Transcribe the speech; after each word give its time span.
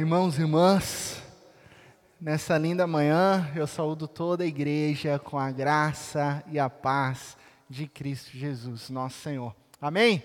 Irmãos 0.00 0.38
e 0.38 0.40
irmãs, 0.40 1.22
nessa 2.18 2.56
linda 2.56 2.86
manhã 2.86 3.52
eu 3.54 3.66
saúdo 3.66 4.08
toda 4.08 4.42
a 4.42 4.46
igreja 4.46 5.18
com 5.18 5.38
a 5.38 5.50
graça 5.50 6.42
e 6.50 6.58
a 6.58 6.70
paz 6.70 7.36
de 7.68 7.86
Cristo 7.86 8.30
Jesus, 8.30 8.88
nosso 8.88 9.18
Senhor. 9.18 9.54
Amém? 9.78 10.24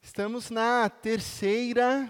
Estamos 0.00 0.50
na 0.50 0.88
terceira 0.88 2.08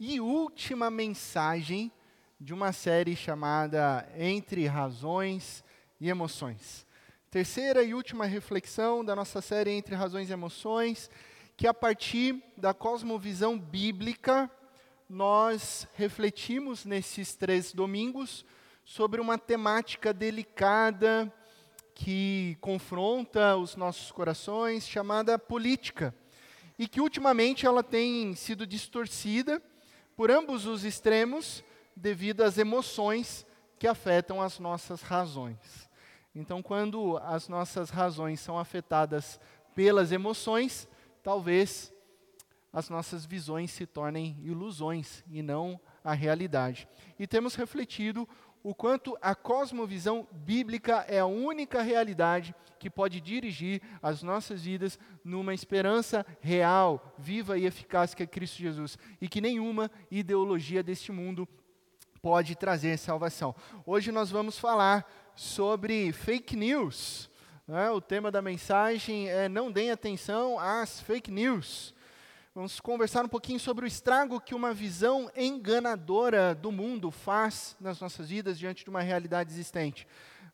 e 0.00 0.18
última 0.18 0.90
mensagem 0.90 1.92
de 2.40 2.54
uma 2.54 2.72
série 2.72 3.14
chamada 3.14 4.08
Entre 4.16 4.66
Razões 4.66 5.62
e 6.00 6.08
Emoções. 6.08 6.86
Terceira 7.30 7.82
e 7.82 7.92
última 7.92 8.24
reflexão 8.24 9.04
da 9.04 9.14
nossa 9.14 9.42
série 9.42 9.72
Entre 9.72 9.94
Razões 9.94 10.30
e 10.30 10.32
Emoções, 10.32 11.10
que 11.54 11.66
a 11.66 11.74
partir 11.74 12.42
da 12.56 12.72
cosmovisão 12.72 13.58
bíblica 13.58 14.50
nós 15.08 15.86
refletimos 15.94 16.84
nesses 16.84 17.34
três 17.34 17.72
domingos 17.72 18.44
sobre 18.84 19.20
uma 19.20 19.38
temática 19.38 20.12
delicada 20.12 21.32
que 21.94 22.56
confronta 22.60 23.56
os 23.56 23.76
nossos 23.76 24.10
corações, 24.10 24.88
chamada 24.88 25.38
política, 25.38 26.14
e 26.78 26.88
que 26.88 27.00
ultimamente 27.00 27.66
ela 27.66 27.82
tem 27.82 28.34
sido 28.34 28.66
distorcida 28.66 29.62
por 30.16 30.30
ambos 30.30 30.66
os 30.66 30.84
extremos 30.84 31.62
devido 31.94 32.42
às 32.42 32.58
emoções 32.58 33.46
que 33.78 33.86
afetam 33.86 34.42
as 34.42 34.58
nossas 34.58 35.02
razões. 35.02 35.88
Então, 36.34 36.60
quando 36.60 37.16
as 37.18 37.48
nossas 37.48 37.90
razões 37.90 38.40
são 38.40 38.58
afetadas 38.58 39.38
pelas 39.74 40.10
emoções, 40.10 40.88
talvez 41.22 41.93
as 42.74 42.90
nossas 42.90 43.24
visões 43.24 43.70
se 43.70 43.86
tornem 43.86 44.36
ilusões 44.42 45.22
e 45.30 45.40
não 45.40 45.80
a 46.02 46.12
realidade. 46.12 46.88
E 47.16 47.24
temos 47.24 47.54
refletido 47.54 48.28
o 48.64 48.74
quanto 48.74 49.16
a 49.22 49.34
cosmovisão 49.34 50.26
bíblica 50.32 51.04
é 51.06 51.20
a 51.20 51.26
única 51.26 51.82
realidade 51.82 52.54
que 52.80 52.90
pode 52.90 53.20
dirigir 53.20 53.80
as 54.02 54.22
nossas 54.22 54.64
vidas 54.64 54.98
numa 55.22 55.54
esperança 55.54 56.26
real, 56.40 57.14
viva 57.16 57.56
e 57.56 57.64
eficaz 57.64 58.12
que 58.12 58.24
é 58.24 58.26
Cristo 58.26 58.58
Jesus, 58.58 58.98
e 59.20 59.28
que 59.28 59.40
nenhuma 59.40 59.90
ideologia 60.10 60.82
deste 60.82 61.12
mundo 61.12 61.46
pode 62.20 62.56
trazer 62.56 62.98
salvação. 62.98 63.54
Hoje 63.86 64.10
nós 64.10 64.30
vamos 64.30 64.58
falar 64.58 65.06
sobre 65.36 66.10
fake 66.12 66.56
news. 66.56 67.30
Né? 67.68 67.90
O 67.90 68.00
tema 68.00 68.30
da 68.30 68.42
mensagem 68.42 69.28
é 69.28 69.48
Não 69.48 69.70
deem 69.70 69.90
atenção 69.90 70.58
às 70.58 71.00
fake 71.00 71.30
news. 71.30 71.94
Vamos 72.56 72.78
conversar 72.78 73.24
um 73.24 73.28
pouquinho 73.28 73.58
sobre 73.58 73.84
o 73.84 73.88
estrago 73.88 74.40
que 74.40 74.54
uma 74.54 74.72
visão 74.72 75.28
enganadora 75.34 76.54
do 76.54 76.70
mundo 76.70 77.10
faz 77.10 77.74
nas 77.80 77.98
nossas 77.98 78.28
vidas 78.28 78.56
diante 78.56 78.84
de 78.84 78.90
uma 78.90 79.00
realidade 79.00 79.52
existente. 79.52 80.06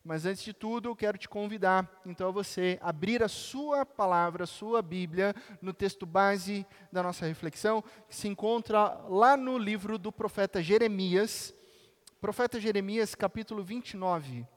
Mas 0.03 0.25
antes 0.25 0.43
de 0.43 0.51
tudo, 0.51 0.95
quero 0.95 1.15
te 1.15 1.29
convidar, 1.29 2.01
então, 2.03 2.29
a 2.29 2.31
você 2.31 2.79
abrir 2.81 3.21
a 3.21 3.27
sua 3.27 3.85
palavra, 3.85 4.45
a 4.45 4.47
sua 4.47 4.81
Bíblia, 4.81 5.35
no 5.61 5.73
texto 5.73 6.07
base 6.07 6.65
da 6.91 7.03
nossa 7.03 7.27
reflexão, 7.27 7.83
que 8.09 8.15
se 8.15 8.27
encontra 8.27 8.99
lá 9.07 9.37
no 9.37 9.59
livro 9.59 9.99
do 9.99 10.11
profeta 10.11 10.59
Jeremias, 10.59 11.53
profeta 12.19 12.59
Jeremias, 12.59 13.13
capítulo 13.13 13.63
29. 13.63 14.47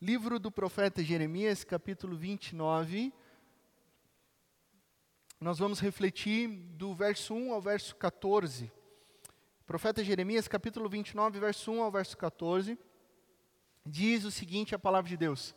Livro 0.00 0.38
do 0.38 0.52
profeta 0.52 1.02
Jeremias, 1.02 1.64
capítulo 1.64 2.16
29 2.16 3.12
nós 5.42 5.58
vamos 5.58 5.80
refletir 5.80 6.46
do 6.48 6.94
verso 6.94 7.34
1 7.34 7.52
ao 7.52 7.60
verso 7.60 7.96
14. 7.96 8.70
profeta 9.66 10.04
Jeremias, 10.04 10.46
capítulo 10.46 10.88
29, 10.88 11.40
verso 11.40 11.72
1 11.72 11.82
ao 11.82 11.90
verso 11.90 12.16
14, 12.16 12.78
diz 13.84 14.24
o 14.24 14.30
seguinte: 14.30 14.72
a 14.72 14.78
palavra 14.78 15.08
de 15.08 15.16
Deus. 15.16 15.52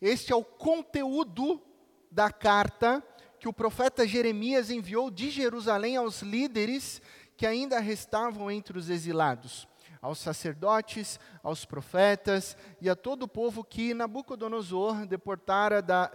Este 0.00 0.32
é 0.32 0.36
o 0.36 0.44
conteúdo 0.44 1.60
da 2.08 2.30
carta 2.30 3.02
que 3.40 3.48
o 3.48 3.52
profeta 3.52 4.06
Jeremias 4.06 4.70
enviou 4.70 5.10
de 5.10 5.28
Jerusalém 5.28 5.96
aos 5.96 6.22
líderes 6.22 7.02
que 7.36 7.48
ainda 7.48 7.80
restavam 7.80 8.48
entre 8.48 8.78
os 8.78 8.88
exilados, 8.88 9.66
aos 10.00 10.20
sacerdotes, 10.20 11.18
aos 11.42 11.64
profetas 11.64 12.56
e 12.80 12.88
a 12.88 12.94
todo 12.94 13.24
o 13.24 13.28
povo 13.28 13.64
que 13.64 13.92
Nabucodonosor 13.92 15.04
deportara 15.04 15.82
da, 15.82 16.12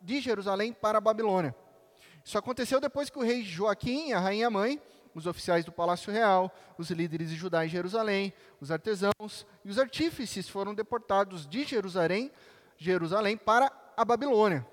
de 0.00 0.20
Jerusalém 0.20 0.72
para 0.72 0.98
a 0.98 1.00
Babilônia. 1.00 1.56
Isso 2.24 2.38
aconteceu 2.38 2.80
depois 2.80 3.10
que 3.10 3.18
o 3.18 3.22
rei 3.22 3.42
Joaquim, 3.42 4.12
a 4.12 4.20
rainha 4.20 4.50
mãe, 4.50 4.80
os 5.14 5.26
oficiais 5.26 5.64
do 5.64 5.72
palácio 5.72 6.12
real, 6.12 6.54
os 6.78 6.90
líderes 6.90 7.30
de 7.30 7.36
Judá 7.36 7.64
e 7.64 7.68
Jerusalém, 7.68 8.32
os 8.60 8.70
artesãos 8.70 9.46
e 9.64 9.70
os 9.70 9.78
artífices 9.78 10.48
foram 10.48 10.74
deportados 10.74 11.46
de 11.46 11.64
Jerusalém, 11.64 12.30
Jerusalém 12.76 13.36
para 13.36 13.70
a 13.96 14.04
Babilônia. 14.04 14.66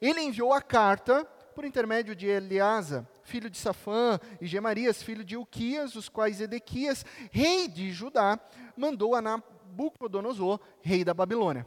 Ele 0.00 0.20
enviou 0.20 0.52
a 0.52 0.60
carta 0.60 1.24
por 1.54 1.64
intermédio 1.64 2.14
de 2.14 2.26
Eliasa, 2.26 3.08
filho 3.22 3.50
de 3.50 3.58
Safã, 3.58 4.18
e 4.40 4.46
Gemarias, 4.46 5.02
filho 5.02 5.24
de 5.24 5.36
Uquias, 5.36 5.96
os 5.96 6.08
quais 6.08 6.40
Edequias, 6.40 7.04
rei 7.30 7.68
de 7.68 7.90
Judá, 7.90 8.38
mandou 8.76 9.14
a 9.14 9.20
Nabucodonosor, 9.20 10.60
rei 10.80 11.04
da 11.04 11.12
Babilônia. 11.12 11.66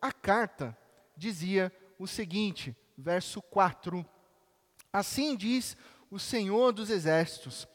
A 0.00 0.12
carta 0.12 0.76
dizia 1.16 1.72
o 1.98 2.06
seguinte, 2.06 2.76
verso 2.96 3.40
4: 3.42 4.04
Assim 4.92 5.36
diz 5.36 5.76
o 6.10 6.18
Senhor 6.18 6.72
dos 6.72 6.90
Exércitos, 6.90 7.68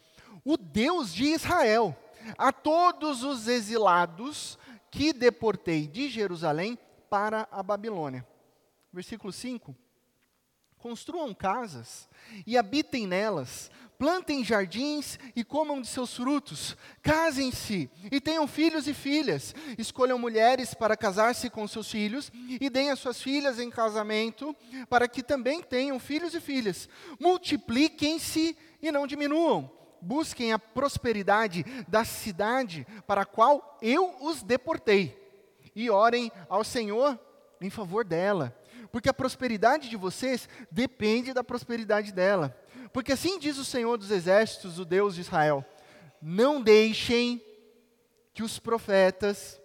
o 0.44 0.58
Deus 0.58 1.14
de 1.14 1.26
Israel, 1.26 1.96
a 2.38 2.52
todos 2.52 3.24
os 3.24 3.48
exilados 3.48 4.58
que 4.90 5.14
deportei 5.14 5.88
de 5.88 6.10
Jerusalém 6.10 6.78
para 7.10 7.48
a 7.52 7.62
Babilônia. 7.62 8.28
Versículo 8.92 9.32
5: 9.32 9.76
Construam 10.78 11.34
casas 11.34 12.10
e 12.46 12.58
habitem 12.58 13.08
nelas, 13.08 13.72
plantem 14.04 14.44
jardins 14.44 15.18
e 15.34 15.46
comam 15.46 15.80
de 15.80 15.88
seus 15.88 16.14
frutos, 16.14 16.76
casem-se 17.02 17.90
e 18.12 18.20
tenham 18.20 18.46
filhos 18.46 18.86
e 18.86 18.94
filhas, 18.94 19.56
escolham 19.78 20.20
mulheres 20.20 20.74
para 20.74 20.98
casar-se 20.98 21.50
com 21.50 21.66
seus 21.70 21.90
filhos 21.90 22.30
e 22.60 22.70
deem 22.70 22.92
as 22.92 23.00
suas 23.00 23.22
filhas 23.22 23.62
em 23.62 23.70
casamento, 23.70 24.54
para 24.90 25.08
que 25.08 25.24
também 25.24 25.62
tenham 25.64 25.98
filhos 26.00 26.36
e 26.36 26.42
filhas. 26.42 26.90
Multipliquem-se 27.18 28.58
e 28.82 28.92
não 28.92 29.08
diminuam. 29.08 29.72
Busquem 30.02 30.52
a 30.52 30.60
prosperidade 30.60 31.64
da 31.88 32.04
cidade 32.04 32.86
para 33.08 33.22
a 33.22 33.26
qual 33.26 33.80
eu 33.82 34.18
os 34.20 34.44
deportei, 34.44 35.18
e 35.74 35.90
orem 35.90 36.30
ao 36.50 36.66
Senhor 36.66 37.18
em 37.62 37.70
favor 37.70 38.04
dela, 38.04 38.54
porque 38.92 39.08
a 39.08 39.14
prosperidade 39.14 39.90
de 39.90 39.96
vocês 39.96 40.50
depende 40.70 41.32
da 41.32 41.42
prosperidade 41.42 42.12
dela. 42.12 42.54
Porque 42.94 43.12
assim 43.12 43.40
diz 43.40 43.58
o 43.58 43.66
Senhor 43.66 43.98
dos 43.98 44.12
Exércitos, 44.12 44.78
o 44.78 44.86
Deus 44.86 45.16
de 45.16 45.22
Israel: 45.22 45.66
não 46.22 46.62
deixem 46.62 47.44
que 48.34 48.44
os 48.44 48.60
profetas 48.60 49.60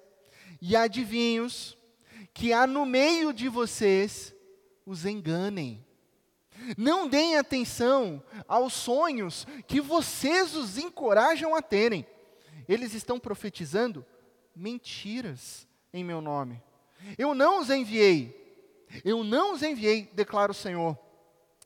e 0.60 0.74
adivinhos 0.74 1.76
que 2.32 2.52
há 2.52 2.66
no 2.66 2.86
meio 2.86 3.32
de 3.32 3.48
vocês 3.48 4.34
os 4.86 5.04
enganem. 5.04 5.84
Não 6.76 7.08
deem 7.08 7.36
atenção 7.36 8.22
aos 8.48 8.72
sonhos 8.72 9.46
que 9.66 9.80
vocês 9.80 10.56
os 10.56 10.76
encorajam 10.76 11.54
a 11.54 11.62
terem. 11.62 12.06
Eles 12.68 12.94
estão 12.94 13.18
profetizando 13.20 14.04
mentiras 14.54 15.68
em 15.92 16.02
meu 16.02 16.20
nome. 16.20 16.60
Eu 17.16 17.34
não 17.34 17.60
os 17.60 17.70
enviei. 17.70 18.36
Eu 19.04 19.22
não 19.22 19.52
os 19.52 19.62
enviei, 19.62 20.10
declara 20.12 20.50
o 20.50 20.54
Senhor. 20.54 20.98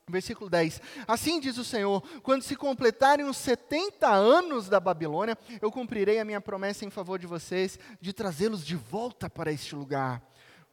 Versículo 0.08 0.50
10: 0.50 0.80
Assim 1.06 1.38
diz 1.38 1.58
o 1.58 1.64
Senhor: 1.64 2.02
quando 2.22 2.42
se 2.42 2.56
completarem 2.56 3.26
os 3.26 3.36
70 3.36 4.08
anos 4.08 4.68
da 4.68 4.80
Babilônia, 4.80 5.38
eu 5.60 5.70
cumprirei 5.70 6.18
a 6.18 6.24
minha 6.24 6.40
promessa 6.40 6.84
em 6.84 6.90
favor 6.90 7.18
de 7.18 7.26
vocês, 7.26 7.78
de 8.00 8.12
trazê-los 8.12 8.64
de 8.64 8.74
volta 8.74 9.30
para 9.30 9.52
este 9.52 9.74
lugar. 9.74 10.22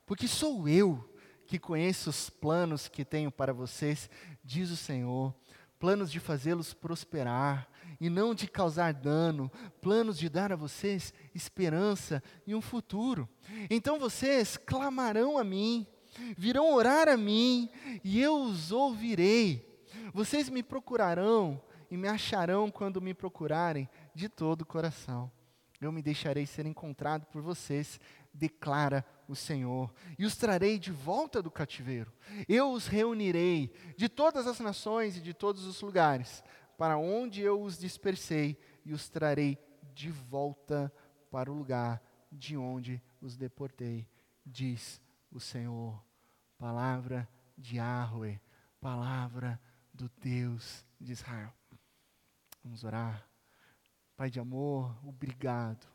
Porque 0.06 0.28
sou 0.28 0.68
eu 0.68 1.08
que 1.46 1.60
conheço 1.60 2.10
os 2.10 2.30
planos 2.30 2.88
que 2.88 3.06
tenho 3.06 3.32
para 3.32 3.54
vocês, 3.54 4.10
diz 4.44 4.72
o 4.72 4.76
Senhor: 4.76 5.34
planos 5.80 6.12
de 6.12 6.20
fazê-los 6.20 6.74
prosperar 6.74 7.70
e 8.02 8.10
não 8.10 8.34
de 8.34 8.48
causar 8.48 8.94
dano, 8.94 9.52
planos 9.80 10.18
de 10.18 10.28
dar 10.28 10.52
a 10.52 10.56
vocês 10.56 11.14
esperança 11.36 12.24
e 12.48 12.56
um 12.56 12.62
futuro. 12.62 13.30
Então 13.70 14.00
vocês 14.00 14.58
clamarão 14.58 15.38
a 15.38 15.44
mim 15.44 15.86
virão 16.38 16.74
orar 16.74 17.08
a 17.08 17.18
mim 17.18 17.70
e 18.04 18.20
eu 18.20 18.42
os 18.42 18.72
ouvirei. 18.72 19.68
Vocês 20.14 20.50
me 20.50 20.64
procurarão 20.64 21.62
e 21.90 21.98
me 21.98 22.08
acharão 22.08 22.70
quando 22.70 23.02
me 23.02 23.14
procurarem 23.14 23.90
de 24.14 24.30
todo 24.30 24.62
o 24.62 24.66
coração. 24.66 25.32
Eu 25.82 25.92
me 25.92 26.02
deixarei 26.02 26.46
ser 26.46 26.66
encontrado 26.66 27.26
por 27.28 27.42
vocês, 27.42 28.00
declara 28.34 29.06
o 29.28 29.36
Senhor, 29.36 29.94
e 30.18 30.26
os 30.26 30.36
trarei 30.36 30.78
de 30.78 30.92
volta 30.92 31.42
do 31.42 31.50
cativeiro. 31.50 32.12
Eu 32.48 32.72
os 32.72 32.88
reunirei 32.88 33.72
de 33.96 34.10
todas 34.10 34.46
as 34.46 34.60
nações 34.60 35.16
e 35.16 35.22
de 35.22 35.34
todos 35.34 35.66
os 35.66 35.82
lugares, 35.82 36.44
para 36.78 36.98
onde 36.98 37.42
eu 37.42 37.62
os 37.62 37.78
dispersei, 37.78 38.58
e 38.84 38.92
os 38.92 39.08
trarei 39.08 39.58
de 39.94 40.12
volta 40.12 40.92
para 41.32 41.52
o 41.52 41.56
lugar 41.56 42.02
de 42.32 42.58
onde 42.58 43.02
os 43.22 43.38
deportei, 43.38 44.08
diz 44.46 45.02
o 45.32 45.40
Senhor. 45.40 46.04
Palavra 46.58 47.28
de 47.58 47.78
Yahweh, 47.78 48.40
palavra 48.80 49.60
do 49.94 50.10
Deus 50.22 50.86
de 51.00 51.14
Israel. 51.14 51.54
Vamos 52.64 52.84
orar. 52.84 53.28
Pai 54.16 54.30
de 54.30 54.40
amor, 54.40 54.98
obrigado 55.06 55.88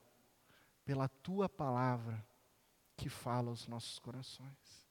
pela 0.85 1.09
tua 1.09 1.49
palavra 1.49 2.27
que 2.97 3.09
fala 3.09 3.51
aos 3.51 3.67
nossos 3.67 3.99
corações. 3.99 4.89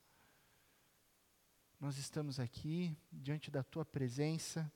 Nós 1.80 1.98
estamos 1.98 2.40
aqui 2.40 2.96
diante 3.12 3.52
da 3.52 3.64
tua 3.64 3.84
presença, 3.84 4.72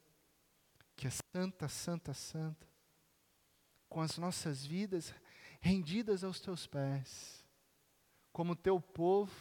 que 0.96 1.08
é 1.08 1.12
santa, 1.34 1.68
santa, 1.68 2.14
santa, 2.14 2.68
com 3.88 4.02
as 4.02 4.18
nossas 4.18 4.66
vidas 4.66 5.14
rendidas 5.62 6.24
aos 6.24 6.40
teus 6.40 6.68
pés, 6.68 7.46
como 8.32 8.56
teu 8.56 8.80
povo, 8.82 9.34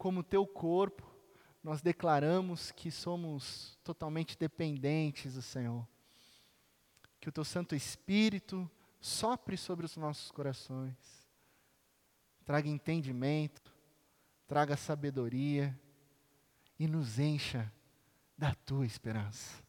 como 0.00 0.22
teu 0.24 0.46
corpo, 0.46 1.06
nós 1.62 1.82
declaramos 1.82 2.72
que 2.72 2.90
somos 2.90 3.78
totalmente 3.84 4.34
dependentes 4.34 5.34
do 5.34 5.42
Senhor. 5.42 5.86
Que 7.20 7.28
o 7.28 7.32
teu 7.32 7.44
Santo 7.44 7.74
Espírito 7.74 8.68
sopre 8.98 9.58
sobre 9.58 9.84
os 9.84 9.98
nossos 9.98 10.30
corações, 10.30 10.96
traga 12.46 12.66
entendimento, 12.66 13.74
traga 14.48 14.74
sabedoria 14.74 15.78
e 16.78 16.88
nos 16.88 17.18
encha 17.18 17.70
da 18.38 18.54
tua 18.54 18.86
esperança. 18.86 19.62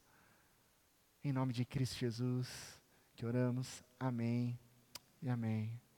Em 1.21 1.33
nome 1.33 1.51
de 1.51 1.65
Cristo 1.65 1.97
Jesus, 1.97 2.81
que 3.15 3.25
oramos. 3.25 3.83
Amém 3.99 4.57
e 5.21 5.29
amém. 5.29 5.90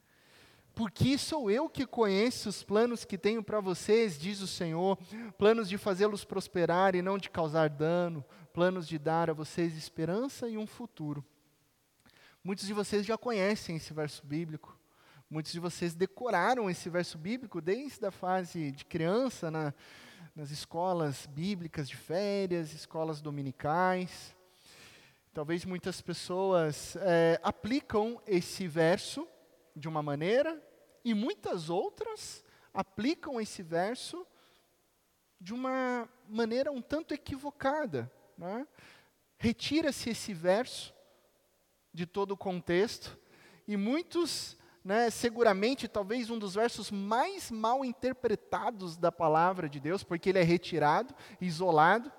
Porque 0.76 1.20
sou 1.20 1.52
eu 1.52 1.70
que 1.70 1.86
conheço 1.86 2.50
os 2.50 2.64
planos 2.64 3.06
que 3.06 3.16
tenho 3.16 3.44
para 3.44 3.60
vocês, 3.60 4.18
diz 4.18 4.42
o 4.42 4.48
Senhor, 4.48 4.98
planos 5.38 5.70
de 5.70 5.78
fazê-los 5.78 6.26
prosperar 6.26 6.96
e 6.96 7.02
não 7.02 7.18
de 7.18 7.30
causar 7.30 7.70
dano, 7.70 8.26
planos 8.52 8.88
de 8.88 8.98
dar 8.98 9.30
a 9.30 9.34
vocês 9.34 9.78
esperança 9.78 10.50
e 10.50 10.58
um 10.58 10.66
futuro. 10.66 11.24
Muitos 12.44 12.66
de 12.66 12.74
vocês 12.74 13.06
já 13.06 13.16
conhecem 13.18 13.76
esse 13.76 13.94
verso 13.94 14.26
bíblico, 14.26 14.78
muitos 15.30 15.52
de 15.52 15.60
vocês 15.60 15.94
decoraram 15.94 16.68
esse 16.68 16.90
verso 16.90 17.20
bíblico 17.20 17.62
desde 17.62 18.04
a 18.06 18.12
fase 18.12 18.72
de 18.72 18.84
criança, 18.84 19.52
na, 19.52 19.74
nas 20.36 20.50
escolas 20.50 21.28
bíblicas 21.28 21.88
de 21.88 21.96
férias, 21.96 22.74
escolas 22.74 23.22
dominicais. 23.22 24.36
Talvez 25.32 25.66
muitas 25.66 26.02
pessoas 26.02 26.96
é, 26.96 27.40
aplicam 27.44 28.20
esse 28.26 28.68
verso 28.68 29.28
de 29.76 29.88
uma 29.88 30.02
maneira 30.02 30.62
e 31.04 31.14
muitas 31.14 31.70
outras 31.70 32.44
aplicam 32.74 33.40
esse 33.40 33.62
verso 33.62 34.26
de 35.40 35.54
uma 35.54 36.08
maneira 36.28 36.72
um 36.72 36.82
tanto 36.82 37.14
equivocada. 37.14 38.12
Né? 38.38 38.66
Retira-se 39.38 40.10
esse 40.10 40.34
verso 40.34 40.94
de 41.94 42.06
todo 42.06 42.32
o 42.32 42.38
contexto 42.38 43.18
e 43.68 43.78
muitos, 43.78 44.58
né, 44.84 45.10
seguramente, 45.10 45.88
talvez 45.88 46.30
um 46.30 46.40
dos 46.40 46.56
versos 46.56 46.92
mais 46.92 47.50
mal 47.52 47.86
interpretados 47.86 48.98
da 48.98 49.12
palavra 49.12 49.70
de 49.70 49.80
Deus, 49.80 50.04
porque 50.04 50.30
ele 50.30 50.40
é 50.40 50.44
retirado, 50.44 51.16
isolado, 51.40 52.12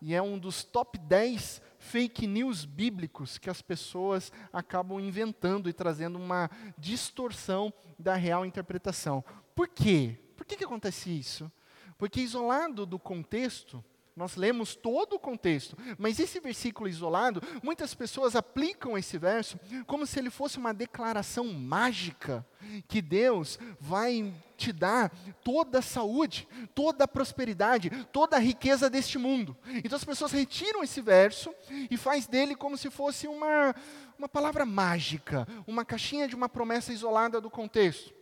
e 0.00 0.14
é 0.14 0.22
um 0.22 0.38
dos 0.38 0.62
top 0.62 0.98
10 0.98 1.62
fake 1.84 2.26
news 2.26 2.64
bíblicos 2.64 3.36
que 3.36 3.50
as 3.50 3.60
pessoas 3.60 4.32
acabam 4.52 4.98
inventando 4.98 5.68
e 5.68 5.72
trazendo 5.72 6.18
uma 6.18 6.50
distorção 6.78 7.72
da 7.98 8.14
real 8.14 8.46
interpretação. 8.46 9.22
Por 9.54 9.68
quê? 9.68 10.18
Por 10.34 10.46
que, 10.46 10.56
que 10.56 10.64
acontece 10.64 11.10
isso? 11.10 11.52
Porque 11.98 12.20
isolado 12.20 12.86
do 12.86 12.98
contexto, 12.98 13.84
nós 14.16 14.36
lemos 14.36 14.76
todo 14.76 15.16
o 15.16 15.18
contexto, 15.18 15.76
mas 15.98 16.20
esse 16.20 16.38
versículo 16.38 16.88
isolado, 16.88 17.42
muitas 17.62 17.94
pessoas 17.94 18.36
aplicam 18.36 18.96
esse 18.96 19.18
verso 19.18 19.58
como 19.86 20.06
se 20.06 20.18
ele 20.18 20.30
fosse 20.30 20.56
uma 20.56 20.72
declaração 20.72 21.52
mágica 21.52 22.46
que 22.86 23.02
Deus 23.02 23.58
vai 23.80 24.32
te 24.56 24.72
dar 24.72 25.10
toda 25.42 25.80
a 25.80 25.82
saúde, 25.82 26.48
toda 26.74 27.04
a 27.04 27.08
prosperidade, 27.08 27.90
toda 28.12 28.36
a 28.36 28.40
riqueza 28.40 28.88
deste 28.88 29.18
mundo. 29.18 29.56
Então 29.84 29.96
as 29.96 30.04
pessoas 30.04 30.30
retiram 30.32 30.82
esse 30.84 31.00
verso 31.00 31.52
e 31.90 31.96
faz 31.96 32.26
dele 32.26 32.54
como 32.54 32.78
se 32.78 32.90
fosse 32.90 33.26
uma 33.26 33.74
uma 34.16 34.28
palavra 34.28 34.64
mágica, 34.64 35.46
uma 35.66 35.84
caixinha 35.84 36.28
de 36.28 36.36
uma 36.36 36.48
promessa 36.48 36.92
isolada 36.92 37.40
do 37.40 37.50
contexto. 37.50 38.14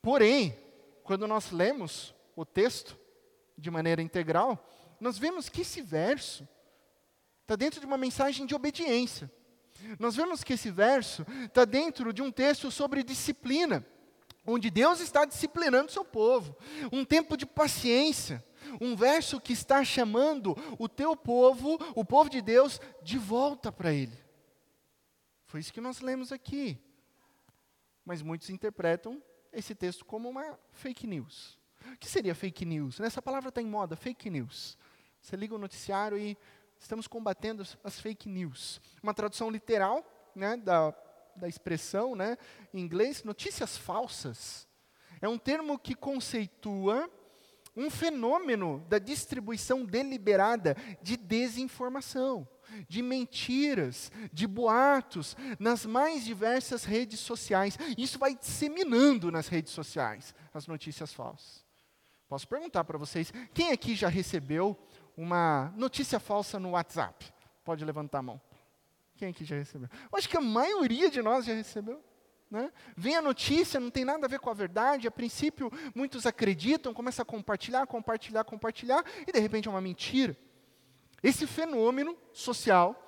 Porém, 0.00 0.56
quando 1.02 1.26
nós 1.26 1.50
lemos 1.50 2.14
o 2.36 2.44
texto, 2.44 2.96
de 3.58 3.70
maneira 3.70 4.00
integral, 4.00 4.64
nós 5.00 5.18
vemos 5.18 5.48
que 5.48 5.62
esse 5.62 5.82
verso 5.82 6.48
está 7.42 7.56
dentro 7.56 7.80
de 7.80 7.86
uma 7.86 7.98
mensagem 7.98 8.46
de 8.46 8.54
obediência. 8.54 9.30
Nós 9.98 10.16
vemos 10.16 10.42
que 10.42 10.54
esse 10.54 10.70
verso 10.70 11.26
está 11.44 11.64
dentro 11.64 12.12
de 12.12 12.22
um 12.22 12.30
texto 12.30 12.70
sobre 12.70 13.02
disciplina, 13.02 13.86
onde 14.46 14.70
Deus 14.70 15.00
está 15.00 15.24
disciplinando 15.24 15.92
seu 15.92 16.04
povo. 16.04 16.56
Um 16.92 17.04
tempo 17.04 17.36
de 17.36 17.46
paciência. 17.46 18.44
Um 18.80 18.96
verso 18.96 19.40
que 19.40 19.52
está 19.52 19.84
chamando 19.84 20.56
o 20.78 20.88
teu 20.88 21.16
povo, 21.16 21.78
o 21.94 22.04
povo 22.04 22.28
de 22.28 22.42
Deus, 22.42 22.80
de 23.02 23.16
volta 23.16 23.72
para 23.72 23.92
Ele. 23.92 24.18
Foi 25.46 25.60
isso 25.60 25.72
que 25.72 25.80
nós 25.80 26.00
lemos 26.00 26.32
aqui. 26.32 26.78
Mas 28.04 28.20
muitos 28.20 28.50
interpretam 28.50 29.22
esse 29.52 29.74
texto 29.74 30.04
como 30.04 30.28
uma 30.28 30.58
fake 30.72 31.06
news. 31.06 31.57
O 31.94 31.98
que 31.98 32.08
seria 32.08 32.34
fake 32.34 32.64
news? 32.64 33.00
Essa 33.00 33.22
palavra 33.22 33.48
está 33.48 33.60
em 33.60 33.66
moda, 33.66 33.96
fake 33.96 34.30
news. 34.30 34.76
Você 35.20 35.36
liga 35.36 35.54
o 35.54 35.58
noticiário 35.58 36.16
e 36.18 36.36
estamos 36.78 37.06
combatendo 37.06 37.66
as 37.82 38.00
fake 38.00 38.28
news. 38.28 38.80
Uma 39.02 39.14
tradução 39.14 39.50
literal 39.50 40.04
né, 40.34 40.56
da, 40.56 40.94
da 41.36 41.48
expressão 41.48 42.14
né, 42.14 42.36
em 42.72 42.80
inglês, 42.80 43.24
notícias 43.24 43.76
falsas. 43.76 44.66
É 45.20 45.28
um 45.28 45.38
termo 45.38 45.78
que 45.78 45.94
conceitua 45.94 47.10
um 47.76 47.90
fenômeno 47.90 48.84
da 48.88 48.98
distribuição 48.98 49.84
deliberada 49.84 50.76
de 51.00 51.16
desinformação, 51.16 52.46
de 52.88 53.00
mentiras, 53.02 54.10
de 54.32 54.46
boatos 54.48 55.36
nas 55.60 55.86
mais 55.86 56.24
diversas 56.24 56.84
redes 56.84 57.20
sociais. 57.20 57.78
Isso 57.96 58.18
vai 58.18 58.34
disseminando 58.34 59.30
nas 59.30 59.46
redes 59.46 59.72
sociais 59.72 60.34
as 60.52 60.66
notícias 60.66 61.12
falsas. 61.12 61.67
Posso 62.28 62.46
perguntar 62.46 62.84
para 62.84 62.98
vocês, 62.98 63.32
quem 63.54 63.72
aqui 63.72 63.94
já 63.94 64.08
recebeu 64.08 64.76
uma 65.16 65.72
notícia 65.76 66.20
falsa 66.20 66.60
no 66.60 66.72
WhatsApp? 66.72 67.32
Pode 67.64 67.84
levantar 67.84 68.18
a 68.18 68.22
mão. 68.22 68.40
Quem 69.16 69.30
aqui 69.30 69.44
já 69.44 69.56
recebeu? 69.56 69.88
Eu 70.12 70.18
acho 70.18 70.28
que 70.28 70.36
a 70.36 70.40
maioria 70.40 71.10
de 71.10 71.22
nós 71.22 71.46
já 71.46 71.54
recebeu. 71.54 72.04
Né? 72.50 72.70
Vem 72.96 73.16
a 73.16 73.22
notícia, 73.22 73.80
não 73.80 73.90
tem 73.90 74.04
nada 74.04 74.26
a 74.26 74.28
ver 74.28 74.40
com 74.40 74.50
a 74.50 74.54
verdade, 74.54 75.08
a 75.08 75.10
princípio 75.10 75.70
muitos 75.94 76.26
acreditam, 76.26 76.94
começam 76.94 77.22
a 77.22 77.26
compartilhar, 77.26 77.86
compartilhar, 77.86 78.44
compartilhar, 78.44 79.04
e 79.26 79.32
de 79.32 79.38
repente 79.38 79.66
é 79.66 79.70
uma 79.70 79.80
mentira. 79.80 80.36
Esse 81.22 81.46
fenômeno 81.46 82.16
social 82.32 83.04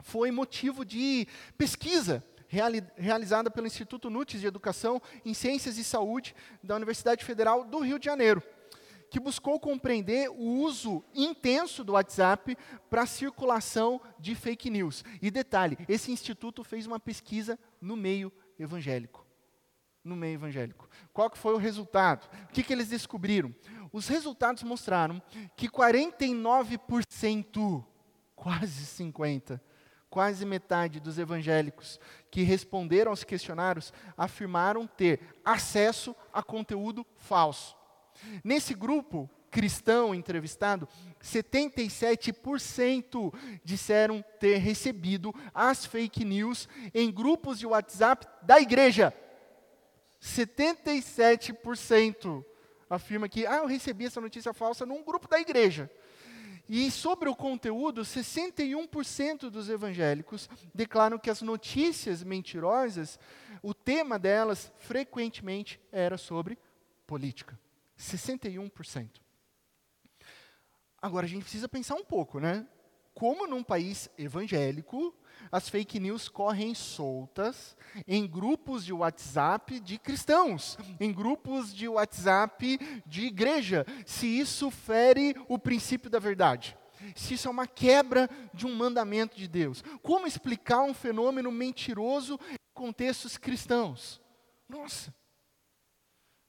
foi 0.00 0.30
motivo 0.30 0.84
de 0.84 1.26
pesquisa 1.56 2.24
reali 2.48 2.82
realizada 2.96 3.50
pelo 3.50 3.66
Instituto 3.66 4.08
Nutis 4.10 4.40
de 4.40 4.46
Educação 4.46 5.00
em 5.24 5.34
Ciências 5.34 5.78
e 5.78 5.84
Saúde 5.84 6.34
da 6.62 6.74
Universidade 6.74 7.24
Federal 7.24 7.62
do 7.62 7.78
Rio 7.80 7.98
de 7.98 8.06
Janeiro, 8.06 8.42
que 9.10 9.20
buscou 9.20 9.60
compreender 9.60 10.30
o 10.30 10.62
uso 10.62 11.04
intenso 11.14 11.84
do 11.84 11.92
WhatsApp 11.92 12.56
para 12.90 13.06
circulação 13.06 14.00
de 14.18 14.34
fake 14.34 14.70
news. 14.70 15.04
E 15.22 15.30
detalhe, 15.30 15.78
esse 15.88 16.10
instituto 16.10 16.64
fez 16.64 16.86
uma 16.86 16.98
pesquisa 16.98 17.56
no 17.80 17.96
meio 17.96 18.32
evangélico. 18.58 19.24
No 20.02 20.16
meio 20.16 20.34
evangélico. 20.34 20.88
Qual 21.12 21.28
que 21.28 21.36
foi 21.36 21.52
o 21.54 21.58
resultado? 21.58 22.26
O 22.44 22.52
que, 22.52 22.62
que 22.62 22.72
eles 22.72 22.88
descobriram? 22.88 23.54
Os 23.92 24.08
resultados 24.08 24.62
mostraram 24.62 25.20
que 25.56 25.68
49%, 25.68 27.84
quase 28.34 29.04
50%, 29.04 29.60
quase 30.10 30.44
metade 30.44 31.00
dos 31.00 31.18
evangélicos 31.18 31.98
que 32.30 32.42
responderam 32.42 33.10
aos 33.10 33.24
questionários 33.24 33.90
afirmaram 34.16 34.86
ter 34.86 35.20
acesso 35.44 36.14
a 36.32 36.42
conteúdo 36.42 37.04
falso. 37.16 37.76
Nesse 38.42 38.74
grupo 38.74 39.30
cristão 39.50 40.14
entrevistado, 40.14 40.88
77% 41.22 43.32
disseram 43.64 44.22
ter 44.38 44.58
recebido 44.58 45.34
as 45.54 45.86
fake 45.86 46.22
news 46.24 46.68
em 46.94 47.10
grupos 47.10 47.58
de 47.58 47.66
WhatsApp 47.66 48.26
da 48.42 48.60
igreja. 48.60 49.12
77% 50.20 52.44
afirma 52.90 53.28
que, 53.28 53.46
ah, 53.46 53.58
eu 53.58 53.66
recebi 53.66 54.06
essa 54.06 54.20
notícia 54.20 54.52
falsa 54.52 54.84
num 54.84 55.02
grupo 55.02 55.28
da 55.28 55.40
igreja. 55.40 55.88
E 56.68 56.90
sobre 56.90 57.30
o 57.30 57.34
conteúdo, 57.34 58.02
61% 58.02 59.48
dos 59.48 59.70
evangélicos 59.70 60.50
declaram 60.74 61.18
que 61.18 61.30
as 61.30 61.40
notícias 61.40 62.22
mentirosas, 62.22 63.18
o 63.62 63.72
tema 63.72 64.18
delas 64.18 64.70
frequentemente 64.78 65.80
era 65.90 66.18
sobre 66.18 66.58
política. 67.06 67.58
61%. 67.98 69.08
Agora 71.00 71.24
a 71.24 71.28
gente 71.28 71.42
precisa 71.42 71.68
pensar 71.68 71.94
um 71.94 72.04
pouco, 72.04 72.38
né? 72.38 72.66
Como 73.14 73.46
num 73.46 73.62
país 73.62 74.10
evangélico, 74.18 75.14
as 75.50 75.68
fake 75.68 75.98
news 75.98 76.28
correm 76.28 76.74
soltas 76.74 77.76
em 78.06 78.26
grupos 78.26 78.84
de 78.84 78.92
WhatsApp 78.92 79.80
de 79.80 79.98
cristãos, 79.98 80.78
em 81.00 81.12
grupos 81.12 81.74
de 81.74 81.88
WhatsApp 81.88 82.78
de 83.06 83.26
igreja, 83.26 83.86
se 84.06 84.26
isso 84.26 84.70
fere 84.70 85.34
o 85.48 85.58
princípio 85.58 86.10
da 86.10 86.18
verdade. 86.18 86.76
Se 87.14 87.34
isso 87.34 87.48
é 87.48 87.50
uma 87.50 87.66
quebra 87.66 88.28
de 88.52 88.66
um 88.66 88.74
mandamento 88.74 89.36
de 89.36 89.46
Deus. 89.46 89.82
Como 90.02 90.26
explicar 90.26 90.82
um 90.82 90.92
fenômeno 90.92 91.50
mentiroso 91.52 92.38
em 92.50 92.56
contextos 92.74 93.36
cristãos? 93.36 94.20
Nossa! 94.68 95.14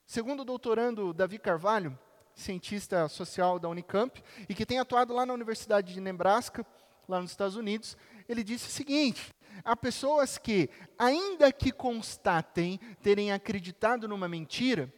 Segundo 0.05 0.39
o 0.39 0.45
doutorando 0.45 1.13
Davi 1.13 1.37
Carvalho, 1.37 1.97
cientista 2.33 3.07
social 3.07 3.59
da 3.59 3.69
Unicamp, 3.69 4.23
e 4.47 4.55
que 4.55 4.65
tem 4.65 4.79
atuado 4.79 5.13
lá 5.13 5.23
na 5.23 5.33
Universidade 5.33 5.93
de 5.93 6.01
Nebraska, 6.01 6.65
lá 7.07 7.21
nos 7.21 7.31
Estados 7.31 7.55
Unidos, 7.55 7.95
ele 8.29 8.43
disse 8.43 8.67
o 8.67 8.71
seguinte: 8.71 9.33
há 9.65 9.75
pessoas 9.75 10.37
que, 10.37 10.69
ainda 10.97 11.51
que 11.51 11.71
constatem 11.71 12.79
terem 13.01 13.31
acreditado 13.31 14.07
numa 14.07 14.29
mentira, 14.29 14.93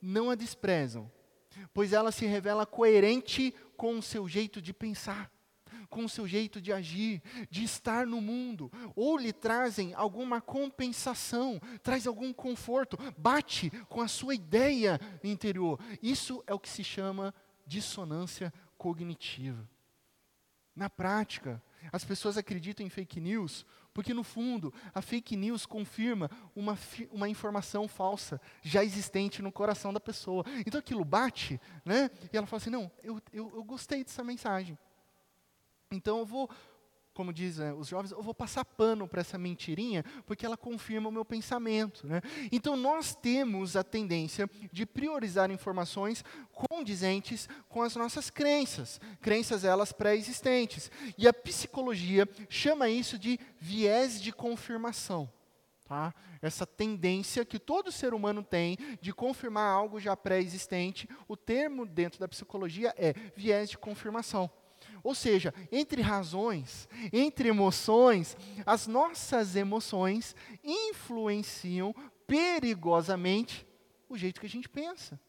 não 0.00 0.30
a 0.30 0.36
desprezam, 0.36 1.10
pois 1.74 1.92
ela 1.92 2.12
se 2.12 2.24
revela 2.24 2.64
coerente 2.64 3.52
com 3.76 3.98
o 3.98 4.02
seu 4.02 4.28
jeito 4.28 4.62
de 4.62 4.72
pensar, 4.72 5.30
com 5.90 6.04
o 6.04 6.08
seu 6.08 6.28
jeito 6.28 6.60
de 6.60 6.72
agir, 6.72 7.20
de 7.50 7.64
estar 7.64 8.06
no 8.06 8.20
mundo, 8.20 8.70
ou 8.94 9.18
lhe 9.18 9.32
trazem 9.32 9.92
alguma 9.94 10.40
compensação, 10.40 11.60
traz 11.82 12.06
algum 12.06 12.32
conforto, 12.32 12.96
bate 13.18 13.70
com 13.88 14.00
a 14.00 14.08
sua 14.08 14.34
ideia 14.34 15.00
interior. 15.24 15.80
Isso 16.00 16.42
é 16.46 16.54
o 16.54 16.60
que 16.60 16.68
se 16.68 16.84
chama 16.84 17.34
dissonância 17.66 18.52
cognitiva. 18.78 19.68
Na 20.76 20.90
prática, 20.90 21.60
as 21.90 22.04
pessoas 22.04 22.36
acreditam 22.36 22.86
em 22.86 22.90
fake 22.90 23.18
news 23.18 23.64
porque, 23.96 24.12
no 24.12 24.22
fundo, 24.22 24.74
a 24.94 25.00
fake 25.00 25.34
news 25.34 25.64
confirma 25.64 26.30
uma, 26.54 26.78
uma 27.10 27.30
informação 27.30 27.88
falsa 27.88 28.38
já 28.60 28.84
existente 28.84 29.40
no 29.40 29.50
coração 29.50 29.90
da 29.90 29.98
pessoa. 29.98 30.44
Então 30.66 30.78
aquilo 30.78 31.02
bate, 31.02 31.58
né? 31.82 32.10
E 32.30 32.36
ela 32.36 32.46
fala 32.46 32.60
assim: 32.60 32.68
não, 32.68 32.92
eu, 33.02 33.18
eu, 33.32 33.50
eu 33.54 33.64
gostei 33.64 34.04
dessa 34.04 34.22
mensagem. 34.22 34.78
Então 35.90 36.18
eu 36.18 36.26
vou 36.26 36.50
como 37.16 37.32
dizem 37.32 37.72
os 37.72 37.88
jovens, 37.88 38.12
eu 38.12 38.22
vou 38.22 38.34
passar 38.34 38.62
pano 38.62 39.08
para 39.08 39.22
essa 39.22 39.38
mentirinha, 39.38 40.04
porque 40.26 40.44
ela 40.44 40.56
confirma 40.56 41.08
o 41.08 41.12
meu 41.12 41.24
pensamento. 41.24 42.06
Né? 42.06 42.20
Então, 42.52 42.76
nós 42.76 43.14
temos 43.14 43.74
a 43.74 43.82
tendência 43.82 44.48
de 44.70 44.84
priorizar 44.84 45.50
informações 45.50 46.22
condizentes 46.52 47.48
com 47.70 47.82
as 47.82 47.96
nossas 47.96 48.28
crenças, 48.28 49.00
crenças 49.22 49.64
elas 49.64 49.92
pré-existentes. 49.92 50.90
E 51.16 51.26
a 51.26 51.32
psicologia 51.32 52.28
chama 52.50 52.90
isso 52.90 53.18
de 53.18 53.40
viés 53.58 54.20
de 54.20 54.30
confirmação. 54.30 55.32
Tá? 55.86 56.12
Essa 56.42 56.66
tendência 56.66 57.46
que 57.46 57.58
todo 57.58 57.90
ser 57.90 58.12
humano 58.12 58.42
tem 58.42 58.76
de 59.00 59.10
confirmar 59.10 59.72
algo 59.72 59.98
já 59.98 60.14
pré-existente, 60.14 61.08
o 61.26 61.34
termo 61.34 61.86
dentro 61.86 62.20
da 62.20 62.28
psicologia 62.28 62.94
é 62.98 63.14
viés 63.34 63.70
de 63.70 63.78
confirmação. 63.78 64.50
Ou 65.06 65.14
seja, 65.14 65.54
entre 65.70 66.02
razões, 66.02 66.88
entre 67.12 67.48
emoções, 67.48 68.36
as 68.66 68.88
nossas 68.88 69.54
emoções 69.54 70.34
influenciam 70.64 71.94
perigosamente 72.26 73.64
o 74.08 74.18
jeito 74.18 74.40
que 74.40 74.46
a 74.46 74.50
gente 74.50 74.68
pensa. 74.68 75.20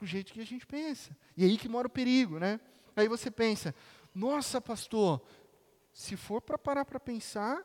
O 0.00 0.06
jeito 0.06 0.32
que 0.32 0.40
a 0.40 0.46
gente 0.46 0.64
pensa. 0.64 1.16
E 1.36 1.44
aí 1.44 1.58
que 1.58 1.68
mora 1.68 1.88
o 1.88 1.90
perigo, 1.90 2.38
né? 2.38 2.60
Aí 2.94 3.08
você 3.08 3.28
pensa, 3.28 3.74
nossa, 4.14 4.60
pastor, 4.60 5.20
se 5.92 6.16
for 6.16 6.40
para 6.40 6.56
parar 6.56 6.84
para 6.84 7.00
pensar, 7.00 7.60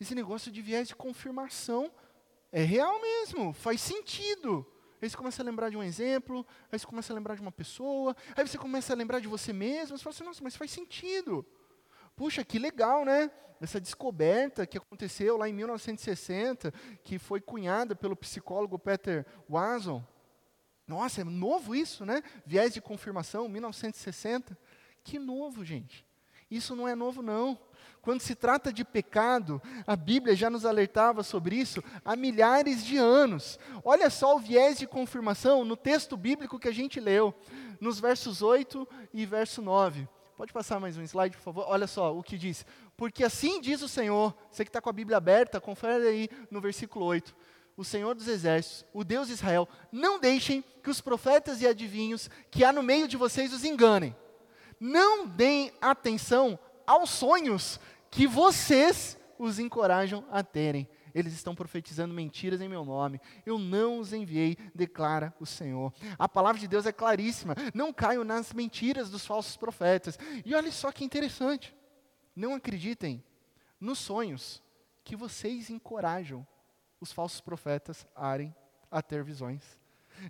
esse 0.00 0.14
negócio 0.14 0.50
de 0.50 0.62
viés 0.62 0.88
de 0.88 0.96
confirmação 0.96 1.92
é 2.50 2.62
real 2.62 2.98
mesmo, 2.98 3.52
faz 3.52 3.78
sentido. 3.78 4.66
Aí 5.04 5.10
você 5.10 5.18
começa 5.18 5.42
a 5.42 5.44
lembrar 5.44 5.68
de 5.68 5.76
um 5.76 5.82
exemplo, 5.82 6.46
aí 6.72 6.78
você 6.78 6.86
começa 6.86 7.12
a 7.12 7.14
lembrar 7.14 7.34
de 7.34 7.42
uma 7.42 7.52
pessoa, 7.52 8.16
aí 8.34 8.48
você 8.48 8.56
começa 8.56 8.94
a 8.94 8.96
lembrar 8.96 9.20
de 9.20 9.28
você 9.28 9.52
mesmo, 9.52 9.98
você 9.98 10.02
fala 10.02 10.14
assim, 10.14 10.24
nossa, 10.24 10.42
mas 10.42 10.56
faz 10.56 10.70
sentido. 10.70 11.44
Puxa, 12.16 12.42
que 12.42 12.58
legal, 12.58 13.04
né? 13.04 13.30
Essa 13.60 13.78
descoberta 13.78 14.66
que 14.66 14.78
aconteceu 14.78 15.36
lá 15.36 15.46
em 15.46 15.52
1960, 15.52 16.72
que 17.04 17.18
foi 17.18 17.38
cunhada 17.42 17.94
pelo 17.94 18.16
psicólogo 18.16 18.78
Peter 18.78 19.26
Watson. 19.46 20.02
Nossa, 20.88 21.20
é 21.20 21.24
novo 21.24 21.74
isso, 21.74 22.06
né? 22.06 22.22
Viés 22.46 22.72
de 22.72 22.80
confirmação, 22.80 23.46
1960. 23.46 24.56
Que 25.02 25.18
novo, 25.18 25.62
gente. 25.66 26.06
Isso 26.50 26.74
não 26.74 26.88
é 26.88 26.94
novo, 26.94 27.20
não. 27.20 27.58
Quando 28.04 28.20
se 28.20 28.34
trata 28.34 28.70
de 28.70 28.84
pecado, 28.84 29.62
a 29.86 29.96
Bíblia 29.96 30.36
já 30.36 30.50
nos 30.50 30.66
alertava 30.66 31.22
sobre 31.22 31.56
isso 31.56 31.82
há 32.04 32.14
milhares 32.14 32.84
de 32.84 32.98
anos. 32.98 33.58
Olha 33.82 34.10
só 34.10 34.36
o 34.36 34.38
viés 34.38 34.78
de 34.78 34.86
confirmação 34.86 35.64
no 35.64 35.74
texto 35.74 36.14
bíblico 36.14 36.58
que 36.58 36.68
a 36.68 36.72
gente 36.72 37.00
leu, 37.00 37.34
nos 37.80 37.98
versos 37.98 38.42
8 38.42 38.86
e 39.14 39.24
verso 39.24 39.62
9. 39.62 40.06
Pode 40.36 40.52
passar 40.52 40.78
mais 40.78 40.98
um 40.98 41.02
slide, 41.02 41.34
por 41.34 41.42
favor? 41.42 41.64
Olha 41.66 41.86
só 41.86 42.14
o 42.14 42.22
que 42.22 42.36
diz. 42.36 42.66
Porque 42.94 43.24
assim 43.24 43.58
diz 43.58 43.80
o 43.80 43.88
Senhor, 43.88 44.34
você 44.50 44.66
que 44.66 44.68
está 44.68 44.82
com 44.82 44.90
a 44.90 44.92
Bíblia 44.92 45.16
aberta, 45.16 45.58
confere 45.58 46.06
aí 46.06 46.28
no 46.50 46.60
versículo 46.60 47.06
8 47.06 47.34
o 47.74 47.84
Senhor 47.84 48.14
dos 48.14 48.28
Exércitos, 48.28 48.84
o 48.92 49.02
Deus 49.02 49.28
de 49.28 49.32
Israel, 49.32 49.66
não 49.90 50.20
deixem 50.20 50.62
que 50.82 50.90
os 50.90 51.00
profetas 51.00 51.62
e 51.62 51.66
adivinhos 51.66 52.28
que 52.50 52.64
há 52.64 52.72
no 52.72 52.82
meio 52.82 53.08
de 53.08 53.16
vocês 53.16 53.52
os 53.52 53.64
enganem. 53.64 54.14
Não 54.78 55.26
deem 55.26 55.72
atenção 55.80 56.58
aos 56.86 57.10
sonhos 57.10 57.80
que 58.10 58.26
vocês 58.26 59.18
os 59.38 59.58
encorajam 59.58 60.24
a 60.30 60.42
terem. 60.42 60.88
Eles 61.14 61.32
estão 61.32 61.54
profetizando 61.54 62.12
mentiras 62.12 62.60
em 62.60 62.68
meu 62.68 62.84
nome. 62.84 63.20
Eu 63.46 63.58
não 63.58 63.98
os 63.98 64.12
enviei, 64.12 64.56
declara 64.74 65.32
o 65.38 65.46
Senhor. 65.46 65.92
A 66.18 66.28
palavra 66.28 66.60
de 66.60 66.66
Deus 66.66 66.86
é 66.86 66.92
claríssima. 66.92 67.54
Não 67.72 67.92
caio 67.92 68.24
nas 68.24 68.52
mentiras 68.52 69.10
dos 69.10 69.24
falsos 69.24 69.56
profetas. 69.56 70.18
E 70.44 70.54
olha 70.54 70.72
só 70.72 70.90
que 70.90 71.04
interessante. 71.04 71.74
Não 72.34 72.54
acreditem 72.54 73.22
nos 73.78 74.00
sonhos 74.00 74.60
que 75.04 75.14
vocês 75.14 75.70
encorajam 75.70 76.44
os 77.00 77.12
falsos 77.12 77.40
profetas 77.40 78.04
a 78.90 79.02
ter 79.02 79.22
visões. 79.22 79.78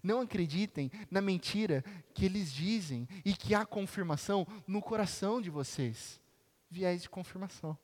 Não 0.02 0.20
acreditem 0.20 0.90
na 1.10 1.20
mentira 1.20 1.82
que 2.12 2.26
eles 2.26 2.52
dizem 2.52 3.08
e 3.24 3.32
que 3.32 3.54
há 3.54 3.64
confirmação 3.64 4.46
no 4.66 4.82
coração 4.82 5.40
de 5.40 5.50
vocês 5.50 6.20
viés 6.70 7.02
de 7.02 7.10
confirmação. 7.10 7.78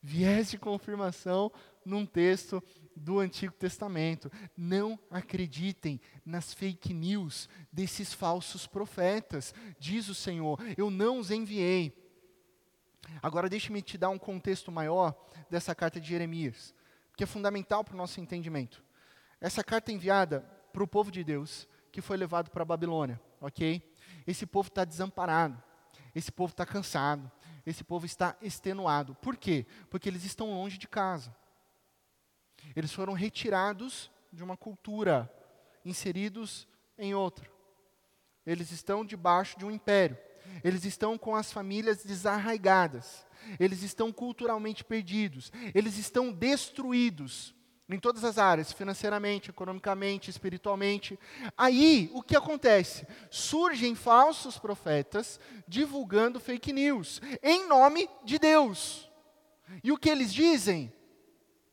Viés 0.00 0.50
de 0.50 0.58
confirmação 0.58 1.50
num 1.84 2.06
texto 2.06 2.62
do 2.94 3.18
Antigo 3.18 3.52
Testamento. 3.54 4.30
Não 4.56 4.98
acreditem 5.10 6.00
nas 6.24 6.54
fake 6.54 6.94
news 6.94 7.48
desses 7.72 8.12
falsos 8.12 8.66
profetas, 8.66 9.54
diz 9.78 10.08
o 10.08 10.14
Senhor. 10.14 10.58
Eu 10.76 10.90
não 10.90 11.18
os 11.18 11.30
enviei. 11.30 11.96
Agora, 13.22 13.48
deixe-me 13.48 13.82
te 13.82 13.96
dar 13.96 14.10
um 14.10 14.18
contexto 14.18 14.70
maior 14.70 15.14
dessa 15.50 15.74
carta 15.74 16.00
de 16.00 16.08
Jeremias, 16.08 16.74
que 17.16 17.24
é 17.24 17.26
fundamental 17.26 17.82
para 17.82 17.94
o 17.94 17.96
nosso 17.96 18.20
entendimento. 18.20 18.84
Essa 19.40 19.64
carta 19.64 19.90
é 19.90 19.94
enviada 19.94 20.40
para 20.72 20.82
o 20.82 20.88
povo 20.88 21.10
de 21.10 21.24
Deus 21.24 21.66
que 21.90 22.00
foi 22.00 22.16
levado 22.16 22.50
para 22.50 22.62
a 22.62 22.66
Babilônia, 22.66 23.20
ok? 23.40 23.82
Esse 24.26 24.46
povo 24.46 24.68
está 24.68 24.84
desamparado, 24.84 25.60
esse 26.14 26.30
povo 26.30 26.52
está 26.52 26.66
cansado, 26.66 27.30
esse 27.68 27.84
povo 27.84 28.06
está 28.06 28.34
extenuado. 28.40 29.14
Por 29.16 29.36
quê? 29.36 29.66
Porque 29.90 30.08
eles 30.08 30.24
estão 30.24 30.54
longe 30.54 30.78
de 30.78 30.88
casa. 30.88 31.34
Eles 32.74 32.92
foram 32.92 33.12
retirados 33.12 34.10
de 34.32 34.42
uma 34.42 34.56
cultura, 34.56 35.30
inseridos 35.84 36.66
em 36.96 37.14
outra. 37.14 37.50
Eles 38.46 38.70
estão 38.70 39.04
debaixo 39.04 39.58
de 39.58 39.66
um 39.66 39.70
império. 39.70 40.16
Eles 40.64 40.86
estão 40.86 41.18
com 41.18 41.36
as 41.36 41.52
famílias 41.52 42.02
desarraigadas. 42.02 43.26
Eles 43.60 43.82
estão 43.82 44.10
culturalmente 44.10 44.82
perdidos. 44.82 45.52
Eles 45.74 45.98
estão 45.98 46.32
destruídos 46.32 47.54
em 47.88 47.98
todas 47.98 48.22
as 48.24 48.38
áreas, 48.38 48.72
financeiramente, 48.72 49.50
economicamente, 49.50 50.30
espiritualmente. 50.30 51.18
Aí, 51.56 52.10
o 52.12 52.22
que 52.22 52.36
acontece? 52.36 53.06
Surgem 53.30 53.94
falsos 53.94 54.58
profetas 54.58 55.40
divulgando 55.66 56.38
fake 56.38 56.72
news 56.72 57.20
em 57.42 57.66
nome 57.66 58.08
de 58.24 58.38
Deus. 58.38 59.08
E 59.82 59.90
o 59.90 59.98
que 59.98 60.10
eles 60.10 60.32
dizem? 60.32 60.92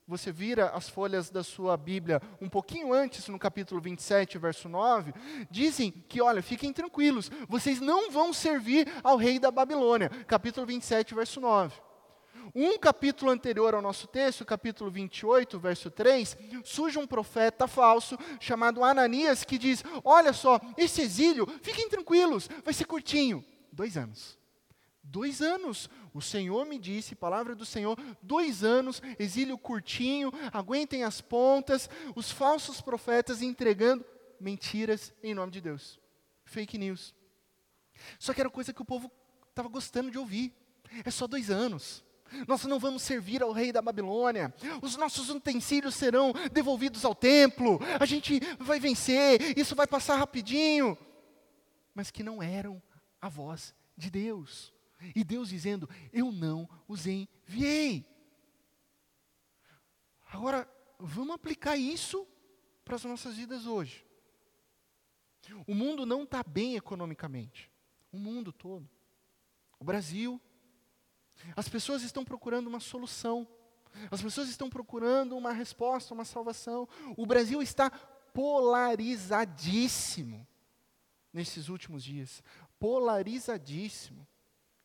você 0.08 0.32
vira 0.32 0.70
as 0.70 0.88
folhas 0.88 1.30
da 1.30 1.44
sua 1.44 1.76
Bíblia 1.76 2.22
um 2.40 2.48
pouquinho 2.48 2.94
antes, 2.94 3.28
no 3.28 3.40
capítulo 3.40 3.82
27, 3.82 4.38
verso 4.38 4.70
9, 4.70 5.14
dizem 5.50 5.92
que, 6.08 6.22
olha, 6.22 6.44
fiquem 6.44 6.72
tranquilos, 6.72 7.32
vocês 7.48 7.82
não 7.82 8.12
vão 8.12 8.32
servir 8.32 8.88
ao 9.04 9.18
rei 9.18 9.40
da 9.40 9.50
Babilônia. 9.50 10.10
Capítulo 10.28 10.66
27, 10.68 11.16
verso 11.16 11.42
9. 11.42 11.85
Um 12.54 12.78
capítulo 12.78 13.32
anterior 13.32 13.74
ao 13.74 13.82
nosso 13.82 14.08
texto, 14.08 14.46
capítulo 14.46 14.92
28, 14.92 15.58
verso 15.60 15.90
3, 15.90 16.38
surge 16.64 17.00
um 17.00 17.08
profeta 17.08 17.68
falso 17.68 18.18
chamado 18.40 18.84
Ananias 18.84 19.44
que 19.44 19.58
diz: 19.58 19.84
Olha 20.04 20.34
só, 20.34 20.60
esse 20.78 21.02
exílio, 21.02 21.48
fiquem 21.62 21.90
tranquilos, 21.90 22.48
vai 22.64 22.74
ser 22.74 22.86
curtinho 22.86 23.44
dois 23.72 23.98
anos. 23.98 24.38
Dois 25.04 25.42
anos. 25.42 25.90
O 26.14 26.22
Senhor 26.22 26.66
me 26.66 26.80
disse, 26.80 27.14
palavra 27.14 27.54
do 27.54 27.66
Senhor, 27.66 28.00
dois 28.22 28.64
anos, 28.64 29.02
exílio 29.20 29.58
curtinho, 29.58 30.32
aguentem 30.54 31.04
as 31.04 31.20
pontas, 31.20 31.90
os 32.16 32.32
falsos 32.32 32.80
profetas 32.80 33.42
entregando 33.42 34.06
mentiras 34.40 35.14
em 35.22 35.34
nome 35.34 35.52
de 35.52 35.60
Deus. 35.60 36.00
Fake 36.46 36.78
news. 36.78 37.14
Só 38.18 38.34
que 38.34 38.40
era 38.40 38.50
coisa 38.50 38.74
que 38.74 38.82
o 38.82 38.86
povo 38.86 39.12
estava 39.50 39.68
gostando 39.68 40.10
de 40.10 40.18
ouvir. 40.18 40.54
É 41.04 41.12
só 41.12 41.28
dois 41.28 41.50
anos. 41.50 42.05
Nós 42.48 42.64
não 42.66 42.80
vamos 42.80 43.04
servir 43.04 43.42
ao 43.42 43.52
rei 43.52 43.72
da 43.72 43.82
Babilônia. 43.82 44.54
Os 44.82 44.96
nossos 44.96 45.30
utensílios 45.30 45.96
serão 45.96 46.34
devolvidos 46.52 47.06
ao 47.06 47.16
templo. 47.16 47.80
A 48.00 48.06
gente 48.06 48.40
vai 48.60 48.80
vencer. 48.80 49.58
Isso 49.58 49.76
vai 49.76 49.88
passar 49.88 50.18
rapidinho. 50.18 50.98
Mas 51.94 52.12
que 52.12 52.24
não 52.24 52.42
eram 52.42 52.82
a 53.22 53.30
voz 53.30 53.74
de 53.96 54.10
Deus. 54.10 54.74
E 55.16 55.24
Deus 55.24 55.50
dizendo: 55.50 55.90
Eu 56.12 56.32
não 56.32 56.68
os 56.88 57.06
enviei. 57.06 58.06
Agora, 60.32 60.70
vamos 61.00 61.36
aplicar 61.36 61.78
isso 61.78 62.28
para 62.84 62.96
as 62.96 63.04
nossas 63.04 63.36
vidas 63.36 63.66
hoje. 63.66 64.06
O 65.68 65.76
mundo 65.76 66.06
não 66.06 66.24
está 66.24 66.44
bem 66.44 66.76
economicamente. 66.76 67.72
O 68.12 68.18
mundo 68.18 68.52
todo. 68.52 68.90
O 69.80 69.84
Brasil. 69.84 70.42
As 71.56 71.68
pessoas 71.68 72.04
estão 72.04 72.24
procurando 72.24 72.68
uma 72.68 72.80
solução. 72.80 73.48
As 74.12 74.22
pessoas 74.22 74.50
estão 74.50 74.70
procurando 74.70 75.36
uma 75.38 75.52
resposta, 75.52 76.14
uma 76.14 76.26
salvação. 76.26 76.88
O 77.18 77.26
Brasil 77.26 77.60
está 77.62 77.90
polarizadíssimo 77.90 80.48
nesses 81.34 81.70
últimos 81.70 82.04
dias 82.04 82.44
polarizadíssimo. 82.80 84.28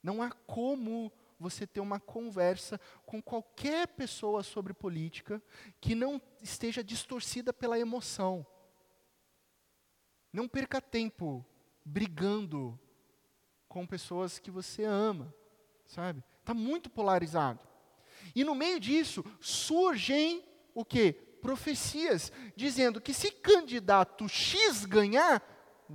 Não 0.03 0.23
há 0.23 0.31
como 0.31 1.13
você 1.39 1.67
ter 1.67 1.81
uma 1.81 2.01
conversa 2.01 2.81
com 3.05 3.23
qualquer 3.23 3.89
pessoa 3.89 4.43
sobre 4.43 4.73
política 4.73 5.43
que 5.81 5.95
não 5.95 6.21
esteja 6.41 6.83
distorcida 6.83 7.53
pela 7.53 7.79
emoção. 7.79 8.47
Não 10.33 10.49
perca 10.49 10.81
tempo 10.81 11.45
brigando 11.85 12.79
com 13.69 13.87
pessoas 13.87 14.39
que 14.39 14.51
você 14.51 14.85
ama, 14.85 15.35
sabe? 15.87 16.23
Está 16.41 16.55
muito 16.55 16.91
polarizado. 16.91 17.61
E 18.35 18.45
no 18.45 18.55
meio 18.55 18.79
disso 18.81 19.25
surgem 19.41 20.45
o 20.75 20.85
que? 20.85 21.13
Profecias 21.13 22.33
dizendo 22.55 23.01
que 23.01 23.15
se 23.15 23.31
candidato 23.31 24.29
X 24.29 24.85
ganhar, 24.85 25.43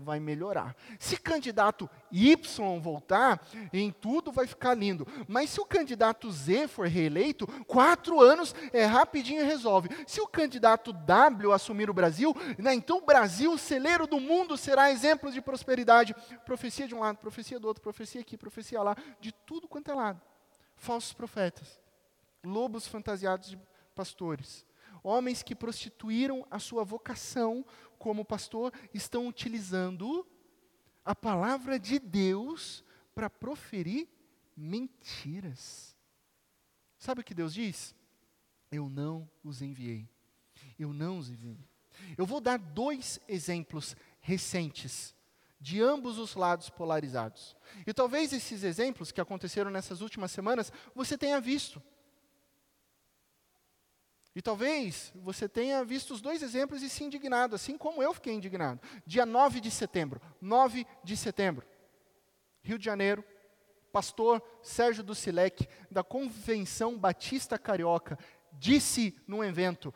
vai 0.03 0.19
melhorar. 0.19 0.75
Se 0.99 1.17
candidato 1.17 1.89
Y 2.11 2.79
voltar, 2.79 3.45
em 3.71 3.91
tudo 3.91 4.31
vai 4.31 4.45
ficar 4.47 4.73
lindo. 4.73 5.07
Mas 5.27 5.51
se 5.51 5.61
o 5.61 5.65
candidato 5.65 6.29
Z 6.31 6.67
for 6.67 6.87
reeleito, 6.87 7.47
quatro 7.65 8.21
anos 8.21 8.53
é 8.73 8.85
rapidinho 8.85 9.45
resolve. 9.45 9.89
Se 10.05 10.19
o 10.19 10.27
candidato 10.27 10.91
W 10.91 11.51
assumir 11.51 11.89
o 11.89 11.93
Brasil, 11.93 12.35
né, 12.57 12.73
então 12.73 12.97
o 12.97 13.05
Brasil, 13.05 13.57
celeiro 13.57 14.05
do 14.05 14.19
mundo, 14.19 14.57
será 14.57 14.91
exemplo 14.91 15.31
de 15.31 15.41
prosperidade. 15.41 16.15
Profecia 16.45 16.87
de 16.87 16.95
um 16.95 16.99
lado, 16.99 17.17
profecia 17.17 17.59
do 17.59 17.67
outro, 17.67 17.81
profecia 17.81 18.21
aqui, 18.21 18.37
profecia 18.37 18.81
lá, 18.81 18.95
de 19.19 19.31
tudo 19.31 19.67
quanto 19.67 19.91
é 19.91 19.93
lado. 19.93 20.21
Falsos 20.75 21.13
profetas, 21.13 21.79
lobos 22.43 22.87
fantasiados 22.87 23.49
de 23.49 23.59
pastores 23.93 24.65
homens 25.05 25.43
que 25.43 25.55
prostituíram 25.55 26.45
a 26.49 26.57
sua 26.57 26.83
vocação 26.83 27.63
como 27.99 28.25
pastor 28.25 28.73
estão 28.91 29.27
utilizando 29.27 30.27
a 31.03 31.13
palavra 31.15 31.79
de 31.79 31.99
Deus 31.99 32.83
para 33.13 33.29
proferir 33.29 34.09
mentiras. 34.57 35.95
Sabe 36.97 37.21
o 37.21 37.23
que 37.23 37.35
Deus 37.35 37.53
diz? 37.53 37.95
Eu 38.71 38.89
não 38.89 39.29
os 39.43 39.61
enviei. 39.61 40.09
Eu 40.79 40.91
não 40.91 41.19
os 41.19 41.29
enviei. 41.29 41.69
Eu 42.17 42.25
vou 42.25 42.41
dar 42.41 42.57
dois 42.57 43.19
exemplos 43.27 43.95
recentes 44.19 45.14
de 45.59 45.81
ambos 45.81 46.17
os 46.17 46.35
lados 46.35 46.69
polarizados. 46.69 47.55
E 47.85 47.93
talvez 47.93 48.33
esses 48.33 48.63
exemplos 48.63 49.11
que 49.11 49.21
aconteceram 49.21 49.71
nessas 49.71 50.01
últimas 50.01 50.31
semanas 50.31 50.71
você 50.93 51.17
tenha 51.17 51.39
visto. 51.39 51.81
E 54.35 54.41
talvez 54.41 55.13
você 55.15 55.47
tenha 55.47 55.83
visto 55.85 56.13
os 56.13 56.21
dois 56.21 56.43
exemplos 56.43 56.83
e 56.83 56.89
se 56.89 57.05
indignado, 57.05 57.55
assim 57.55 57.77
como 57.77 58.03
eu 58.03 58.13
fiquei 58.13 58.33
indignado. 58.33 58.81
Dia 59.05 59.25
9 59.25 59.61
de 59.61 59.71
setembro, 59.71 60.21
9 60.41 60.85
de 61.03 61.15
setembro, 61.15 61.65
Rio 62.61 62.77
de 62.77 62.83
Janeiro, 62.83 63.23
pastor 63.93 64.43
Sérgio 64.61 65.03
Ducilec, 65.03 65.69
da 65.89 66.03
Convenção 66.03 66.97
Batista 66.97 67.57
Carioca, 67.57 68.19
disse 68.51 69.15
num 69.25 69.41
evento, 69.41 69.93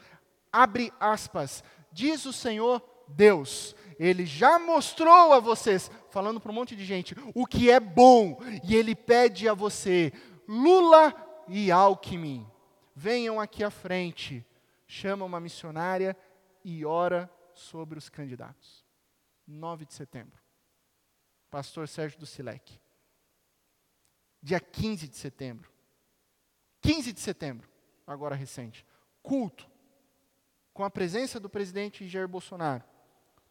abre 0.54 0.94
aspas, 1.02 1.62
diz 1.92 2.26
o 2.26 2.32
Senhor 2.32 2.82
Deus, 3.10 3.76
Ele 4.00 4.26
já 4.26 4.58
mostrou 4.58 5.34
a 5.34 5.40
vocês, 5.42 5.92
falando 6.10 6.40
para 6.40 6.50
um 6.52 6.56
monte 6.56 6.74
de 6.74 6.86
gente, 6.86 7.14
o 7.36 7.46
que 7.46 7.70
é 7.70 7.82
bom, 7.82 8.40
e 8.64 8.74
Ele 8.74 8.96
pede 8.96 9.50
a 9.50 9.54
você, 9.54 10.14
Lula 10.48 11.14
e 11.50 11.70
Alckmin, 11.70 12.50
venham 12.96 13.42
aqui 13.42 13.62
à 13.62 13.70
frente, 13.70 14.46
chama 14.88 15.26
uma 15.26 15.42
missionária 15.42 16.16
e 16.64 16.86
ora 16.86 17.30
sobre 17.54 18.00
os 18.00 18.08
candidatos. 18.08 18.86
9 19.46 19.86
de 19.86 19.94
setembro. 19.94 20.40
Pastor 21.50 21.88
Sérgio 21.88 22.20
do 22.20 22.26
Silec. 22.26 22.80
Dia 24.42 24.60
15 24.60 25.10
de 25.10 25.18
setembro. 25.18 25.70
15 26.82 27.12
de 27.12 27.20
setembro, 27.20 27.68
agora 28.08 28.36
recente. 28.36 28.86
Culto. 29.22 29.70
Com 30.74 30.84
a 30.86 30.90
presença 30.90 31.40
do 31.40 31.50
presidente 31.50 32.08
Jair 32.08 32.28
Bolsonaro. 32.28 32.84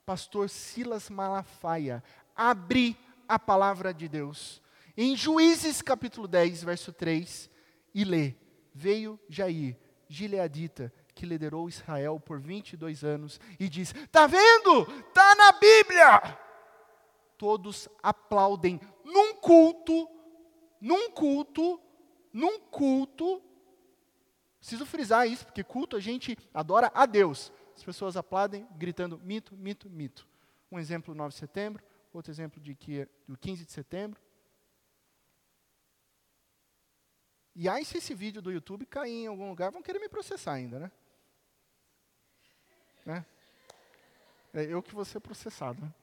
Pastor 0.08 0.48
Silas 0.48 1.10
Malafaia 1.10 2.02
abre 2.34 2.96
a 3.28 3.38
palavra 3.38 3.92
de 3.92 4.08
Deus. 4.08 4.62
Em 4.96 5.14
Juízes 5.14 5.82
capítulo 5.82 6.26
10, 6.26 6.64
verso 6.64 6.94
3, 6.94 7.50
e 7.94 8.04
lê: 8.04 8.34
veio 8.72 9.20
Jair, 9.28 9.76
gileadita, 10.08 10.90
que 11.14 11.26
liderou 11.26 11.68
Israel 11.68 12.18
por 12.18 12.40
22 12.40 13.04
anos, 13.04 13.38
e 13.60 13.68
diz: 13.68 13.94
Está 13.94 14.26
vendo? 14.26 14.90
Está 15.08 15.34
na 15.34 15.52
Bíblia! 15.52 16.38
Todos 17.36 17.86
aplaudem 18.02 18.80
num 19.04 19.34
culto, 19.34 20.08
num 20.80 21.10
culto, 21.10 21.78
num 22.32 22.58
culto. 22.60 23.42
Preciso 24.58 24.86
frisar 24.86 25.28
isso, 25.28 25.44
porque 25.44 25.62
culto 25.62 25.98
a 25.98 26.00
gente 26.00 26.34
adora 26.54 26.90
a 26.94 27.04
Deus. 27.04 27.52
As 27.78 27.84
pessoas 27.84 28.16
aplaudem 28.16 28.66
gritando 28.72 29.16
mito, 29.20 29.56
mito, 29.56 29.88
mito. 29.88 30.28
Um 30.68 30.80
exemplo 30.80 31.14
9 31.14 31.32
de 31.32 31.38
setembro, 31.38 31.84
outro 32.12 32.32
exemplo 32.32 32.60
de 32.60 32.74
que, 32.74 33.08
do 33.28 33.38
15 33.38 33.64
de 33.64 33.70
setembro. 33.70 34.20
E 37.54 37.68
aí, 37.68 37.84
se 37.84 37.98
esse 37.98 38.14
vídeo 38.14 38.42
do 38.42 38.50
YouTube 38.50 38.84
cair 38.84 39.12
em 39.12 39.26
algum 39.28 39.48
lugar, 39.48 39.70
vão 39.70 39.80
querer 39.80 40.00
me 40.00 40.08
processar 40.08 40.54
ainda, 40.54 40.80
né? 40.80 40.92
né? 43.06 43.26
É 44.52 44.64
eu 44.64 44.82
que 44.82 44.92
vou 44.92 45.04
ser 45.04 45.20
processado. 45.20 45.80
Né? 45.80 45.94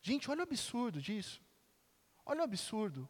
Gente, 0.00 0.28
olha 0.28 0.40
o 0.40 0.42
absurdo 0.42 1.00
disso. 1.00 1.40
Olha 2.26 2.40
o 2.40 2.44
absurdo. 2.44 3.08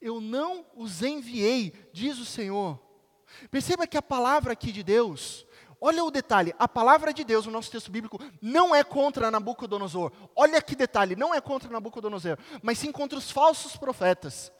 Eu 0.00 0.18
não 0.18 0.66
os 0.74 1.02
enviei, 1.02 1.72
diz 1.92 2.18
o 2.18 2.24
Senhor. 2.24 2.83
Perceba 3.50 3.86
que 3.86 3.96
a 3.96 4.02
palavra 4.02 4.52
aqui 4.52 4.72
de 4.72 4.82
Deus, 4.82 5.46
olha 5.80 6.04
o 6.04 6.10
detalhe, 6.10 6.54
a 6.58 6.66
palavra 6.66 7.12
de 7.12 7.24
Deus, 7.24 7.46
o 7.46 7.50
nosso 7.50 7.70
texto 7.70 7.90
bíblico, 7.90 8.18
não 8.40 8.74
é 8.74 8.82
contra 8.82 9.30
Nabucodonosor. 9.30 10.12
Olha 10.34 10.60
que 10.62 10.74
detalhe, 10.74 11.16
não 11.16 11.34
é 11.34 11.40
contra 11.40 11.70
Nabucodonosor, 11.70 12.38
mas 12.62 12.78
sim 12.78 12.90
contra 12.90 13.18
os 13.18 13.30
falsos 13.30 13.76
profetas. 13.76 14.52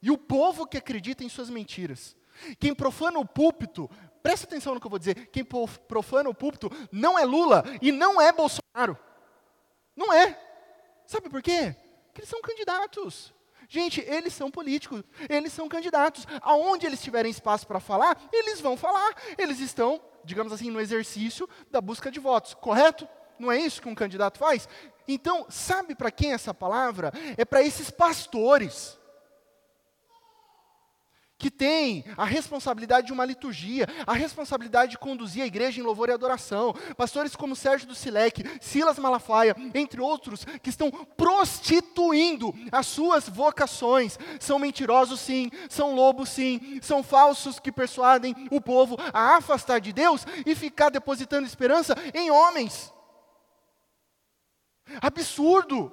E 0.00 0.10
o 0.10 0.18
povo 0.18 0.66
que 0.66 0.76
acredita 0.76 1.22
em 1.22 1.28
suas 1.28 1.48
mentiras. 1.48 2.16
Quem 2.58 2.74
profana 2.74 3.18
o 3.18 3.26
púlpito, 3.26 3.88
presta 4.22 4.46
atenção 4.46 4.74
no 4.74 4.80
que 4.80 4.86
eu 4.86 4.90
vou 4.90 4.98
dizer, 4.98 5.26
quem 5.26 5.44
profana 5.44 6.28
o 6.28 6.34
púlpito 6.34 6.70
não 6.90 7.18
é 7.18 7.24
Lula 7.24 7.64
e 7.80 7.92
não 7.92 8.20
é 8.20 8.32
Bolsonaro. 8.32 8.98
Não 9.94 10.12
é. 10.12 10.38
Sabe 11.06 11.28
por 11.28 11.42
quê? 11.42 11.76
Porque 12.06 12.22
eles 12.22 12.28
são 12.28 12.40
candidatos. 12.40 13.32
Gente, 13.72 14.02
eles 14.06 14.34
são 14.34 14.50
políticos, 14.50 15.02
eles 15.30 15.50
são 15.50 15.66
candidatos. 15.66 16.26
Aonde 16.42 16.84
eles 16.84 17.00
tiverem 17.00 17.30
espaço 17.30 17.66
para 17.66 17.80
falar, 17.80 18.20
eles 18.30 18.60
vão 18.60 18.76
falar. 18.76 19.16
Eles 19.38 19.60
estão, 19.60 19.98
digamos 20.22 20.52
assim, 20.52 20.70
no 20.70 20.78
exercício 20.78 21.48
da 21.70 21.80
busca 21.80 22.10
de 22.10 22.20
votos, 22.20 22.52
correto? 22.52 23.08
Não 23.38 23.50
é 23.50 23.58
isso 23.58 23.80
que 23.80 23.88
um 23.88 23.94
candidato 23.94 24.38
faz? 24.38 24.68
Então, 25.08 25.46
sabe 25.48 25.94
para 25.94 26.10
quem 26.10 26.34
essa 26.34 26.52
palavra? 26.52 27.14
É 27.34 27.46
para 27.46 27.62
esses 27.62 27.90
pastores 27.90 29.00
que 31.42 31.50
tem 31.50 32.04
a 32.16 32.24
responsabilidade 32.24 33.08
de 33.08 33.12
uma 33.12 33.24
liturgia, 33.24 33.88
a 34.06 34.12
responsabilidade 34.12 34.92
de 34.92 34.98
conduzir 34.98 35.42
a 35.42 35.46
igreja 35.46 35.80
em 35.80 35.82
louvor 35.82 36.08
e 36.08 36.12
adoração. 36.12 36.72
Pastores 36.96 37.34
como 37.34 37.56
Sérgio 37.56 37.88
do 37.88 37.96
Silek, 37.96 38.44
Silas 38.60 38.96
Malafaia, 38.96 39.56
entre 39.74 40.00
outros, 40.00 40.44
que 40.62 40.70
estão 40.70 40.88
prostituindo 41.16 42.54
as 42.70 42.86
suas 42.86 43.28
vocações. 43.28 44.20
São 44.38 44.56
mentirosos, 44.56 45.18
sim, 45.18 45.50
são 45.68 45.96
lobos, 45.96 46.28
sim, 46.28 46.78
são 46.80 47.02
falsos 47.02 47.58
que 47.58 47.72
persuadem 47.72 48.36
o 48.48 48.60
povo 48.60 48.96
a 49.12 49.34
afastar 49.36 49.80
de 49.80 49.92
Deus 49.92 50.24
e 50.46 50.54
ficar 50.54 50.90
depositando 50.90 51.44
esperança 51.44 51.96
em 52.14 52.30
homens. 52.30 52.94
Absurdo! 55.00 55.92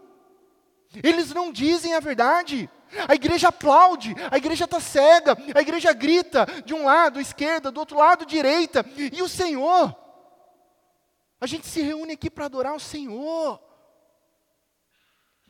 Eles 1.03 1.33
não 1.33 1.51
dizem 1.51 1.95
a 1.95 1.99
verdade. 1.99 2.69
A 3.07 3.15
igreja 3.15 3.49
aplaude, 3.49 4.15
a 4.31 4.37
igreja 4.37 4.65
está 4.65 4.79
cega, 4.79 5.37
a 5.55 5.61
igreja 5.61 5.93
grita 5.93 6.45
de 6.65 6.73
um 6.73 6.85
lado, 6.85 7.19
esquerda, 7.19 7.71
do 7.71 7.79
outro 7.79 7.97
lado, 7.97 8.25
direita. 8.25 8.85
E 8.97 9.21
o 9.21 9.29
Senhor, 9.29 9.95
a 11.39 11.45
gente 11.45 11.67
se 11.67 11.81
reúne 11.81 12.13
aqui 12.13 12.29
para 12.29 12.45
adorar 12.45 12.73
o 12.73 12.79
Senhor. 12.79 13.61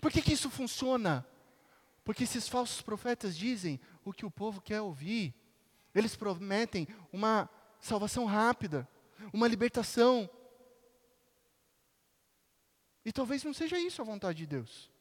Por 0.01 0.11
que, 0.11 0.21
que 0.21 0.33
isso 0.33 0.49
funciona? 0.49 1.25
Porque 2.03 2.23
esses 2.23 2.47
falsos 2.47 2.81
profetas 2.81 3.35
dizem 3.35 3.79
o 4.03 4.13
que 4.13 4.25
o 4.25 4.31
povo 4.31 4.61
quer 4.61 4.81
ouvir. 4.81 5.33
Eles 5.93 6.15
prometem 6.15 6.87
uma 7.11 7.49
salvação 7.79 8.25
rápida, 8.25 8.87
uma 9.33 9.47
libertação. 9.47 10.29
E 13.03 13.11
talvez 13.11 13.43
não 13.43 13.53
seja 13.53 13.79
isso 13.79 14.01
a 14.01 14.05
vontade 14.05 14.39
de 14.39 14.47
Deus. 14.47 14.91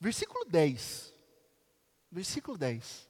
Versículo 0.00 0.44
10. 0.44 1.14
Versículo 2.10 2.56
10. 2.56 3.08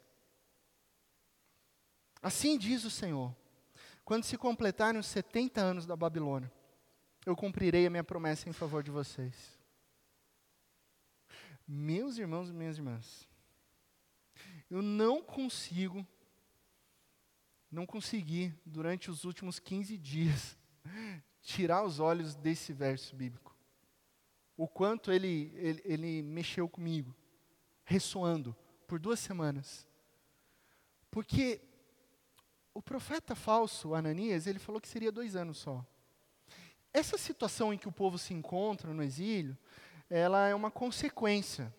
Assim 2.22 2.58
diz 2.58 2.84
o 2.84 2.90
Senhor: 2.90 3.34
quando 4.04 4.24
se 4.24 4.36
completarem 4.36 5.00
os 5.00 5.06
70 5.06 5.60
anos 5.60 5.86
da 5.86 5.96
Babilônia, 5.96 6.50
eu 7.24 7.36
cumprirei 7.36 7.86
a 7.86 7.90
minha 7.90 8.04
promessa 8.04 8.48
em 8.48 8.52
favor 8.52 8.82
de 8.82 8.90
vocês. 8.90 9.58
Meus 11.66 12.16
irmãos 12.16 12.48
e 12.48 12.52
minhas 12.54 12.78
irmãs, 12.78 13.28
eu 14.70 14.80
não 14.80 15.22
consigo, 15.22 16.06
não 17.70 17.84
consegui, 17.84 18.54
durante 18.64 19.10
os 19.10 19.24
últimos 19.24 19.58
15 19.58 19.98
dias, 19.98 20.56
tirar 21.42 21.82
os 21.84 22.00
olhos 22.00 22.34
desse 22.34 22.72
verso 22.72 23.14
bíblico 23.14 23.47
o 24.58 24.66
quanto 24.66 25.12
ele, 25.12 25.52
ele, 25.54 25.82
ele 25.84 26.22
mexeu 26.22 26.68
comigo, 26.68 27.14
ressoando 27.84 28.54
por 28.88 28.98
duas 28.98 29.20
semanas. 29.20 29.86
Porque 31.12 31.60
o 32.74 32.82
profeta 32.82 33.36
falso, 33.36 33.94
Ananias, 33.94 34.48
ele 34.48 34.58
falou 34.58 34.80
que 34.80 34.88
seria 34.88 35.12
dois 35.12 35.36
anos 35.36 35.58
só. 35.58 35.86
Essa 36.92 37.16
situação 37.16 37.72
em 37.72 37.78
que 37.78 37.86
o 37.86 37.92
povo 37.92 38.18
se 38.18 38.34
encontra 38.34 38.92
no 38.92 39.02
exílio, 39.02 39.56
ela 40.10 40.48
é 40.48 40.54
uma 40.54 40.72
consequência 40.72 41.72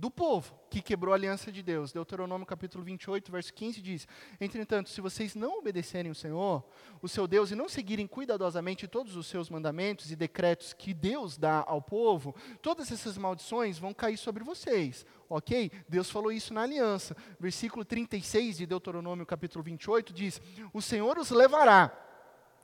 do 0.00 0.10
povo 0.10 0.58
que 0.70 0.80
quebrou 0.80 1.12
a 1.12 1.16
aliança 1.16 1.52
de 1.52 1.62
Deus. 1.62 1.92
Deuteronômio 1.92 2.46
capítulo 2.46 2.82
28, 2.82 3.30
verso 3.30 3.52
15 3.52 3.82
diz: 3.82 4.08
Entretanto, 4.40 4.88
se 4.88 4.98
vocês 4.98 5.34
não 5.34 5.58
obedecerem 5.58 6.10
o 6.10 6.14
Senhor, 6.14 6.64
o 7.02 7.08
seu 7.08 7.26
Deus, 7.28 7.50
e 7.50 7.54
não 7.54 7.68
seguirem 7.68 8.06
cuidadosamente 8.06 8.88
todos 8.88 9.14
os 9.14 9.26
seus 9.26 9.50
mandamentos 9.50 10.10
e 10.10 10.16
decretos 10.16 10.72
que 10.72 10.94
Deus 10.94 11.36
dá 11.36 11.62
ao 11.66 11.82
povo, 11.82 12.34
todas 12.62 12.90
essas 12.90 13.18
maldições 13.18 13.78
vão 13.78 13.92
cair 13.92 14.16
sobre 14.16 14.42
vocês. 14.42 15.04
Ok? 15.28 15.70
Deus 15.86 16.10
falou 16.10 16.32
isso 16.32 16.54
na 16.54 16.62
aliança. 16.62 17.14
Versículo 17.38 17.84
36 17.84 18.56
de 18.56 18.66
Deuteronômio 18.66 19.26
capítulo 19.26 19.62
28 19.62 20.14
diz: 20.14 20.40
O 20.72 20.80
Senhor 20.80 21.18
os 21.18 21.30
levará 21.30 21.94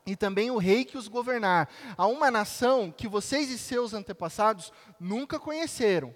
e 0.06 0.16
também 0.16 0.50
o 0.50 0.56
rei 0.56 0.86
que 0.86 0.96
os 0.96 1.06
governar, 1.06 1.68
a 1.98 2.06
uma 2.06 2.30
nação 2.30 2.90
que 2.90 3.06
vocês 3.06 3.50
e 3.50 3.58
seus 3.58 3.92
antepassados 3.92 4.72
nunca 4.98 5.38
conheceram 5.38 6.14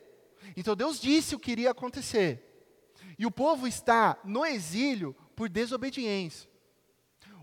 então 0.56 0.76
Deus 0.76 1.00
disse 1.00 1.34
o 1.34 1.38
que 1.38 1.52
iria 1.52 1.70
acontecer. 1.70 2.46
E 3.18 3.26
o 3.26 3.30
povo 3.30 3.66
está 3.66 4.18
no 4.24 4.44
exílio 4.44 5.14
por 5.36 5.48
desobediência. 5.48 6.48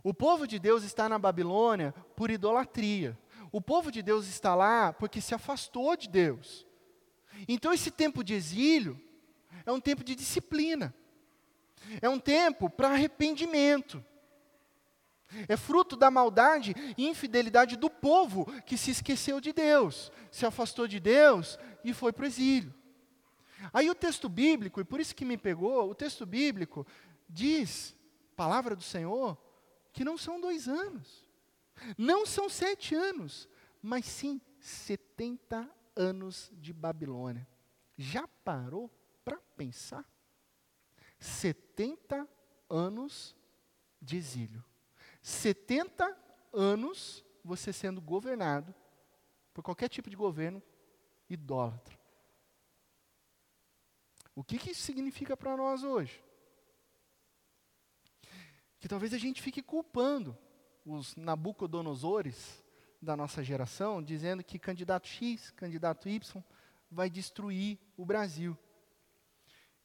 O 0.04 0.14
povo 0.14 0.48
de 0.48 0.60
Deus 0.60 0.84
está 0.84 1.10
na 1.10 1.20
Babilônia 1.20 1.94
por 2.16 2.32
idolatria. 2.32 3.18
O 3.52 3.62
povo 3.62 3.92
de 3.92 4.02
Deus 4.02 4.28
está 4.28 4.56
lá 4.56 4.94
porque 4.94 5.22
se 5.22 5.36
afastou 5.36 5.96
de 5.96 6.08
Deus. 6.08 6.66
Então 7.48 7.74
esse 7.74 7.92
tempo 7.92 8.24
de 8.24 8.34
exílio 8.34 9.00
é 9.66 9.72
um 9.72 9.80
tempo 9.80 10.04
de 10.04 10.16
disciplina. 10.16 10.94
É 12.02 12.10
um 12.10 12.20
tempo 12.20 12.70
para 12.70 12.90
arrependimento. 12.90 14.04
É 15.48 15.58
fruto 15.58 15.96
da 15.96 16.10
maldade 16.10 16.74
e 16.98 17.08
infidelidade 17.08 17.76
do 17.76 17.90
povo 17.90 18.46
que 18.64 18.78
se 18.78 18.92
esqueceu 18.92 19.42
de 19.42 19.52
Deus, 19.52 20.12
se 20.32 20.46
afastou 20.46 20.88
de 20.88 21.00
Deus 21.00 21.60
e 21.84 21.94
foi 21.94 22.14
para 22.14 22.24
o 22.24 22.28
exílio. 22.28 22.74
Aí 23.74 23.90
o 23.90 23.96
texto 23.96 24.30
bíblico, 24.30 24.80
e 24.80 24.86
por 24.86 25.00
isso 25.00 25.16
que 25.16 25.26
me 25.26 25.38
pegou, 25.38 25.90
o 25.90 25.96
texto 25.96 26.26
bíblico 26.26 26.86
diz, 27.28 27.96
palavra 28.36 28.76
do 28.76 28.84
Senhor, 28.84 29.38
que 29.92 30.04
não 30.04 30.18
são 30.18 30.40
dois 30.40 30.68
anos, 30.68 31.28
não 31.98 32.26
são 32.26 32.50
sete 32.50 32.94
anos, 32.94 33.50
mas 33.82 34.06
sim 34.06 34.40
setenta 34.60 35.70
anos 35.96 36.52
de 36.56 36.72
Babilônia. 36.74 37.48
Já 37.98 38.28
parou 38.28 38.92
para 39.26 39.38
pensar? 39.56 40.06
Setenta 41.20 42.28
anos 42.70 43.36
de 44.00 44.18
exílio. 44.18 44.64
Setenta 45.22 46.16
anos 46.54 47.26
você 47.44 47.74
sendo 47.74 48.00
governado 48.00 48.74
por 49.54 49.64
qualquer 49.64 49.90
tipo 49.90 50.10
de 50.10 50.16
governo 50.16 50.62
idólatra. 51.28 51.97
O 54.38 54.44
que, 54.44 54.60
que 54.60 54.70
isso 54.70 54.84
significa 54.84 55.36
para 55.36 55.58
nós 55.58 55.82
hoje? 55.82 56.24
Que 58.80 58.88
talvez 58.88 59.12
a 59.12 59.18
gente 59.18 59.42
fique 59.42 59.64
culpando 59.64 60.38
os 60.86 61.16
Nabucodonosores 61.16 62.64
da 63.02 63.18
nossa 63.18 63.44
geração, 63.44 64.00
dizendo 64.00 64.44
que 64.44 64.60
candidato 64.60 65.08
X, 65.08 65.50
candidato 65.50 66.08
Y, 66.08 66.44
vai 66.92 67.10
destruir 67.10 67.80
o 67.98 68.06
Brasil. 68.06 68.56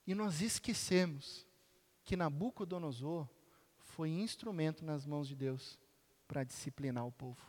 E 0.07 0.15
nós 0.15 0.43
esquecemos 0.43 1.47
que 2.05 2.15
Nabucodonosor 2.15 3.27
foi 3.79 4.11
instrumento 4.11 4.85
nas 4.85 5.07
mãos 5.07 5.29
de 5.29 5.35
Deus 5.35 5.81
para 6.29 6.45
disciplinar 6.45 7.07
o 7.07 7.13
povo. 7.13 7.41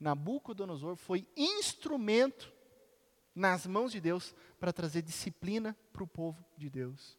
Nabucodonosor 0.00 0.96
foi 0.96 1.28
instrumento 1.36 2.50
nas 3.34 3.66
mãos 3.66 3.90
de 3.90 4.00
Deus 4.00 4.34
para 4.64 4.72
trazer 4.72 5.02
disciplina 5.02 5.76
para 5.92 6.02
o 6.02 6.06
povo 6.06 6.42
de 6.56 6.70
Deus. 6.70 7.18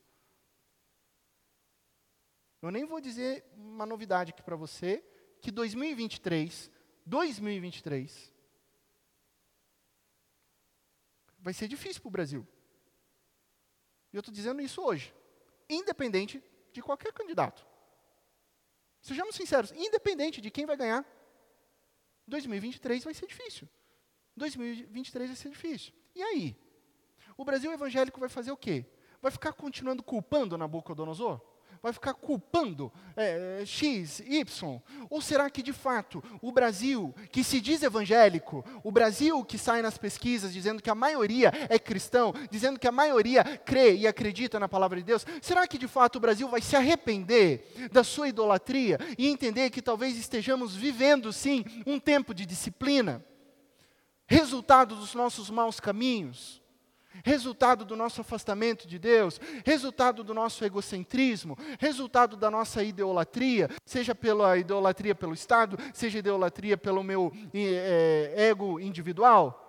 Eu 2.59 2.71
nem 2.71 2.85
vou 2.85 2.99
dizer 2.99 3.45
uma 3.55 3.85
novidade 3.85 4.31
aqui 4.31 4.41
para 4.41 4.55
você, 4.55 5.05
que 5.43 5.51
2023, 5.51 6.71
2023, 7.05 8.33
vai 11.37 11.53
ser 11.53 11.67
difícil 11.67 12.01
para 12.01 12.07
o 12.07 12.11
Brasil. 12.11 12.47
E 14.11 14.15
eu 14.15 14.21
estou 14.21 14.33
dizendo 14.33 14.59
isso 14.59 14.81
hoje, 14.81 15.13
independente 15.69 16.43
de 16.73 16.81
qualquer 16.81 17.13
candidato. 17.13 17.63
Sejamos 19.03 19.35
sinceros, 19.35 19.71
independente 19.73 20.41
de 20.41 20.49
quem 20.49 20.65
vai 20.65 20.75
ganhar, 20.75 21.05
2023 22.25 23.03
vai 23.03 23.13
ser 23.13 23.27
difícil. 23.27 23.69
2023 24.35 25.29
vai 25.29 25.35
ser 25.37 25.49
difícil. 25.51 25.93
E 26.15 26.23
aí? 26.23 26.64
O 27.37 27.43
Brasil 27.43 27.71
evangélico 27.71 28.19
vai 28.19 28.29
fazer 28.29 28.51
o 28.51 28.57
quê? 28.57 28.85
Vai 29.21 29.31
ficar 29.31 29.53
continuando 29.53 30.03
culpando 30.03 30.57
Nabucodonosor? 30.57 31.41
Vai 31.81 31.93
ficar 31.93 32.13
culpando 32.15 32.91
é, 33.15 33.63
X, 33.65 34.19
Y? 34.21 34.81
Ou 35.09 35.21
será 35.21 35.49
que 35.49 35.61
de 35.61 35.73
fato 35.73 36.23
o 36.41 36.51
Brasil, 36.51 37.13
que 37.31 37.43
se 37.43 37.61
diz 37.61 37.83
evangélico, 37.83 38.65
o 38.83 38.91
Brasil 38.91 39.43
que 39.43 39.57
sai 39.57 39.81
nas 39.81 39.97
pesquisas 39.97 40.51
dizendo 40.53 40.81
que 40.81 40.89
a 40.89 40.95
maioria 40.95 41.51
é 41.69 41.77
cristão, 41.77 42.33
dizendo 42.49 42.79
que 42.79 42.87
a 42.87 42.91
maioria 42.91 43.43
crê 43.43 43.95
e 43.95 44.07
acredita 44.07 44.59
na 44.59 44.67
palavra 44.67 44.97
de 44.97 45.03
Deus, 45.03 45.25
será 45.41 45.67
que 45.67 45.77
de 45.77 45.87
fato 45.87 46.15
o 46.15 46.19
Brasil 46.19 46.47
vai 46.47 46.61
se 46.61 46.75
arrepender 46.75 47.89
da 47.91 48.03
sua 48.03 48.29
idolatria 48.29 48.97
e 49.17 49.27
entender 49.27 49.69
que 49.69 49.81
talvez 49.81 50.17
estejamos 50.17 50.75
vivendo 50.75 51.31
sim 51.31 51.63
um 51.85 51.99
tempo 51.99 52.33
de 52.33 52.45
disciplina? 52.45 53.23
resultado 54.27 54.95
dos 54.95 55.13
nossos 55.13 55.49
maus 55.49 55.79
caminhos. 55.79 56.61
Resultado 57.23 57.85
do 57.85 57.95
nosso 57.95 58.21
afastamento 58.21 58.87
de 58.87 58.99
Deus, 58.99 59.39
resultado 59.65 60.23
do 60.23 60.33
nosso 60.33 60.63
egocentrismo, 60.65 61.57
resultado 61.79 62.35
da 62.35 62.49
nossa 62.51 62.83
idolatria, 62.83 63.69
seja 63.85 64.13
pela 64.13 64.57
idolatria 64.57 65.15
pelo 65.15 65.33
Estado, 65.33 65.77
seja 65.93 66.19
idolatria 66.19 66.77
pelo 66.77 67.03
meu 67.03 67.31
é, 67.53 68.33
ego 68.49 68.79
individual. 68.79 69.61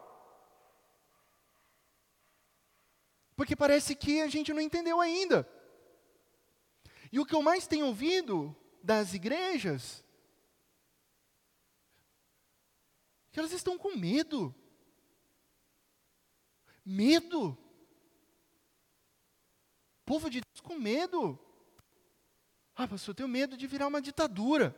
Porque 3.37 3.55
parece 3.55 3.95
que 3.95 4.23
a 4.23 4.29
gente 4.29 4.53
não 4.53 4.61
entendeu 4.61 5.01
ainda. 5.01 5.47
E 7.13 7.21
o 7.21 7.27
que 7.27 7.35
eu 7.35 7.43
mais 7.43 7.67
tenho 7.67 7.87
ouvido 7.87 8.57
das 8.83 9.15
igrejas, 9.15 10.03
que 13.31 13.39
elas 13.39 13.53
estão 13.53 13.77
com 13.77 13.95
medo 13.97 14.55
Medo. 16.87 17.59
Povo 20.05 20.31
de 20.31 20.41
Deus 20.41 20.61
com 20.61 20.79
medo. 20.79 21.37
Ah, 22.77 22.87
pastor, 22.87 23.11
eu 23.11 23.17
tenho 23.17 23.29
medo 23.29 23.57
de 23.57 23.67
virar 23.67 23.89
uma 23.89 24.01
ditadura. 24.01 24.73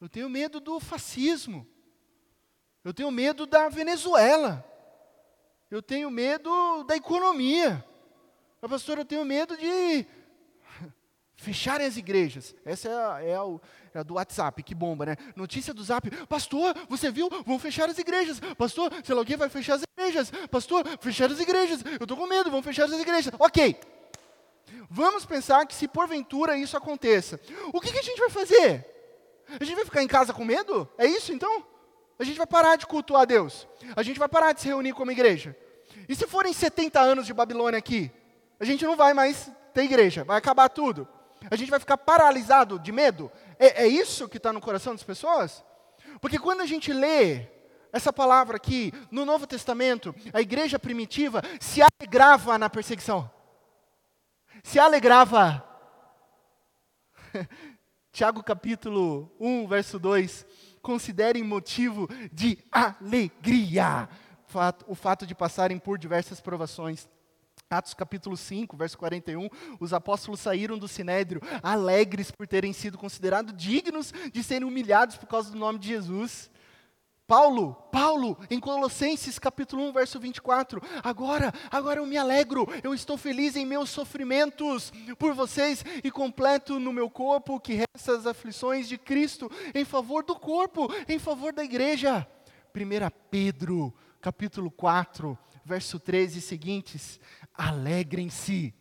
Eu 0.00 0.08
tenho 0.08 0.28
medo 0.28 0.60
do 0.60 0.78
fascismo. 0.78 1.66
Eu 2.84 2.94
tenho 2.94 3.10
medo 3.10 3.44
da 3.44 3.68
Venezuela. 3.68 4.64
Eu 5.68 5.82
tenho 5.82 6.08
medo 6.12 6.84
da 6.84 6.94
economia. 6.94 7.84
Ah, 8.62 8.68
pastor, 8.68 8.98
eu 8.98 9.04
tenho 9.04 9.24
medo 9.24 9.56
de 9.56 10.06
fecharem 11.34 11.86
as 11.88 11.96
igrejas. 11.96 12.54
Essa 12.64 12.88
é 12.88 12.94
a, 12.94 13.22
é 13.24 13.34
a, 13.34 13.42
do 14.02 14.14
WhatsApp, 14.14 14.62
que 14.62 14.74
bomba, 14.74 15.06
né? 15.06 15.16
Notícia 15.34 15.72
do 15.72 15.82
Zap. 15.82 16.10
Pastor, 16.26 16.74
você 16.88 17.10
viu? 17.10 17.28
Vão 17.44 17.58
fechar 17.58 17.88
as 17.88 17.98
igrejas. 17.98 18.40
Pastor, 18.56 18.92
sei 19.04 19.14
lá 19.14 19.24
que 19.24 19.36
vai 19.36 19.48
fechar 19.48 19.74
as 19.74 19.82
igrejas. 19.82 20.30
Pastor, 20.50 20.84
fechar 21.00 21.30
as 21.30 21.40
igrejas. 21.40 21.82
Eu 21.98 22.04
estou 22.04 22.16
com 22.16 22.26
medo, 22.26 22.50
vão 22.50 22.62
fechar 22.62 22.84
as 22.84 22.92
igrejas. 22.92 23.32
Ok. 23.38 23.78
Vamos 24.88 25.24
pensar 25.24 25.66
que 25.66 25.74
se 25.74 25.88
porventura 25.88 26.56
isso 26.56 26.76
aconteça, 26.76 27.40
o 27.72 27.80
que, 27.80 27.92
que 27.92 27.98
a 27.98 28.02
gente 28.02 28.18
vai 28.18 28.30
fazer? 28.30 28.84
A 29.60 29.64
gente 29.64 29.76
vai 29.76 29.84
ficar 29.84 30.02
em 30.02 30.08
casa 30.08 30.32
com 30.32 30.44
medo? 30.44 30.88
É 30.98 31.06
isso 31.06 31.32
então? 31.32 31.64
A 32.18 32.24
gente 32.24 32.36
vai 32.36 32.46
parar 32.46 32.76
de 32.76 32.86
cultuar 32.86 33.22
a 33.22 33.24
Deus. 33.24 33.66
A 33.94 34.02
gente 34.02 34.18
vai 34.18 34.28
parar 34.28 34.52
de 34.52 34.60
se 34.60 34.68
reunir 34.68 34.92
como 34.92 35.10
igreja. 35.10 35.56
E 36.08 36.14
se 36.14 36.26
forem 36.26 36.52
70 36.52 37.00
anos 37.00 37.26
de 37.26 37.34
Babilônia 37.34 37.78
aqui? 37.78 38.10
A 38.58 38.64
gente 38.64 38.84
não 38.84 38.96
vai 38.96 39.12
mais 39.12 39.50
ter 39.74 39.84
igreja, 39.84 40.24
vai 40.24 40.38
acabar 40.38 40.68
tudo. 40.68 41.06
A 41.50 41.56
gente 41.56 41.70
vai 41.70 41.78
ficar 41.78 41.98
paralisado 41.98 42.78
de 42.78 42.90
medo? 42.90 43.30
É, 43.58 43.84
é 43.84 43.86
isso 43.86 44.28
que 44.28 44.36
está 44.36 44.52
no 44.52 44.60
coração 44.60 44.94
das 44.94 45.02
pessoas? 45.02 45.64
Porque 46.20 46.38
quando 46.38 46.60
a 46.60 46.66
gente 46.66 46.92
lê 46.92 47.46
essa 47.92 48.12
palavra 48.12 48.56
aqui 48.56 48.92
no 49.10 49.24
Novo 49.24 49.46
Testamento, 49.46 50.14
a 50.32 50.40
igreja 50.40 50.78
primitiva 50.78 51.42
se 51.60 51.80
alegrava 51.82 52.58
na 52.58 52.68
perseguição. 52.68 53.30
Se 54.62 54.78
alegrava. 54.78 55.64
Tiago 58.12 58.42
capítulo 58.42 59.30
1, 59.38 59.66
verso 59.66 59.98
2. 59.98 60.46
Considerem 60.82 61.42
motivo 61.42 62.08
de 62.32 62.58
alegria 62.70 64.08
o 64.86 64.94
fato 64.94 65.26
de 65.26 65.34
passarem 65.34 65.78
por 65.78 65.98
diversas 65.98 66.40
provações 66.40 67.08
Atos 67.68 67.94
capítulo 67.94 68.36
5, 68.36 68.76
verso 68.76 68.96
41, 68.96 69.48
os 69.80 69.92
apóstolos 69.92 70.38
saíram 70.38 70.78
do 70.78 70.86
sinédrio 70.86 71.42
alegres 71.60 72.30
por 72.30 72.46
terem 72.46 72.72
sido 72.72 72.96
considerados 72.96 73.52
dignos 73.56 74.14
de 74.32 74.40
serem 74.44 74.68
humilhados 74.68 75.16
por 75.16 75.26
causa 75.26 75.50
do 75.50 75.58
nome 75.58 75.80
de 75.80 75.88
Jesus. 75.88 76.48
Paulo, 77.26 77.74
Paulo, 77.90 78.38
em 78.48 78.60
Colossenses 78.60 79.36
capítulo 79.36 79.82
1, 79.88 79.92
verso 79.94 80.20
24, 80.20 80.80
agora, 81.02 81.52
agora 81.68 81.98
eu 81.98 82.06
me 82.06 82.16
alegro, 82.16 82.68
eu 82.84 82.94
estou 82.94 83.18
feliz 83.18 83.56
em 83.56 83.66
meus 83.66 83.90
sofrimentos 83.90 84.92
por 85.18 85.34
vocês 85.34 85.84
e 86.04 86.08
completo 86.08 86.78
no 86.78 86.92
meu 86.92 87.10
corpo 87.10 87.58
que 87.58 87.74
resta 87.74 88.16
as 88.16 88.28
aflições 88.28 88.86
de 88.88 88.96
Cristo 88.96 89.50
em 89.74 89.84
favor 89.84 90.22
do 90.22 90.36
corpo, 90.36 90.88
em 91.08 91.18
favor 91.18 91.52
da 91.52 91.64
igreja. 91.64 92.24
1 92.72 93.10
Pedro, 93.28 93.92
capítulo 94.20 94.70
4, 94.70 95.36
verso 95.66 95.98
13 95.98 96.38
e 96.38 96.42
seguintes: 96.42 97.18
alegrem-se 97.56 98.74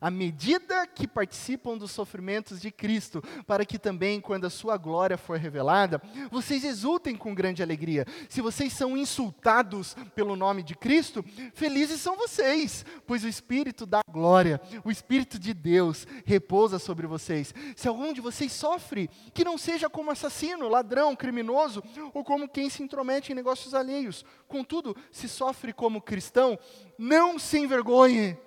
à 0.00 0.10
medida 0.10 0.86
que 0.86 1.06
participam 1.06 1.76
dos 1.76 1.90
sofrimentos 1.90 2.60
de 2.60 2.70
Cristo, 2.70 3.22
para 3.46 3.64
que 3.64 3.78
também, 3.78 4.20
quando 4.20 4.46
a 4.46 4.50
sua 4.50 4.76
glória 4.76 5.16
for 5.16 5.38
revelada, 5.38 6.00
vocês 6.30 6.64
exultem 6.64 7.16
com 7.16 7.34
grande 7.34 7.62
alegria. 7.62 8.06
Se 8.28 8.40
vocês 8.40 8.72
são 8.72 8.96
insultados 8.96 9.96
pelo 10.14 10.36
nome 10.36 10.62
de 10.62 10.74
Cristo, 10.74 11.24
felizes 11.54 12.00
são 12.00 12.16
vocês, 12.16 12.84
pois 13.06 13.24
o 13.24 13.28
Espírito 13.28 13.86
da 13.86 14.00
glória, 14.10 14.60
o 14.84 14.90
Espírito 14.90 15.38
de 15.38 15.52
Deus, 15.52 16.06
repousa 16.24 16.78
sobre 16.78 17.06
vocês. 17.06 17.54
Se 17.74 17.88
algum 17.88 18.12
de 18.12 18.20
vocês 18.20 18.52
sofre, 18.52 19.10
que 19.32 19.44
não 19.44 19.58
seja 19.58 19.88
como 19.88 20.10
assassino, 20.10 20.68
ladrão, 20.68 21.14
criminoso, 21.14 21.82
ou 22.12 22.24
como 22.24 22.48
quem 22.48 22.68
se 22.70 22.82
intromete 22.82 23.32
em 23.32 23.34
negócios 23.34 23.74
alheios. 23.74 24.24
Contudo, 24.48 24.96
se 25.10 25.28
sofre 25.28 25.72
como 25.72 26.00
cristão, 26.00 26.58
não 26.98 27.38
se 27.38 27.58
envergonhe 27.58 28.38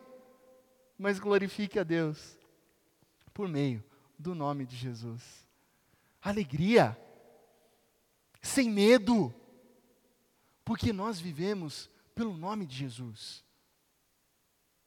mas 0.99 1.17
glorifique 1.17 1.79
a 1.79 1.83
Deus 1.83 2.37
por 3.33 3.47
meio 3.47 3.81
do 4.17 4.35
nome 4.35 4.65
de 4.65 4.75
Jesus. 4.75 5.47
Alegria, 6.21 6.99
sem 8.41 8.69
medo, 8.69 9.33
porque 10.65 10.91
nós 10.91 11.17
vivemos 11.17 11.89
pelo 12.13 12.35
nome 12.35 12.65
de 12.65 12.75
Jesus. 12.75 13.45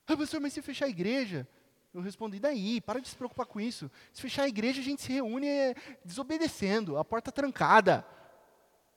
Ah, 0.06 0.14
pastor, 0.14 0.38
mas 0.38 0.52
se 0.52 0.60
fechar 0.60 0.84
a 0.84 0.90
igreja? 0.90 1.48
Eu 1.94 2.02
respondi, 2.02 2.38
daí? 2.38 2.78
Para 2.82 3.00
de 3.00 3.08
se 3.08 3.16
preocupar 3.16 3.46
com 3.46 3.58
isso. 3.58 3.90
Se 4.12 4.20
fechar 4.20 4.42
a 4.42 4.48
igreja, 4.48 4.82
a 4.82 4.84
gente 4.84 5.00
se 5.00 5.10
reúne 5.10 5.46
é, 5.46 5.74
desobedecendo, 6.04 6.98
a 6.98 7.04
porta 7.04 7.32
trancada. 7.32 8.06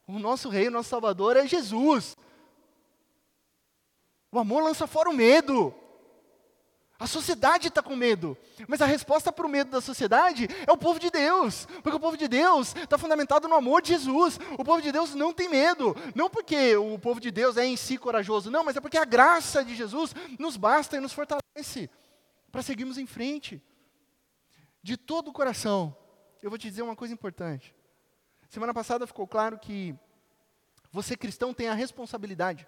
O 0.05 0.19
nosso 0.19 0.49
rei, 0.49 0.67
o 0.67 0.71
nosso 0.71 0.89
salvador 0.89 1.37
é 1.37 1.47
Jesus. 1.47 2.17
O 4.29 4.37
amor 4.37 4.63
lança 4.63 4.85
fora 4.85 5.09
o 5.09 5.13
medo. 5.13 5.73
A 6.97 7.07
sociedade 7.07 7.67
está 7.67 7.83
com 7.83 7.93
medo, 7.93 8.37
mas 8.69 8.81
a 8.81 8.85
resposta 8.85 9.29
para 9.29 9.45
o 9.45 9.49
medo 9.49 9.69
da 9.69 9.81
sociedade 9.81 10.47
é 10.65 10.71
o 10.71 10.77
povo 10.77 10.97
de 10.97 11.11
Deus, 11.11 11.65
porque 11.83 11.97
o 11.97 11.99
povo 11.99 12.15
de 12.15 12.25
Deus 12.25 12.73
está 12.73 12.97
fundamentado 12.97 13.49
no 13.49 13.55
amor 13.55 13.81
de 13.81 13.89
Jesus. 13.89 14.39
O 14.57 14.63
povo 14.63 14.81
de 14.81 14.93
Deus 14.93 15.13
não 15.13 15.33
tem 15.33 15.49
medo, 15.49 15.93
não 16.15 16.29
porque 16.29 16.75
o 16.77 16.97
povo 16.97 17.19
de 17.19 17.31
Deus 17.31 17.57
é 17.57 17.65
em 17.65 17.75
si 17.75 17.97
corajoso, 17.97 18.49
não, 18.49 18.63
mas 18.63 18.77
é 18.77 18.81
porque 18.81 18.97
a 18.97 19.03
graça 19.03 19.63
de 19.63 19.75
Jesus 19.75 20.15
nos 20.39 20.55
basta 20.55 20.95
e 20.95 21.01
nos 21.01 21.11
fortalece 21.11 21.89
para 22.49 22.61
seguirmos 22.61 22.97
em 22.97 23.05
frente. 23.05 23.61
De 24.81 24.95
todo 24.95 25.29
o 25.29 25.33
coração, 25.33 25.97
eu 26.41 26.49
vou 26.49 26.57
te 26.57 26.69
dizer 26.69 26.81
uma 26.81 26.95
coisa 26.95 27.13
importante. 27.13 27.75
Semana 28.47 28.73
passada 28.73 29.05
ficou 29.05 29.27
claro 29.27 29.59
que 29.59 29.93
você 30.93 31.17
cristão 31.17 31.53
tem 31.53 31.67
a 31.67 31.73
responsabilidade, 31.73 32.65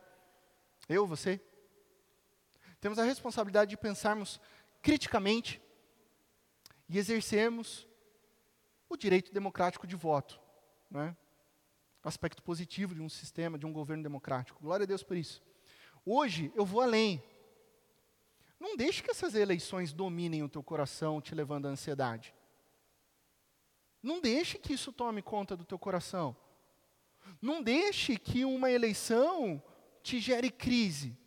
eu, 0.90 1.08
você, 1.08 1.40
temos 2.80 3.00
a 3.00 3.04
responsabilidade 3.04 3.72
de 3.72 3.78
pensarmos 3.78 4.40
criticamente 4.82 5.62
e 6.88 6.98
exercermos 6.98 7.88
o 8.90 8.96
direito 8.96 9.34
democrático 9.34 9.86
de 9.86 9.96
voto. 9.96 10.40
Né? 10.90 11.16
Aspecto 12.04 12.42
positivo 12.42 12.96
de 12.96 13.02
um 13.02 13.10
sistema, 13.10 13.58
de 13.58 13.66
um 13.66 13.74
governo 13.74 14.04
democrático. 14.04 14.62
Glória 14.62 14.84
a 14.84 14.88
Deus 14.88 15.04
por 15.04 15.18
isso. 15.18 15.42
Hoje 16.06 16.52
eu 16.56 16.66
vou 16.66 16.82
além. 16.82 17.22
Não 18.60 18.78
deixe 18.78 19.04
que 19.04 19.12
essas 19.12 19.36
eleições 19.36 19.92
dominem 19.94 20.44
o 20.44 20.50
teu 20.50 20.64
coração, 20.64 21.22
te 21.22 21.36
levando 21.36 21.68
à 21.68 21.70
ansiedade. 21.70 22.34
Não 24.02 24.22
deixe 24.22 24.58
que 24.58 24.74
isso 24.74 24.94
tome 24.94 25.22
conta 25.22 25.58
do 25.58 25.66
teu 25.66 25.78
coração. 25.78 26.36
Não 27.42 27.62
deixe 27.62 28.18
que 28.18 28.46
uma 28.46 28.72
eleição 28.72 29.62
te 30.02 30.20
gere 30.20 30.50
crise. 30.50 31.18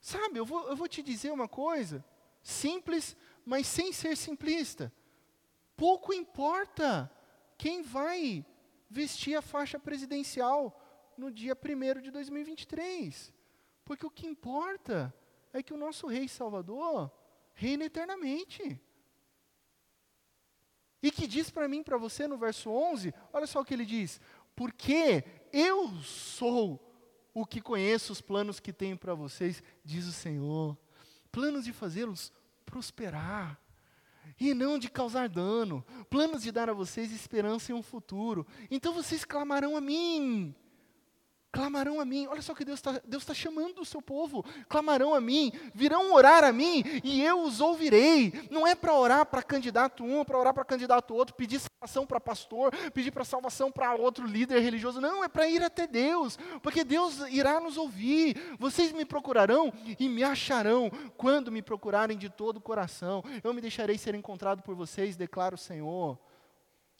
Sabe, 0.00 0.38
eu 0.38 0.44
vou, 0.44 0.68
eu 0.68 0.76
vou 0.76 0.88
te 0.88 1.02
dizer 1.02 1.32
uma 1.32 1.48
coisa, 1.48 2.04
simples, 2.42 3.16
mas 3.44 3.66
sem 3.66 3.92
ser 3.92 4.16
simplista. 4.16 4.92
Pouco 5.76 6.12
importa 6.12 7.10
quem 7.56 7.82
vai 7.82 8.44
vestir 8.88 9.36
a 9.36 9.42
faixa 9.42 9.78
presidencial 9.78 10.78
no 11.16 11.30
dia 11.30 11.56
1 11.56 12.00
de 12.00 12.10
2023. 12.10 13.32
Porque 13.84 14.06
o 14.06 14.10
que 14.10 14.26
importa 14.26 15.14
é 15.52 15.62
que 15.62 15.74
o 15.74 15.78
nosso 15.78 16.06
Rei 16.06 16.28
Salvador 16.28 17.10
reina 17.54 17.84
eternamente. 17.84 18.80
E 21.02 21.10
que 21.10 21.26
diz 21.26 21.50
para 21.50 21.68
mim, 21.68 21.82
para 21.82 21.96
você, 21.96 22.26
no 22.26 22.36
verso 22.36 22.70
11, 22.70 23.14
olha 23.32 23.46
só 23.46 23.60
o 23.60 23.64
que 23.64 23.74
ele 23.74 23.86
diz: 23.86 24.20
Porque 24.54 25.24
eu 25.52 25.88
sou 26.02 26.87
o 27.40 27.46
que 27.46 27.60
conheço 27.60 28.12
os 28.12 28.20
planos 28.20 28.60
que 28.60 28.72
tenho 28.72 28.96
para 28.96 29.14
vocês, 29.14 29.62
diz 29.84 30.06
o 30.06 30.12
Senhor. 30.12 30.76
Planos 31.30 31.64
de 31.64 31.72
fazê-los 31.72 32.32
prosperar 32.64 33.60
e 34.38 34.52
não 34.54 34.78
de 34.78 34.88
causar 34.90 35.28
dano, 35.28 35.84
planos 36.10 36.42
de 36.42 36.52
dar 36.52 36.68
a 36.68 36.72
vocês 36.72 37.12
esperança 37.12 37.72
em 37.72 37.74
um 37.74 37.82
futuro. 37.82 38.46
Então 38.70 38.92
vocês 38.92 39.24
clamarão 39.24 39.76
a 39.76 39.80
mim 39.80 40.54
Clamarão 41.50 41.98
a 41.98 42.04
mim, 42.04 42.26
olha 42.26 42.42
só 42.42 42.54
que 42.54 42.62
Deus 42.62 42.78
está 42.78 43.00
Deus 43.06 43.24
tá 43.24 43.32
chamando 43.32 43.80
o 43.80 43.84
seu 43.84 44.02
povo. 44.02 44.44
Clamarão 44.68 45.14
a 45.14 45.20
mim, 45.20 45.50
virão 45.74 46.12
orar 46.12 46.44
a 46.44 46.52
mim 46.52 46.84
e 47.02 47.22
eu 47.22 47.40
os 47.40 47.58
ouvirei. 47.60 48.32
Não 48.50 48.66
é 48.66 48.74
para 48.74 48.92
orar 48.94 49.24
para 49.24 49.42
candidato 49.42 50.04
um, 50.04 50.24
para 50.26 50.38
orar 50.38 50.52
para 50.52 50.64
candidato 50.64 51.14
outro, 51.14 51.34
pedir 51.34 51.58
salvação 51.58 52.06
para 52.06 52.20
pastor, 52.20 52.70
pedir 52.92 53.12
para 53.12 53.24
salvação 53.24 53.72
para 53.72 53.94
outro 53.94 54.26
líder 54.26 54.60
religioso. 54.60 55.00
Não, 55.00 55.24
é 55.24 55.28
para 55.28 55.48
ir 55.48 55.62
até 55.62 55.86
Deus, 55.86 56.38
porque 56.62 56.84
Deus 56.84 57.20
irá 57.30 57.58
nos 57.58 57.78
ouvir. 57.78 58.36
Vocês 58.58 58.92
me 58.92 59.06
procurarão 59.06 59.72
e 59.98 60.06
me 60.06 60.22
acharão 60.22 60.90
quando 61.16 61.50
me 61.50 61.62
procurarem 61.62 62.18
de 62.18 62.28
todo 62.28 62.58
o 62.58 62.60
coração. 62.60 63.24
Eu 63.42 63.54
me 63.54 63.62
deixarei 63.62 63.96
ser 63.96 64.14
encontrado 64.14 64.62
por 64.62 64.74
vocês, 64.74 65.16
declara 65.16 65.54
o 65.54 65.58
Senhor. 65.58 66.18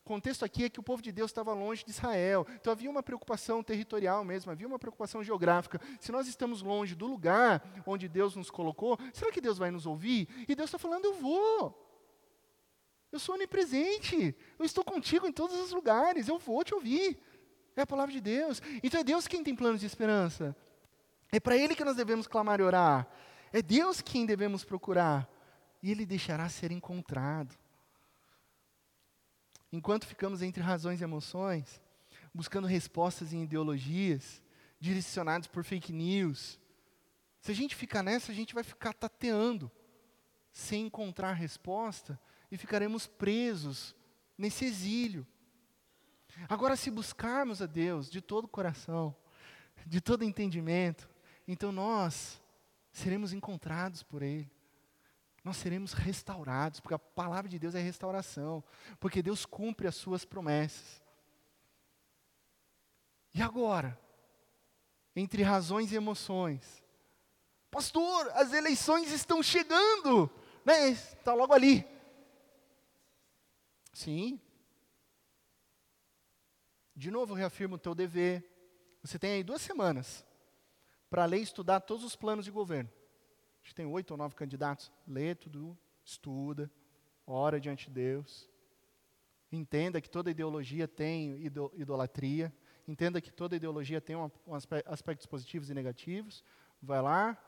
Contexto 0.09 0.43
aqui 0.43 0.65
é 0.65 0.71
que 0.71 0.81
o 0.81 0.83
povo 0.83 1.03
de 1.03 1.13
Deus 1.13 1.31
estava 1.31 1.53
longe 1.53 1.85
de 1.85 1.91
Israel. 1.91 2.47
Então 2.55 2.73
havia 2.73 2.89
uma 2.89 3.03
preocupação 3.03 3.63
territorial 3.63 4.25
mesmo, 4.25 4.51
havia 4.51 4.67
uma 4.67 4.79
preocupação 4.79 5.23
geográfica. 5.23 5.79
Se 6.01 6.11
nós 6.11 6.27
estamos 6.27 6.63
longe 6.63 6.95
do 6.95 7.07
lugar 7.07 7.63
onde 7.85 8.09
Deus 8.09 8.35
nos 8.35 8.51
colocou, 8.51 8.99
será 9.13 9.31
que 9.31 9.39
Deus 9.39 9.59
vai 9.59 9.71
nos 9.71 9.85
ouvir? 9.85 10.27
E 10.49 10.55
Deus 10.55 10.69
está 10.69 10.79
falando: 10.79 11.05
eu 11.05 11.13
vou. 11.13 11.87
Eu 13.13 13.19
sou 13.19 13.35
onipresente. 13.35 14.35
Eu 14.59 14.65
estou 14.65 14.83
contigo 14.83 15.27
em 15.27 15.33
todos 15.33 15.61
os 15.61 15.73
lugares. 15.73 16.27
Eu 16.27 16.39
vou 16.39 16.65
te 16.65 16.73
ouvir. 16.75 17.19
É 17.77 17.83
a 17.83 17.87
palavra 17.87 18.11
de 18.11 18.23
Deus. 18.23 18.63
Então 18.83 19.01
é 19.01 19.05
Deus 19.05 19.29
quem 19.29 19.45
tem 19.45 19.55
planos 19.55 19.81
de 19.81 19.87
esperança. 19.87 20.57
É 21.31 21.39
para 21.39 21.55
Ele 21.55 21.75
que 21.75 21.85
nós 21.85 21.97
devemos 21.97 22.27
clamar 22.27 22.61
e 22.61 22.63
orar. 22.63 23.07
É 23.53 23.61
Deus 23.61 24.01
quem 24.01 24.25
devemos 24.25 24.65
procurar. 24.65 25.29
E 25.83 25.91
Ele 25.91 26.07
deixará 26.07 26.49
ser 26.49 26.73
encontrado. 26.73 27.55
Enquanto 29.73 30.07
ficamos 30.07 30.43
entre 30.43 30.63
razões 30.63 31.01
e 31.01 31.05
emoções, 31.05 31.81
buscando 32.33 32.67
respostas 32.67 33.33
em 33.33 33.43
ideologias, 33.43 34.43
direcionadas 34.81 35.47
por 35.47 35.65
fake 35.65 35.93
news, 35.93 36.59
se 37.41 37.53
a 37.53 37.55
gente 37.55 37.77
ficar 37.77 38.03
nessa, 38.03 38.33
a 38.33 38.35
gente 38.35 38.55
vai 38.55 38.65
ficar 38.65 38.93
tateando, 38.93 39.71
sem 40.53 40.87
encontrar 40.87 41.33
resposta, 41.33 42.19
e 42.51 42.57
ficaremos 42.57 43.07
presos 43.07 43.95
nesse 44.37 44.65
exílio. 44.65 45.27
Agora, 46.49 46.77
se 46.77 46.91
buscarmos 46.91 47.61
a 47.61 47.67
Deus 47.67 48.11
de 48.11 48.21
todo 48.21 48.47
o 48.47 48.49
coração, 48.49 49.15
de 49.87 50.01
todo 50.01 50.25
entendimento, 50.25 51.09
então 51.47 51.71
nós 51.71 52.41
seremos 52.91 53.33
encontrados 53.33 54.03
por 54.03 54.23
Ele 54.23 54.51
nós 55.49 55.57
seremos 55.57 55.95
restaurados, 55.95 56.79
porque 56.79 56.93
a 56.93 56.99
palavra 56.99 57.49
de 57.49 57.59
Deus 57.59 57.75
é 57.75 57.81
restauração, 57.81 58.63
porque 59.01 59.23
Deus 59.23 59.47
cumpre 59.47 59.89
as 59.89 59.95
suas 59.95 60.23
promessas. 60.23 61.03
E 63.33 63.41
agora? 63.41 63.99
Entre 65.17 65.43
razões 65.43 65.91
e 65.91 65.97
emoções. 65.97 66.85
Pastor, 67.71 68.31
as 68.35 68.53
eleições 68.53 69.11
estão 69.11 69.43
chegando, 69.43 70.31
né? 70.67 70.91
Está 70.91 71.33
logo 71.33 71.55
ali. 71.55 71.83
Sim. 73.95 74.39
De 76.95 77.11
novo, 77.11 77.33
reafirmo 77.33 77.77
o 77.77 77.79
teu 77.79 77.95
dever. 77.95 78.45
Você 79.03 79.19
tem 79.19 79.33
aí 79.33 79.43
duas 79.43 79.63
semanas 79.63 80.27
para 81.09 81.25
ler 81.25 81.39
e 81.39 81.43
estudar 81.43 81.81
todos 81.81 82.05
os 82.05 82.15
planos 82.15 82.45
de 82.45 82.51
governo 82.51 82.98
gente 83.69 83.75
tem 83.75 83.87
oito 83.87 84.13
ou 84.13 84.17
nove 84.17 84.35
candidatos. 84.35 84.91
Lê 85.07 85.35
tudo, 85.35 85.77
estuda, 86.03 86.71
ora 87.27 87.61
diante 87.61 87.89
de 87.89 87.93
Deus. 87.93 88.49
Entenda 89.53 90.01
que 90.01 90.09
toda 90.09 90.31
ideologia 90.31 90.89
tem 90.89 91.45
idolatria. 91.75 92.53
Entenda 92.87 93.21
que 93.21 93.31
toda 93.31 93.57
ideologia 93.57 94.01
tem 94.01 94.17
um, 94.17 94.31
um 94.47 94.55
aspectos 94.87 95.27
positivos 95.27 95.69
e 95.69 95.75
negativos. 95.75 96.43
Vai 96.81 97.03
lá 97.03 97.39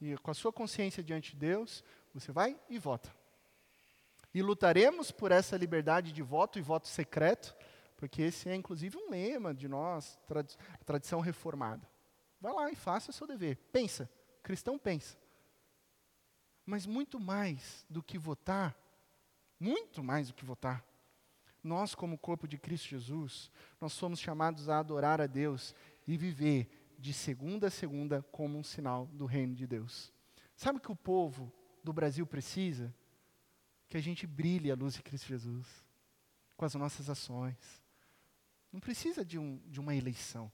e 0.00 0.16
com 0.18 0.30
a 0.30 0.34
sua 0.34 0.52
consciência 0.52 1.02
diante 1.02 1.32
de 1.32 1.36
Deus, 1.36 1.84
você 2.14 2.32
vai 2.32 2.58
e 2.68 2.78
vota. 2.78 3.12
E 4.32 4.40
lutaremos 4.40 5.10
por 5.10 5.32
essa 5.32 5.56
liberdade 5.56 6.12
de 6.12 6.22
voto 6.22 6.58
e 6.58 6.62
voto 6.62 6.88
secreto, 6.88 7.54
porque 7.96 8.22
esse 8.22 8.48
é 8.48 8.54
inclusive 8.54 8.96
um 8.96 9.10
lema 9.10 9.52
de 9.52 9.68
nós, 9.68 10.18
trad 10.26 10.48
tradição 10.86 11.20
reformada. 11.20 11.86
Vai 12.40 12.52
lá 12.52 12.70
e 12.70 12.76
faça 12.76 13.10
o 13.10 13.12
seu 13.12 13.26
dever. 13.26 13.56
Pensa, 13.72 14.08
cristão 14.42 14.78
pensa. 14.78 15.18
Mas 16.70 16.86
muito 16.86 17.18
mais 17.18 17.84
do 17.90 18.00
que 18.00 18.16
votar, 18.16 18.76
muito 19.58 20.04
mais 20.04 20.28
do 20.28 20.34
que 20.34 20.44
votar, 20.44 20.86
nós, 21.64 21.96
como 21.96 22.16
corpo 22.16 22.46
de 22.46 22.56
Cristo 22.56 22.86
Jesus, 22.86 23.50
nós 23.80 23.92
somos 23.92 24.20
chamados 24.20 24.68
a 24.68 24.78
adorar 24.78 25.20
a 25.20 25.26
Deus 25.26 25.74
e 26.06 26.16
viver 26.16 26.94
de 26.96 27.12
segunda 27.12 27.66
a 27.66 27.70
segunda 27.70 28.22
como 28.30 28.56
um 28.56 28.62
sinal 28.62 29.06
do 29.06 29.26
reino 29.26 29.52
de 29.52 29.66
Deus. 29.66 30.12
Sabe 30.54 30.78
o 30.78 30.80
que 30.80 30.92
o 30.92 30.96
povo 30.96 31.52
do 31.82 31.92
Brasil 31.92 32.24
precisa? 32.24 32.94
Que 33.88 33.96
a 33.96 34.00
gente 34.00 34.24
brilhe 34.24 34.70
a 34.70 34.76
luz 34.76 34.94
de 34.94 35.02
Cristo 35.02 35.26
Jesus 35.26 35.66
com 36.56 36.64
as 36.64 36.76
nossas 36.76 37.10
ações. 37.10 37.82
Não 38.70 38.78
precisa 38.78 39.24
de, 39.24 39.40
um, 39.40 39.60
de 39.66 39.80
uma 39.80 39.92
eleição. 39.92 40.52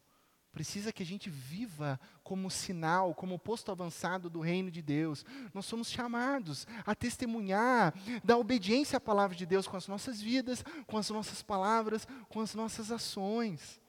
Precisa 0.56 0.90
que 0.90 1.02
a 1.02 1.06
gente 1.06 1.28
viva 1.28 2.00
como 2.24 2.50
sinal, 2.50 3.14
como 3.14 3.38
posto 3.38 3.70
avançado 3.70 4.30
do 4.30 4.40
reino 4.40 4.70
de 4.70 4.80
Deus. 4.80 5.22
Nós 5.52 5.66
somos 5.66 5.90
chamados 5.90 6.66
a 6.86 6.94
testemunhar 6.94 7.92
da 8.24 8.38
obediência 8.38 8.96
à 8.96 9.00
palavra 9.00 9.36
de 9.36 9.44
Deus 9.44 9.68
com 9.68 9.76
as 9.76 9.86
nossas 9.86 10.18
vidas, 10.18 10.64
com 10.86 10.96
as 10.96 11.10
nossas 11.10 11.42
palavras, 11.42 12.08
com 12.30 12.40
as 12.40 12.54
nossas 12.54 12.90
ações. 12.90 13.82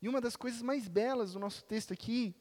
E 0.00 0.08
uma 0.08 0.20
das 0.20 0.36
coisas 0.36 0.62
mais 0.62 0.86
belas 0.86 1.32
do 1.32 1.40
nosso 1.40 1.64
texto 1.64 1.92
aqui 1.92 2.36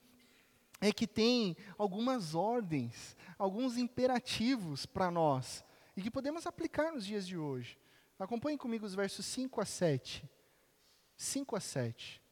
é 0.80 0.93
que 0.93 1.08
tem 1.08 1.58
algumas 1.75 2.36
ordens, 2.36 3.17
alguns 3.36 3.77
imperativos 3.77 4.86
para 4.86 5.10
nós 5.10 5.65
e 5.95 6.03
que 6.03 6.12
podemos 6.12 6.45
aplicar 6.45 6.91
nos 6.91 7.03
dias 7.03 7.25
de 7.25 7.36
hoje. 7.36 7.80
Acompanhe 8.19 8.60
comigo 8.60 8.86
os 8.86 8.93
versos 8.93 9.25
5 9.25 9.60
a 9.60 9.65
7. 9.65 10.23
5 11.15 11.56
a 11.56 11.60
7. 11.60 12.26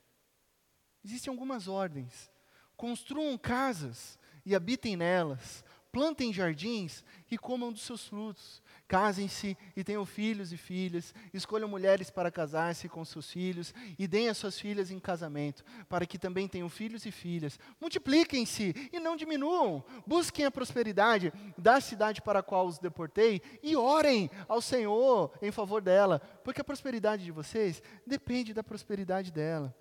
Existem 1.06 1.30
algumas 1.30 1.68
ordens. 1.68 2.32
Construam 2.76 3.38
casas 3.38 4.18
e 4.44 4.56
habitem 4.56 4.96
nelas. 4.96 5.64
Plantem 5.92 6.34
jardins 6.34 7.06
e 7.30 7.38
comam 7.38 7.72
dos 7.72 7.84
seus 7.84 8.08
frutos. 8.08 8.60
Casem-se 8.88 9.56
e 9.78 9.84
tenham 9.84 10.04
filhos 10.04 10.52
e 10.52 10.58
filhas. 10.58 11.14
Escolham 11.32 11.70
mulheres 11.70 12.10
para 12.10 12.32
casar-se 12.32 12.90
com 12.90 13.06
seus 13.06 13.30
filhos 13.32 13.72
e 14.00 14.08
deem 14.08 14.30
as 14.30 14.38
suas 14.40 14.60
filhas 14.60 14.90
em 14.90 15.00
casamento, 15.00 15.64
para 15.88 16.08
que 16.08 16.18
também 16.18 16.48
tenham 16.48 16.70
filhos 16.70 17.06
e 17.06 17.12
filhas. 17.12 17.60
Multipliquem-se 17.80 18.90
e 18.92 19.00
não 19.00 19.16
diminuam. 19.16 19.86
Busquem 20.08 20.46
a 20.46 20.52
prosperidade 20.52 21.32
da 21.56 21.80
cidade 21.80 22.20
para 22.20 22.40
a 22.40 22.44
qual 22.44 22.66
os 22.66 22.80
deportei 22.80 23.44
e 23.62 23.76
orem 23.76 24.30
ao 24.48 24.60
Senhor 24.60 25.32
em 25.40 25.52
favor 25.52 25.84
dela, 25.84 26.20
porque 26.44 26.62
a 26.62 26.66
prosperidade 26.66 27.24
de 27.24 27.32
vocês 27.32 27.82
depende 28.08 28.56
da 28.56 28.64
prosperidade 28.64 29.32
dela. 29.32 29.74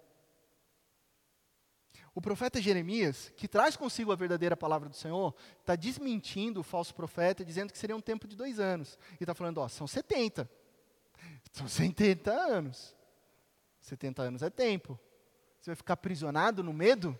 O 2.15 2.21
profeta 2.21 2.61
Jeremias, 2.61 3.33
que 3.37 3.49
traz 3.49 3.77
consigo 3.77 4.13
a 4.13 4.17
verdadeira 4.17 4.57
palavra 4.57 4.89
do 4.89 4.95
Senhor, 4.95 5.35
está 5.61 5.75
desmentindo 5.75 6.61
o 6.61 6.63
falso 6.63 6.95
profeta, 6.95 7.45
dizendo 7.45 7.73
que 7.73 7.79
seria 7.79 7.97
um 7.97 8.01
tempo 8.01 8.29
de 8.29 8.37
dois 8.37 8.61
anos. 8.61 8.97
E 9.19 9.25
está 9.25 9.35
falando, 9.35 9.59
ó, 9.59 9.69
são 9.69 9.87
70. 9.87 10.49
São 11.53 11.67
70 11.67 12.31
anos. 12.31 12.95
70 13.81 14.23
anos 14.23 14.43
é 14.43 14.51
tempo. 14.51 14.99
Você 15.61 15.71
vai 15.71 15.77
ficar 15.77 15.95
aprisionado 15.95 16.63
no 16.63 16.73
medo? 16.73 17.19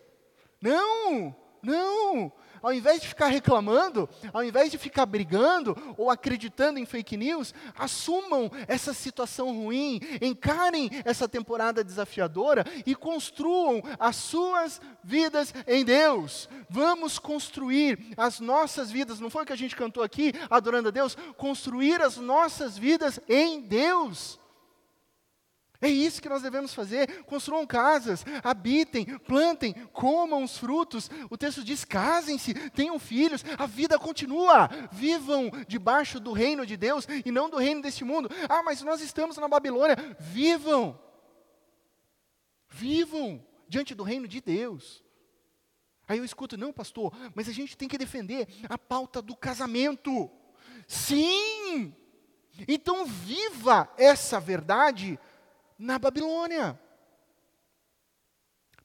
Não! 0.61 1.35
Não! 1.65 2.33
Ao 2.65 2.73
invés 2.73 3.03
de 3.03 3.09
ficar 3.09 3.27
reclamando, 3.27 4.09
ao 4.33 4.43
invés 4.43 4.71
de 4.71 4.79
ficar 4.79 5.05
brigando 5.05 5.77
ou 5.99 6.11
acreditando 6.11 6.79
em 6.79 6.87
fake 6.87 7.15
news, 7.15 7.53
assumam 7.77 8.51
essa 8.67 8.95
situação 8.95 9.53
ruim, 9.53 10.01
encarem 10.23 10.91
essa 11.05 11.29
temporada 11.29 11.85
desafiadora 11.85 12.65
e 12.87 12.95
construam 12.95 13.83
as 13.99 14.17
suas 14.17 14.81
vidas 15.03 15.53
em 15.67 15.85
Deus. 15.85 16.49
Vamos 16.71 17.19
construir 17.19 17.99
as 18.17 18.41
nossas 18.41 18.91
vidas, 18.91 19.21
não 19.21 19.29
foi 19.29 19.43
o 19.43 19.47
que 19.47 19.53
a 19.53 19.57
gente 19.57 19.77
cantou 19.77 20.03
aqui, 20.03 20.33
adorando 20.49 20.89
a 20.89 20.91
Deus? 20.91 21.19
Construir 21.37 22.01
as 22.01 22.17
nossas 22.17 22.79
vidas 22.79 23.21
em 23.29 23.61
Deus. 23.61 24.41
É 25.85 25.89
isso 25.89 26.23
que 26.23 26.31
nós 26.31 26.41
devemos 26.41 26.73
fazer. 26.73 27.25
Construam 27.25 27.67
casas, 27.67 28.25
habitem, 28.43 29.05
plantem, 29.19 29.75
comam 29.93 30.43
os 30.43 30.57
frutos. 30.57 31.11
O 31.29 31.37
texto 31.37 31.63
diz: 31.63 31.85
casem-se, 31.85 32.55
tenham 32.71 32.99
filhos, 32.99 33.45
a 33.59 33.67
vida 33.67 33.99
continua. 33.99 34.71
Vivam 34.91 35.51
debaixo 35.69 36.19
do 36.19 36.33
reino 36.33 36.65
de 36.65 36.75
Deus 36.75 37.07
e 37.23 37.31
não 37.31 37.51
do 37.51 37.59
reino 37.59 37.83
deste 37.83 38.03
mundo. 38.03 38.31
Ah, 38.49 38.63
mas 38.63 38.81
nós 38.81 39.03
estamos 39.03 39.37
na 39.37 39.47
Babilônia. 39.47 39.95
Vivam. 40.19 40.99
Vivam 42.71 43.45
diante 43.69 43.95
do 43.95 44.03
reino 44.03 44.27
de 44.27 44.41
Deus. 44.41 45.05
Aí 46.09 46.17
eu 46.17 46.25
escuto, 46.25 46.57
não, 46.57 46.73
pastor, 46.73 47.15
mas 47.35 47.47
a 47.47 47.53
gente 47.53 47.77
tem 47.77 47.89
que 47.89 47.99
defender 47.99 48.49
a 48.71 48.79
pauta 48.79 49.21
do 49.21 49.37
casamento. 49.37 50.31
Sim! 50.89 51.95
Então 52.67 53.05
viva 53.05 53.93
essa 53.99 54.41
verdade 54.41 55.19
na 55.79 55.99
Babilônia. 55.99 56.79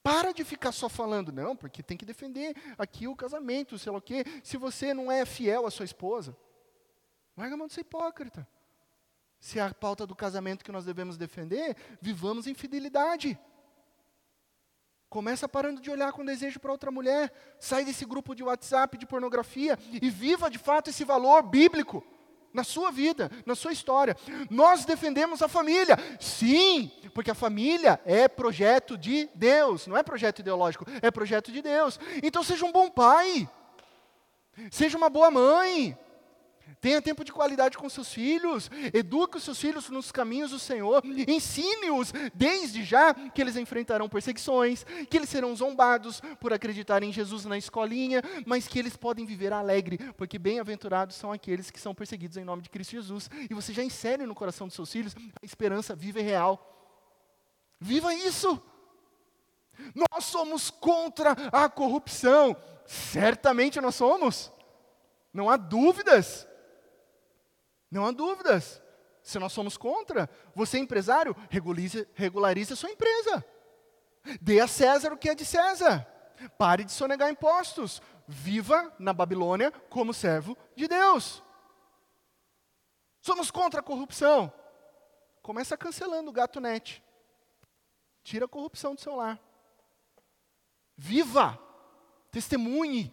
Para 0.02 0.32
de 0.32 0.44
ficar 0.44 0.72
só 0.72 0.88
falando, 0.88 1.32
não, 1.32 1.56
porque 1.56 1.84
tem 1.84 1.98
que 1.98 2.06
defender 2.06 2.56
aqui 2.78 3.08
o 3.08 3.16
casamento, 3.16 3.78
sei 3.78 3.92
lá 3.92 3.98
o 3.98 4.02
quê. 4.02 4.24
Se 4.44 4.58
você 4.58 4.94
não 4.94 5.12
é 5.12 5.26
fiel 5.26 5.66
à 5.66 5.72
sua 5.72 5.86
esposa, 5.86 6.36
larga 7.36 7.56
a 7.56 7.58
mão 7.58 7.68
de 7.68 7.74
ser 7.74 7.82
hipócrita. 7.82 8.48
Se 9.40 9.60
é 9.60 9.62
a 9.62 9.74
pauta 9.74 10.08
do 10.08 10.16
casamento 10.16 10.64
que 10.64 10.72
nós 10.72 10.86
devemos 10.86 11.18
defender, 11.18 11.76
vivamos 12.02 12.48
em 12.48 12.54
fidelidade. 12.54 13.38
Começa 15.10 15.50
parando 15.50 15.82
de 15.82 15.90
olhar 15.90 16.12
com 16.14 16.24
desejo 16.24 16.60
para 16.60 16.72
outra 16.72 16.92
mulher, 16.92 17.32
sai 17.60 17.84
desse 17.84 18.06
grupo 18.06 18.36
de 18.36 18.44
WhatsApp 18.44 18.98
de 18.98 19.06
pornografia 19.06 19.78
e 20.02 20.10
viva 20.10 20.50
de 20.50 20.60
fato 20.60 20.90
esse 20.90 21.04
valor 21.04 21.42
bíblico 21.42 22.06
na 22.54 22.64
sua 22.64 22.92
vida, 22.92 23.32
na 23.46 23.56
sua 23.56 23.72
história. 23.72 24.16
Nós 24.50 24.86
defendemos 24.86 25.42
a 25.42 25.48
família, 25.48 25.98
sim, 26.20 26.92
porque 27.14 27.32
a 27.32 27.36
família 27.36 28.00
é 28.06 28.28
projeto 28.28 28.98
de 28.98 29.30
Deus, 29.36 29.88
não 29.88 29.98
é 29.98 30.04
projeto 30.04 30.40
ideológico, 30.40 30.86
é 31.02 31.12
projeto 31.12 31.52
de 31.52 31.62
Deus. 31.62 32.00
Então 32.24 32.44
seja 32.44 32.66
um 32.66 32.72
bom 32.72 32.90
pai, 32.90 33.50
seja 34.72 34.98
uma 34.98 35.10
boa 35.10 35.32
mãe, 35.32 35.98
Tenha 36.82 37.02
tempo 37.02 37.26
de 37.26 37.34
qualidade 37.34 37.78
com 37.78 37.90
seus 37.90 38.14
filhos, 38.14 38.72
eduque 38.94 39.38
os 39.38 39.44
seus 39.44 39.60
filhos 39.60 39.90
nos 39.90 40.12
caminhos 40.12 40.52
do 40.52 40.60
Senhor, 40.60 41.04
ensine-os 41.28 42.14
desde 42.34 42.86
já 42.86 43.14
que 43.14 43.42
eles 43.42 43.58
enfrentarão 43.58 44.08
perseguições, 44.08 44.86
que 45.10 45.18
eles 45.18 45.30
serão 45.30 45.54
zombados 45.56 46.22
por 46.40 46.54
acreditar 46.54 47.04
em 47.04 47.12
Jesus 47.12 47.44
na 47.44 47.58
escolinha, 47.58 48.22
mas 48.46 48.68
que 48.68 48.80
eles 48.80 48.96
podem 48.96 49.26
viver 49.26 49.52
alegre, 49.52 49.98
porque 50.14 50.40
bem-aventurados 50.40 51.18
são 51.18 51.34
aqueles 51.34 51.70
que 51.70 51.82
são 51.82 51.94
perseguidos 51.94 52.38
em 52.38 52.46
nome 52.46 52.62
de 52.62 52.70
Cristo 52.70 52.92
Jesus. 52.92 53.30
E 53.50 53.54
você 53.54 53.74
já 53.74 53.84
insere 53.84 54.26
no 54.26 54.36
coração 54.36 54.68
dos 54.68 54.76
seus 54.76 54.92
filhos 54.92 55.16
a 55.42 55.46
esperança 55.46 55.94
viva 55.94 56.20
e 56.20 56.24
real. 56.24 56.66
Viva 57.80 58.14
isso! 58.14 58.62
Nós 59.96 60.26
somos 60.26 60.70
contra 60.70 61.32
a 61.52 61.70
corrupção. 61.70 62.56
Certamente 62.86 63.80
nós 63.80 63.96
somos. 63.96 64.52
Não 65.34 65.50
há 65.50 65.58
dúvidas. 65.58 66.49
Não 67.90 68.06
há 68.06 68.12
dúvidas. 68.12 68.82
Se 69.22 69.38
nós 69.38 69.52
somos 69.52 69.78
contra, 69.78 70.30
você 70.56 70.78
empresário, 70.78 71.36
regularize, 71.50 72.08
regularize 72.14 72.74
a 72.74 72.76
sua 72.76 72.92
empresa. 72.92 73.46
Dê 74.42 74.60
a 74.60 74.68
César 74.68 75.14
o 75.14 75.18
que 75.18 75.30
é 75.30 75.36
de 75.36 75.46
César. 75.46 76.06
Pare 76.58 76.84
de 76.84 76.92
sonegar 76.92 77.30
impostos. 77.30 78.02
Viva 78.28 78.94
na 79.00 79.12
Babilônia 79.12 79.72
como 79.90 80.14
servo 80.14 80.58
de 80.76 80.88
Deus. 80.88 81.44
Somos 83.22 83.52
contra 83.52 83.80
a 83.80 83.84
corrupção. 83.84 84.54
Começa 85.42 85.78
cancelando 85.78 86.30
o 86.30 86.34
gato 86.34 86.60
net. 86.60 87.04
Tira 88.24 88.46
a 88.46 88.50
corrupção 88.50 88.94
do 88.94 89.02
seu 89.02 89.16
lar. 89.16 89.40
Viva! 90.96 91.60
Testemunhe 92.32 93.12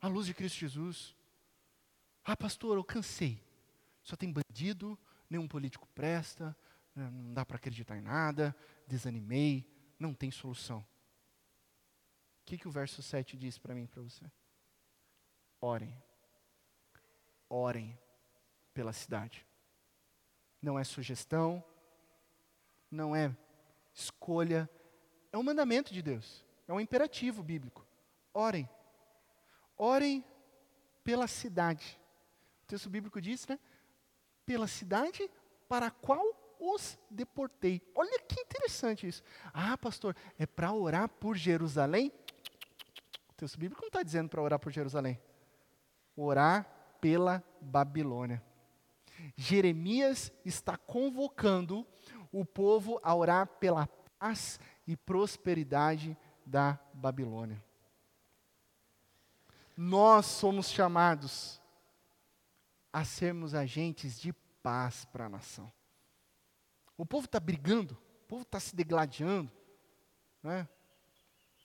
a 0.00 0.06
luz 0.06 0.26
de 0.26 0.34
Cristo 0.34 0.58
Jesus. 0.58 1.16
Ah, 2.24 2.36
pastor, 2.36 2.76
eu 2.76 2.84
cansei. 2.84 3.42
Só 4.10 4.16
tem 4.16 4.32
bandido, 4.32 4.98
nenhum 5.28 5.46
político 5.46 5.86
presta, 5.94 6.56
né, 6.96 7.08
não 7.12 7.32
dá 7.32 7.46
para 7.46 7.58
acreditar 7.58 7.96
em 7.96 8.00
nada, 8.00 8.56
desanimei, 8.84 9.64
não 10.00 10.12
tem 10.12 10.32
solução. 10.32 10.80
O 10.80 10.84
que, 12.44 12.58
que 12.58 12.66
o 12.66 12.72
verso 12.72 13.00
7 13.04 13.36
diz 13.36 13.56
para 13.56 13.72
mim 13.72 13.86
para 13.86 14.02
você? 14.02 14.28
Orem. 15.60 15.96
Orem 17.48 17.96
pela 18.74 18.92
cidade. 18.92 19.46
Não 20.60 20.76
é 20.76 20.82
sugestão, 20.82 21.62
não 22.90 23.14
é 23.14 23.32
escolha, 23.94 24.68
é 25.30 25.38
um 25.38 25.44
mandamento 25.44 25.94
de 25.94 26.02
Deus, 26.02 26.44
é 26.66 26.72
um 26.72 26.80
imperativo 26.80 27.44
bíblico. 27.44 27.86
Orem. 28.34 28.68
Orem 29.76 30.24
pela 31.04 31.28
cidade. 31.28 31.96
O 32.64 32.66
texto 32.66 32.90
bíblico 32.90 33.20
diz, 33.20 33.46
né? 33.46 33.56
Pela 34.50 34.66
cidade 34.66 35.30
para 35.68 35.86
a 35.86 35.90
qual 35.92 36.26
os 36.58 36.98
deportei. 37.08 37.80
Olha 37.94 38.18
que 38.18 38.40
interessante 38.40 39.06
isso. 39.06 39.22
Ah, 39.54 39.78
pastor, 39.78 40.16
é 40.36 40.44
para 40.44 40.72
orar 40.72 41.08
por 41.08 41.36
Jerusalém? 41.36 42.12
O 43.28 43.34
texto 43.34 43.56
bíblico 43.56 43.80
não 43.80 43.86
está 43.86 44.02
dizendo 44.02 44.28
para 44.28 44.42
orar 44.42 44.58
por 44.58 44.72
Jerusalém. 44.72 45.20
Orar 46.16 46.64
pela 47.00 47.44
Babilônia. 47.60 48.42
Jeremias 49.36 50.32
está 50.44 50.76
convocando 50.76 51.86
o 52.32 52.44
povo 52.44 52.98
a 53.04 53.14
orar 53.14 53.46
pela 53.46 53.88
paz 54.18 54.58
e 54.84 54.96
prosperidade 54.96 56.18
da 56.44 56.76
Babilônia. 56.92 57.62
Nós 59.76 60.26
somos 60.26 60.70
chamados 60.70 61.60
a 62.92 63.04
sermos 63.04 63.54
agentes 63.54 64.20
de 64.20 64.32
paz 64.62 65.04
para 65.04 65.26
a 65.26 65.28
nação. 65.28 65.72
O 66.96 67.06
povo 67.06 67.26
está 67.26 67.40
brigando, 67.40 67.94
o 67.94 68.28
povo 68.28 68.42
está 68.42 68.60
se 68.60 68.76
degladiando, 68.76 69.50
né? 70.42 70.68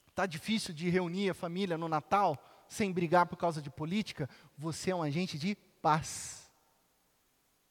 Está 0.07 0.25
difícil 0.25 0.73
de 0.73 0.89
reunir 0.89 1.29
a 1.29 1.33
família 1.33 1.77
no 1.77 1.89
Natal 1.89 2.41
sem 2.69 2.91
brigar 2.91 3.25
por 3.25 3.35
causa 3.35 3.61
de 3.61 3.69
política. 3.69 4.29
Você 4.57 4.91
é 4.91 4.95
um 4.95 5.03
agente 5.03 5.37
de 5.37 5.55
paz. 5.81 6.49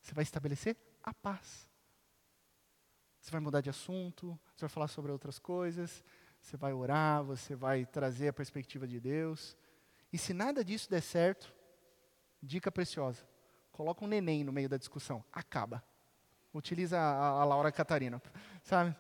Você 0.03 0.13
vai 0.13 0.23
estabelecer 0.23 0.77
a 1.03 1.15
paz. 1.15 1.69
Você 3.19 3.31
vai 3.31 3.41
mudar 3.41 3.63
de 3.63 3.71
assunto, 3.71 4.39
você 4.55 4.61
vai 4.61 4.69
falar 4.69 4.89
sobre 4.89 5.11
outras 5.11 5.39
coisas, 5.39 6.05
você 6.39 6.59
vai 6.59 6.75
orar, 6.75 7.25
você 7.25 7.57
vai 7.57 7.87
trazer 7.87 8.29
a 8.29 8.33
perspectiva 8.35 8.87
de 8.87 9.01
Deus. 9.01 9.57
E 10.13 10.19
se 10.19 10.35
nada 10.35 10.63
disso 10.63 10.91
der 10.91 11.01
certo, 11.01 11.55
dica 12.43 12.71
preciosa: 12.71 13.27
Coloca 13.75 14.05
um 14.05 14.09
neném 14.09 14.45
no 14.45 14.53
meio 14.53 14.69
da 14.69 14.77
discussão. 14.77 15.23
Acaba. 15.33 15.85
Utiliza 16.53 16.97
a, 16.97 17.41
a 17.41 17.45
Laura 17.45 17.73
Catarina. 17.73 18.23
Sabe? 18.63 18.95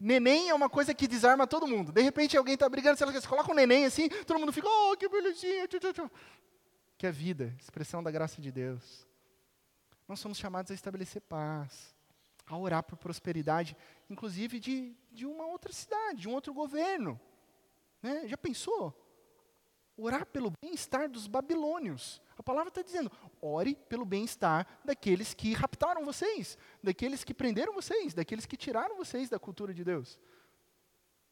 Neném 0.00 0.48
é 0.48 0.54
uma 0.54 0.70
coisa 0.70 0.94
que 0.94 1.06
desarma 1.06 1.46
todo 1.46 1.66
mundo. 1.66 1.92
De 1.92 2.00
repente 2.00 2.34
alguém 2.34 2.54
está 2.54 2.66
brigando, 2.66 2.96
você 2.96 3.28
coloca 3.28 3.52
um 3.52 3.54
neném 3.54 3.84
assim, 3.84 4.08
todo 4.26 4.40
mundo 4.40 4.50
fica, 4.50 4.66
oh, 4.66 4.96
que 4.96 5.10
belezinha. 5.10 5.68
Que 6.96 7.06
é 7.06 7.12
vida, 7.12 7.54
expressão 7.60 8.02
da 8.02 8.10
graça 8.10 8.40
de 8.40 8.50
Deus. 8.50 9.06
Nós 10.08 10.20
somos 10.20 10.38
chamados 10.38 10.70
a 10.70 10.74
estabelecer 10.74 11.20
paz, 11.20 11.94
a 12.46 12.56
orar 12.56 12.82
por 12.82 12.96
prosperidade, 12.96 13.76
inclusive 14.08 14.58
de, 14.58 14.96
de 15.12 15.26
uma 15.26 15.44
outra 15.46 15.70
cidade, 15.70 16.22
de 16.22 16.28
um 16.30 16.32
outro 16.32 16.54
governo. 16.54 17.20
Né? 18.00 18.26
Já 18.26 18.38
pensou? 18.38 18.98
Orar 19.96 20.26
pelo 20.26 20.52
bem-estar 20.60 21.08
dos 21.08 21.26
babilônios. 21.26 22.20
A 22.36 22.42
palavra 22.42 22.68
está 22.68 22.82
dizendo: 22.82 23.10
ore 23.40 23.76
pelo 23.88 24.04
bem-estar 24.04 24.66
daqueles 24.84 25.34
que 25.34 25.52
raptaram 25.52 26.04
vocês, 26.04 26.58
daqueles 26.82 27.22
que 27.22 27.32
prenderam 27.32 27.72
vocês, 27.72 28.12
daqueles 28.12 28.44
que 28.44 28.56
tiraram 28.56 28.96
vocês 28.96 29.28
da 29.28 29.38
cultura 29.38 29.72
de 29.72 29.84
Deus. 29.84 30.18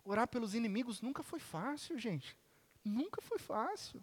Orar 0.04 0.28
pelos 0.28 0.54
inimigos 0.54 1.00
nunca 1.00 1.22
foi 1.22 1.40
fácil, 1.40 1.98
gente. 1.98 2.36
Nunca 2.84 3.20
foi 3.20 3.38
fácil. 3.38 4.02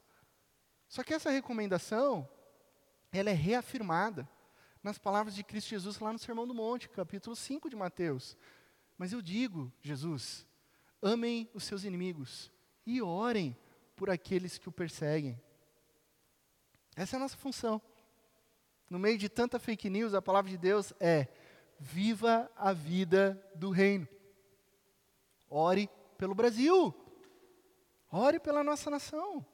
Só 0.88 1.04
que 1.04 1.14
essa 1.14 1.30
recomendação, 1.30 2.28
ela 3.12 3.30
é 3.30 3.34
reafirmada 3.34 4.28
nas 4.82 4.98
palavras 4.98 5.36
de 5.36 5.44
Cristo 5.44 5.70
Jesus 5.70 6.00
lá 6.00 6.12
no 6.12 6.20
Sermão 6.20 6.48
do 6.48 6.54
Monte, 6.54 6.90
capítulo 6.90 7.36
5 7.36 7.70
de 7.70 7.76
Mateus. 7.76 8.38
Mas 8.98 9.14
eu 9.14 9.22
digo, 9.22 9.72
Jesus, 9.82 10.46
amem 11.02 11.50
os 11.54 11.64
seus 11.64 11.84
inimigos 11.84 12.52
e 12.86 13.02
orem 13.02 13.56
por 14.00 14.10
aqueles 14.10 14.58
que 14.58 14.70
o 14.70 14.72
perseguem. 14.72 15.38
Essa 16.96 17.18
é 17.18 17.18
a 17.18 17.20
nossa 17.20 17.36
função. 17.36 17.82
No 18.90 18.98
meio 18.98 19.18
de 19.18 19.28
tanta 19.28 19.60
fake 19.60 19.90
news, 19.90 20.14
a 20.14 20.22
palavra 20.22 20.50
de 20.50 20.58
Deus 20.58 20.94
é: 21.02 21.28
viva 21.78 22.50
a 22.56 22.72
vida 22.72 23.38
do 23.54 23.72
reino. 23.72 24.08
Ore 25.50 25.90
pelo 26.18 26.34
Brasil. 26.34 26.96
Ore 28.10 28.40
pela 28.40 28.64
nossa 28.64 28.90
nação. 28.90 29.46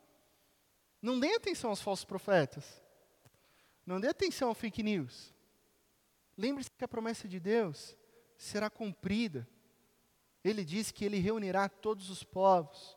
Não 1.01 1.19
dê 1.19 1.33
atenção 1.33 1.71
aos 1.71 1.81
falsos 1.81 2.05
profetas. 2.05 2.83
Não 3.83 3.99
dê 3.99 4.09
atenção 4.09 4.49
ao 4.49 4.55
fake 4.55 4.83
news. 4.83 5.33
Lembre-se 6.37 6.69
que 6.69 6.83
a 6.83 6.87
promessa 6.87 7.27
de 7.27 7.39
Deus 7.39 7.97
será 8.37 8.69
cumprida. 8.69 9.47
Ele 10.43 10.63
diz 10.63 10.91
que 10.91 11.03
ele 11.03 11.17
reunirá 11.17 11.67
todos 11.67 12.11
os 12.11 12.23
povos 12.23 12.95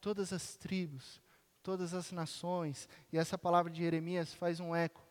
todas 0.00 0.32
as 0.32 0.56
tribos, 0.56 1.20
todas 1.62 1.94
as 1.94 2.10
nações. 2.10 2.88
E 3.12 3.18
essa 3.18 3.36
palavra 3.36 3.70
de 3.70 3.80
Jeremias 3.80 4.32
faz 4.34 4.60
um 4.60 4.74
eco 4.74 5.06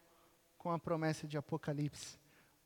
com 0.58 0.72
a 0.72 0.80
promessa 0.80 1.28
de 1.28 1.38
Apocalipse, 1.38 2.18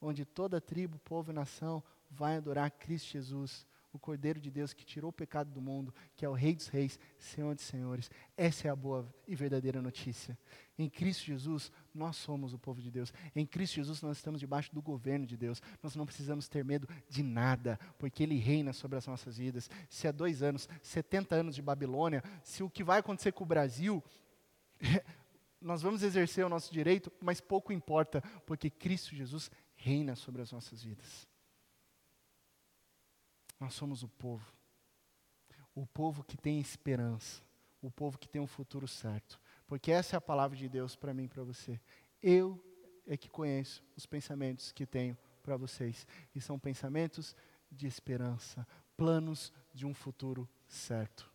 onde 0.01 0.25
toda 0.25 0.61
tribo, 0.61 0.97
povo 0.99 1.31
e 1.31 1.35
nação 1.35 1.83
vai 2.09 2.37
adorar 2.37 2.71
Cristo 2.71 3.11
Jesus, 3.11 3.65
o 3.93 3.99
Cordeiro 3.99 4.39
de 4.39 4.49
Deus 4.49 4.73
que 4.73 4.83
tirou 4.83 5.11
o 5.11 5.13
pecado 5.13 5.51
do 5.51 5.61
mundo, 5.61 5.93
que 6.15 6.25
é 6.25 6.29
o 6.29 6.33
Rei 6.33 6.55
dos 6.55 6.67
Reis, 6.67 6.99
Senhor 7.19 7.53
dos 7.53 7.63
Senhores. 7.63 8.09
Essa 8.35 8.67
é 8.67 8.71
a 8.71 8.75
boa 8.75 9.07
e 9.27 9.35
verdadeira 9.35 9.81
notícia. 9.81 10.37
Em 10.77 10.89
Cristo 10.89 11.25
Jesus, 11.25 11.71
nós 11.93 12.15
somos 12.15 12.53
o 12.53 12.59
povo 12.59 12.81
de 12.81 12.89
Deus. 12.89 13.13
Em 13.35 13.45
Cristo 13.45 13.75
Jesus, 13.75 14.01
nós 14.01 14.17
estamos 14.17 14.39
debaixo 14.39 14.73
do 14.73 14.81
governo 14.81 15.27
de 15.27 15.37
Deus. 15.37 15.61
Nós 15.83 15.95
não 15.95 16.07
precisamos 16.07 16.49
ter 16.49 16.65
medo 16.65 16.89
de 17.07 17.21
nada, 17.21 17.79
porque 17.99 18.23
Ele 18.23 18.37
reina 18.39 18.73
sobre 18.73 18.97
as 18.97 19.05
nossas 19.05 19.37
vidas. 19.37 19.69
Se 19.87 20.07
há 20.07 20.11
dois 20.11 20.41
anos, 20.41 20.67
70 20.81 21.35
anos 21.35 21.55
de 21.55 21.61
Babilônia, 21.61 22.23
se 22.43 22.63
o 22.63 22.69
que 22.69 22.83
vai 22.83 22.99
acontecer 22.99 23.31
com 23.31 23.43
o 23.43 23.47
Brasil, 23.47 24.03
nós 25.61 25.83
vamos 25.83 26.01
exercer 26.01 26.43
o 26.43 26.49
nosso 26.49 26.73
direito, 26.73 27.11
mas 27.21 27.39
pouco 27.39 27.71
importa, 27.71 28.21
porque 28.45 28.71
Cristo 28.71 29.15
Jesus 29.15 29.51
reina 29.75 30.15
sobre 30.15 30.41
as 30.41 30.51
nossas 30.51 30.83
vidas. 30.83 31.31
Nós 33.63 33.75
somos 33.75 34.03
o 34.03 34.09
povo. 34.09 34.45
O 35.73 35.85
povo 35.85 36.21
que 36.21 36.35
tem 36.35 36.59
esperança. 36.59 37.41
O 37.81 37.89
povo 37.89 38.17
que 38.17 38.27
tem 38.27 38.41
um 38.41 38.45
futuro 38.45 38.89
certo. 38.89 39.39
Porque 39.65 39.89
essa 39.89 40.17
é 40.17 40.17
a 40.17 40.21
palavra 40.21 40.57
de 40.57 40.67
Deus 40.67 40.97
para 40.97 41.13
mim 41.13 41.23
e 41.23 41.27
para 41.29 41.45
você. 41.45 41.79
Eu 42.21 42.61
é 43.07 43.15
que 43.15 43.29
conheço 43.29 43.81
os 43.95 44.05
pensamentos 44.05 44.73
que 44.73 44.85
tenho 44.85 45.17
para 45.41 45.55
vocês. 45.55 46.05
E 46.35 46.41
são 46.41 46.59
pensamentos 46.59 47.37
de 47.71 47.87
esperança, 47.87 48.67
planos 48.97 49.53
de 49.73 49.85
um 49.85 49.93
futuro 49.93 50.45
certo. 50.67 51.31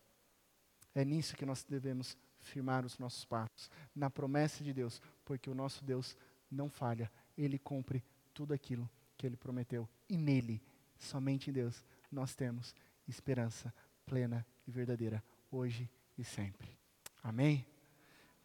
É 0.94 1.06
nisso 1.06 1.34
que 1.34 1.46
nós 1.46 1.64
devemos 1.64 2.14
firmar 2.40 2.84
os 2.84 2.98
nossos 2.98 3.24
passos, 3.24 3.70
na 3.96 4.10
promessa 4.10 4.62
de 4.62 4.74
Deus, 4.74 5.00
porque 5.24 5.48
o 5.48 5.54
nosso 5.54 5.82
Deus 5.82 6.14
não 6.50 6.68
falha, 6.68 7.10
ele 7.38 7.58
cumpre 7.58 8.04
tudo 8.34 8.52
aquilo 8.52 8.88
que 9.16 9.26
ele 9.26 9.36
prometeu. 9.36 9.88
E 10.10 10.18
nele, 10.18 10.60
somente 10.98 11.48
em 11.48 11.54
Deus, 11.54 11.82
nós 12.11 12.34
temos 12.34 12.74
esperança 13.06 13.72
plena 14.06 14.46
e 14.66 14.70
verdadeira, 14.70 15.22
hoje 15.50 15.90
e 16.16 16.24
sempre. 16.24 16.78
Amém? 17.22 17.66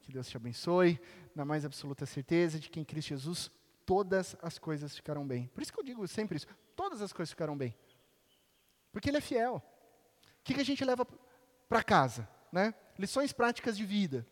Que 0.02 0.12
Deus 0.12 0.28
te 0.28 0.36
abençoe, 0.36 1.00
na 1.34 1.46
mais 1.46 1.64
absoluta 1.64 2.06
certeza 2.06 2.60
de 2.60 2.70
que 2.70 2.80
em 2.80 2.84
Cristo 2.84 3.10
Jesus 3.10 3.50
todas 3.86 4.36
as 4.42 4.58
coisas 4.58 4.96
ficarão 4.96 5.26
bem. 5.26 5.48
Por 5.48 5.62
isso 5.62 5.72
que 5.72 5.80
eu 5.80 5.84
digo 5.84 6.08
sempre 6.08 6.38
isso: 6.38 6.48
todas 6.76 7.02
as 7.02 7.14
coisas 7.14 7.32
ficarão 7.32 7.58
bem. 7.58 7.76
Porque 8.92 9.10
Ele 9.10 9.18
é 9.18 9.22
fiel. 9.22 9.56
O 9.56 10.44
que, 10.44 10.54
que 10.54 10.62
a 10.62 10.66
gente 10.66 10.84
leva 10.84 11.06
para 11.70 11.84
casa? 11.84 12.28
Né? 12.52 12.74
Lições 13.00 13.32
práticas 13.32 13.78
de 13.78 13.86
vida. 13.86 14.28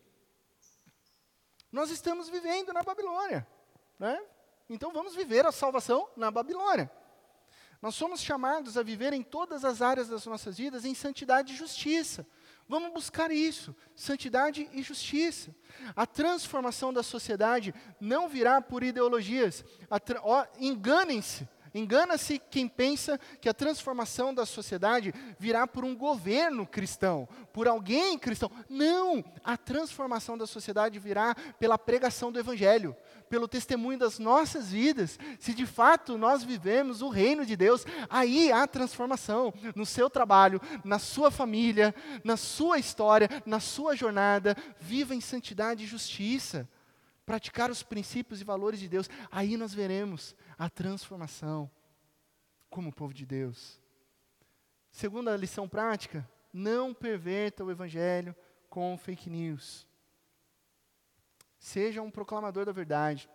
Nós 1.71 1.89
estamos 1.89 2.29
vivendo 2.29 2.73
na 2.73 2.83
Babilônia. 2.83 3.47
Né? 3.97 4.21
Então 4.69 4.91
vamos 4.91 5.15
viver 5.15 5.45
a 5.45 5.51
salvação 5.51 6.09
na 6.17 6.29
Babilônia. 6.29 6.91
Nós 7.81 7.95
somos 7.95 8.21
chamados 8.21 8.77
a 8.77 8.83
viver 8.83 9.11
em 9.11 9.23
todas 9.23 9.65
as 9.65 9.81
áreas 9.81 10.07
das 10.07 10.25
nossas 10.25 10.57
vidas 10.57 10.85
em 10.85 10.93
santidade 10.93 11.53
e 11.53 11.57
justiça. 11.57 12.25
Vamos 12.67 12.93
buscar 12.93 13.31
isso, 13.31 13.75
santidade 13.95 14.69
e 14.71 14.83
justiça. 14.83 15.53
A 15.95 16.05
transformação 16.05 16.93
da 16.93 17.01
sociedade 17.01 17.73
não 17.99 18.29
virá 18.29 18.61
por 18.61 18.83
ideologias. 18.83 19.65
Enganem-se 20.59 21.47
Engana-se 21.73 22.37
quem 22.37 22.67
pensa 22.67 23.17
que 23.39 23.47
a 23.47 23.53
transformação 23.53 24.33
da 24.33 24.45
sociedade 24.45 25.13
virá 25.39 25.65
por 25.65 25.85
um 25.85 25.95
governo 25.95 26.67
cristão, 26.67 27.27
por 27.53 27.67
alguém 27.67 28.19
cristão. 28.19 28.51
Não! 28.69 29.23
A 29.41 29.55
transformação 29.55 30.37
da 30.37 30.45
sociedade 30.45 30.99
virá 30.99 31.33
pela 31.57 31.77
pregação 31.77 32.29
do 32.29 32.39
Evangelho, 32.39 32.95
pelo 33.31 33.47
testemunho 33.47 33.97
das 33.97 34.19
nossas 34.19 34.73
vidas. 34.73 35.17
Se 35.39 35.53
de 35.53 35.65
fato 35.65 36.17
nós 36.17 36.43
vivemos 36.43 37.01
o 37.01 37.07
reino 37.07 37.45
de 37.45 37.55
Deus, 37.55 37.85
aí 38.09 38.51
há 38.51 38.67
transformação 38.67 39.53
no 39.73 39.85
seu 39.85 40.09
trabalho, 40.09 40.59
na 40.83 40.99
sua 40.99 41.31
família, 41.31 41.95
na 42.25 42.35
sua 42.35 42.77
história, 42.77 43.29
na 43.45 43.61
sua 43.61 43.95
jornada. 43.95 44.53
Viva 44.81 45.15
em 45.15 45.21
santidade 45.21 45.85
e 45.85 45.87
justiça 45.87 46.67
praticar 47.25 47.71
os 47.71 47.81
princípios 47.81 48.41
e 48.41 48.43
valores 48.43 48.77
de 48.77 48.89
Deus, 48.89 49.09
aí 49.31 49.55
nós 49.55 49.73
veremos 49.73 50.35
a 50.57 50.69
transformação 50.69 51.71
como 52.69 52.91
povo 52.91 53.13
de 53.13 53.25
Deus. 53.25 53.79
Segunda 54.91 55.37
lição 55.37 55.69
prática, 55.69 56.29
não 56.51 56.93
perverta 56.93 57.63
o 57.63 57.71
evangelho 57.71 58.35
com 58.69 58.97
fake 58.97 59.29
news. 59.29 59.87
Seja 61.61 62.01
um 62.01 62.09
proclamador 62.09 62.65
da 62.65 62.71
verdade. 62.71 63.29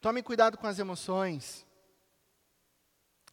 Tome 0.00 0.22
cuidado 0.22 0.56
com 0.56 0.68
as 0.68 0.78
emoções. 0.78 1.66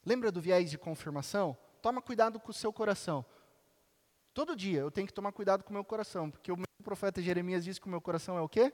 Lembra 0.03 0.31
do 0.31 0.41
viés 0.41 0.71
de 0.71 0.79
confirmação? 0.79 1.55
Toma 1.79 2.01
cuidado 2.01 2.39
com 2.39 2.49
o 2.49 2.53
seu 2.53 2.73
coração. 2.73 3.23
Todo 4.33 4.55
dia 4.55 4.79
eu 4.79 4.89
tenho 4.89 5.05
que 5.05 5.13
tomar 5.13 5.31
cuidado 5.31 5.63
com 5.63 5.69
o 5.69 5.73
meu 5.73 5.85
coração, 5.85 6.31
porque 6.31 6.51
o 6.51 6.57
profeta 6.83 7.21
Jeremias 7.21 7.63
disse 7.63 7.79
que 7.79 7.85
o 7.85 7.89
meu 7.89 8.01
coração 8.01 8.35
é 8.35 8.41
o 8.41 8.49
quê? 8.49 8.73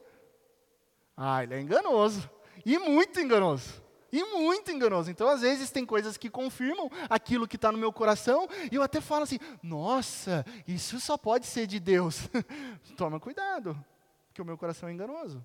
Ah, 1.18 1.44
ele 1.44 1.56
é 1.56 1.60
enganoso. 1.60 2.30
E 2.66 2.80
muito 2.80 3.20
enganoso. 3.20 3.84
E 4.10 4.24
muito 4.24 4.72
enganoso. 4.72 5.12
Então, 5.12 5.28
às 5.28 5.42
vezes, 5.42 5.70
tem 5.70 5.86
coisas 5.86 6.16
que 6.16 6.30
confirmam 6.30 6.90
aquilo 7.10 7.46
que 7.46 7.58
está 7.58 7.74
no 7.74 7.78
meu 7.78 7.92
coração, 7.92 8.48
e 8.72 8.76
eu 8.76 8.82
até 8.82 9.02
falo 9.02 9.24
assim: 9.24 9.40
nossa, 9.62 10.46
isso 10.66 10.98
só 11.02 11.18
pode 11.18 11.46
ser 11.46 11.68
de 11.68 11.78
Deus. 11.78 12.30
Toma 12.96 13.20
cuidado, 13.20 13.78
porque 14.36 14.42
o 14.42 14.46
meu 14.46 14.58
coração 14.58 14.90
é 14.90 14.92
enganoso. 14.92 15.38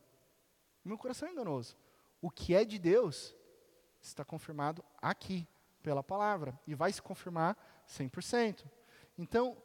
O 0.84 0.88
meu 0.88 0.98
coração 0.98 1.28
é 1.28 1.30
enganoso. 1.30 1.76
O 2.20 2.28
que 2.28 2.56
é 2.56 2.64
de 2.64 2.76
Deus 2.76 3.36
está 4.02 4.24
confirmado 4.24 4.84
aqui, 5.00 5.46
pela 5.80 6.02
palavra, 6.02 6.58
e 6.66 6.74
vai 6.74 6.92
se 6.92 7.00
confirmar 7.00 7.56
100%. 7.88 8.68
Então, 9.16 9.56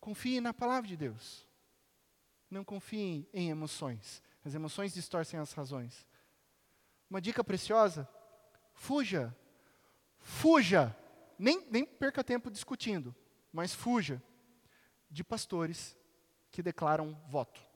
confie 0.00 0.40
na 0.40 0.54
palavra 0.54 0.86
de 0.86 0.96
Deus. 0.96 1.44
Não 2.48 2.62
confie 2.62 3.28
em 3.32 3.50
emoções. 3.50 4.22
As 4.44 4.54
emoções 4.54 4.94
distorcem 4.94 5.40
as 5.40 5.52
razões. 5.52 6.06
Uma 7.10 7.20
dica 7.20 7.42
preciosa: 7.42 8.08
fuja. 8.72 9.36
Fuja. 10.20 10.96
Nem, 11.36 11.66
nem 11.68 11.84
perca 11.84 12.22
tempo 12.22 12.52
discutindo, 12.52 13.12
mas 13.52 13.74
fuja 13.74 14.22
de 15.10 15.24
pastores 15.24 15.96
que 16.52 16.62
declaram 16.62 17.20
voto. 17.26 17.71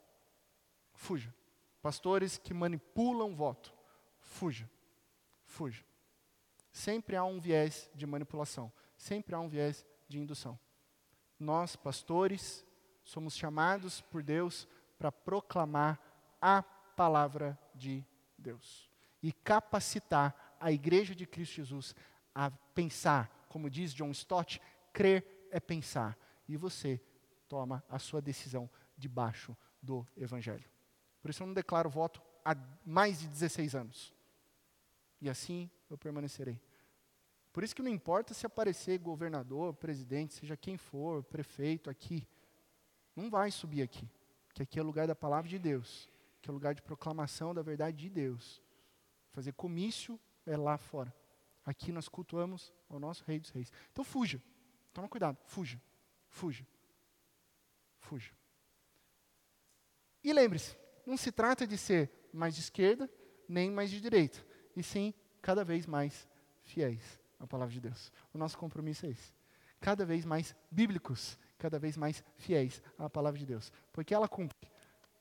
Fuja. 0.96 1.32
Pastores 1.80 2.36
que 2.38 2.52
manipulam 2.52 3.34
voto. 3.34 3.72
Fuja. 4.18 4.68
Fuja. 5.44 5.84
Sempre 6.72 7.14
há 7.16 7.24
um 7.24 7.38
viés 7.38 7.88
de 7.94 8.06
manipulação. 8.06 8.72
Sempre 8.96 9.34
há 9.34 9.40
um 9.40 9.48
viés 9.48 9.86
de 10.08 10.18
indução. 10.18 10.58
Nós, 11.38 11.76
pastores, 11.76 12.64
somos 13.04 13.36
chamados 13.36 14.00
por 14.00 14.22
Deus 14.22 14.66
para 14.98 15.12
proclamar 15.12 16.00
a 16.40 16.62
palavra 16.62 17.58
de 17.74 18.04
Deus 18.36 18.90
e 19.22 19.32
capacitar 19.32 20.56
a 20.58 20.72
igreja 20.72 21.14
de 21.14 21.26
Cristo 21.26 21.56
Jesus 21.56 21.94
a 22.34 22.50
pensar, 22.74 23.46
como 23.48 23.70
diz 23.70 23.94
John 23.94 24.10
Stott, 24.10 24.60
crer 24.92 25.48
é 25.50 25.60
pensar. 25.60 26.16
E 26.48 26.56
você 26.56 27.00
toma 27.48 27.84
a 27.88 27.98
sua 27.98 28.22
decisão 28.22 28.68
debaixo 28.96 29.56
do 29.82 30.06
evangelho. 30.16 30.75
Por 31.26 31.30
isso 31.30 31.42
eu 31.42 31.46
não 31.48 31.54
declaro 31.54 31.90
voto 31.90 32.22
há 32.44 32.56
mais 32.84 33.18
de 33.18 33.26
16 33.26 33.74
anos. 33.74 34.14
E 35.20 35.28
assim 35.28 35.68
eu 35.90 35.98
permanecerei. 35.98 36.60
Por 37.52 37.64
isso 37.64 37.74
que 37.74 37.82
não 37.82 37.90
importa 37.90 38.32
se 38.32 38.46
aparecer 38.46 38.98
governador, 38.98 39.74
presidente, 39.74 40.34
seja 40.34 40.56
quem 40.56 40.76
for, 40.76 41.24
prefeito 41.24 41.90
aqui, 41.90 42.26
não 43.14 43.30
vai 43.30 43.50
subir 43.50 43.82
aqui, 43.82 44.08
que 44.54 44.62
aqui 44.62 44.78
é 44.78 44.82
lugar 44.82 45.06
da 45.06 45.14
palavra 45.14 45.48
de 45.48 45.58
Deus 45.58 46.08
que 46.46 46.50
é 46.50 46.52
lugar 46.52 46.76
de 46.76 46.82
proclamação 46.82 47.52
da 47.52 47.60
verdade 47.60 47.96
de 47.96 48.08
Deus. 48.08 48.62
Fazer 49.32 49.52
comício 49.52 50.18
é 50.46 50.56
lá 50.56 50.78
fora. 50.78 51.12
Aqui 51.64 51.90
nós 51.90 52.08
cultuamos 52.08 52.72
o 52.88 53.00
nosso 53.00 53.24
Rei 53.24 53.40
dos 53.40 53.50
Reis. 53.50 53.72
Então 53.90 54.04
fuja. 54.04 54.40
Toma 54.92 55.08
cuidado. 55.08 55.36
Fuja. 55.44 55.82
Fuja. 56.28 56.64
Fuja. 57.98 58.32
E 60.22 60.32
lembre-se, 60.32 60.76
não 61.06 61.16
se 61.16 61.30
trata 61.30 61.66
de 61.66 61.78
ser 61.78 62.10
mais 62.32 62.54
de 62.54 62.60
esquerda, 62.60 63.08
nem 63.48 63.70
mais 63.70 63.90
de 63.90 64.00
direita. 64.00 64.38
E 64.74 64.82
sim, 64.82 65.14
cada 65.40 65.64
vez 65.64 65.86
mais 65.86 66.28
fiéis 66.64 67.20
à 67.38 67.46
palavra 67.46 67.72
de 67.72 67.80
Deus. 67.80 68.12
O 68.34 68.38
nosso 68.38 68.58
compromisso 68.58 69.06
é 69.06 69.10
esse. 69.10 69.32
Cada 69.80 70.04
vez 70.04 70.24
mais 70.24 70.54
bíblicos, 70.70 71.38
cada 71.58 71.78
vez 71.78 71.96
mais 71.96 72.24
fiéis 72.36 72.82
à 72.98 73.08
palavra 73.08 73.38
de 73.38 73.46
Deus. 73.46 73.72
Porque 73.92 74.12
ela 74.12 74.28
cumpre 74.28 74.68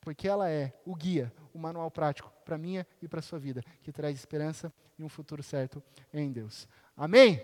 porque 0.05 0.27
ela 0.27 0.47
é 0.47 0.71
o 0.85 0.95
guia, 0.95 1.33
o 1.51 1.57
manual 1.57 1.89
prático 1.89 2.31
para 2.45 2.59
minha 2.59 2.85
e 3.01 3.07
para 3.07 3.23
sua 3.23 3.39
vida, 3.39 3.63
que 3.81 3.91
traz 3.91 4.15
esperança 4.15 4.71
e 4.99 5.03
um 5.03 5.09
futuro 5.09 5.41
certo 5.41 5.81
em 6.13 6.31
Deus. 6.31 6.67
Amém? 6.95 7.43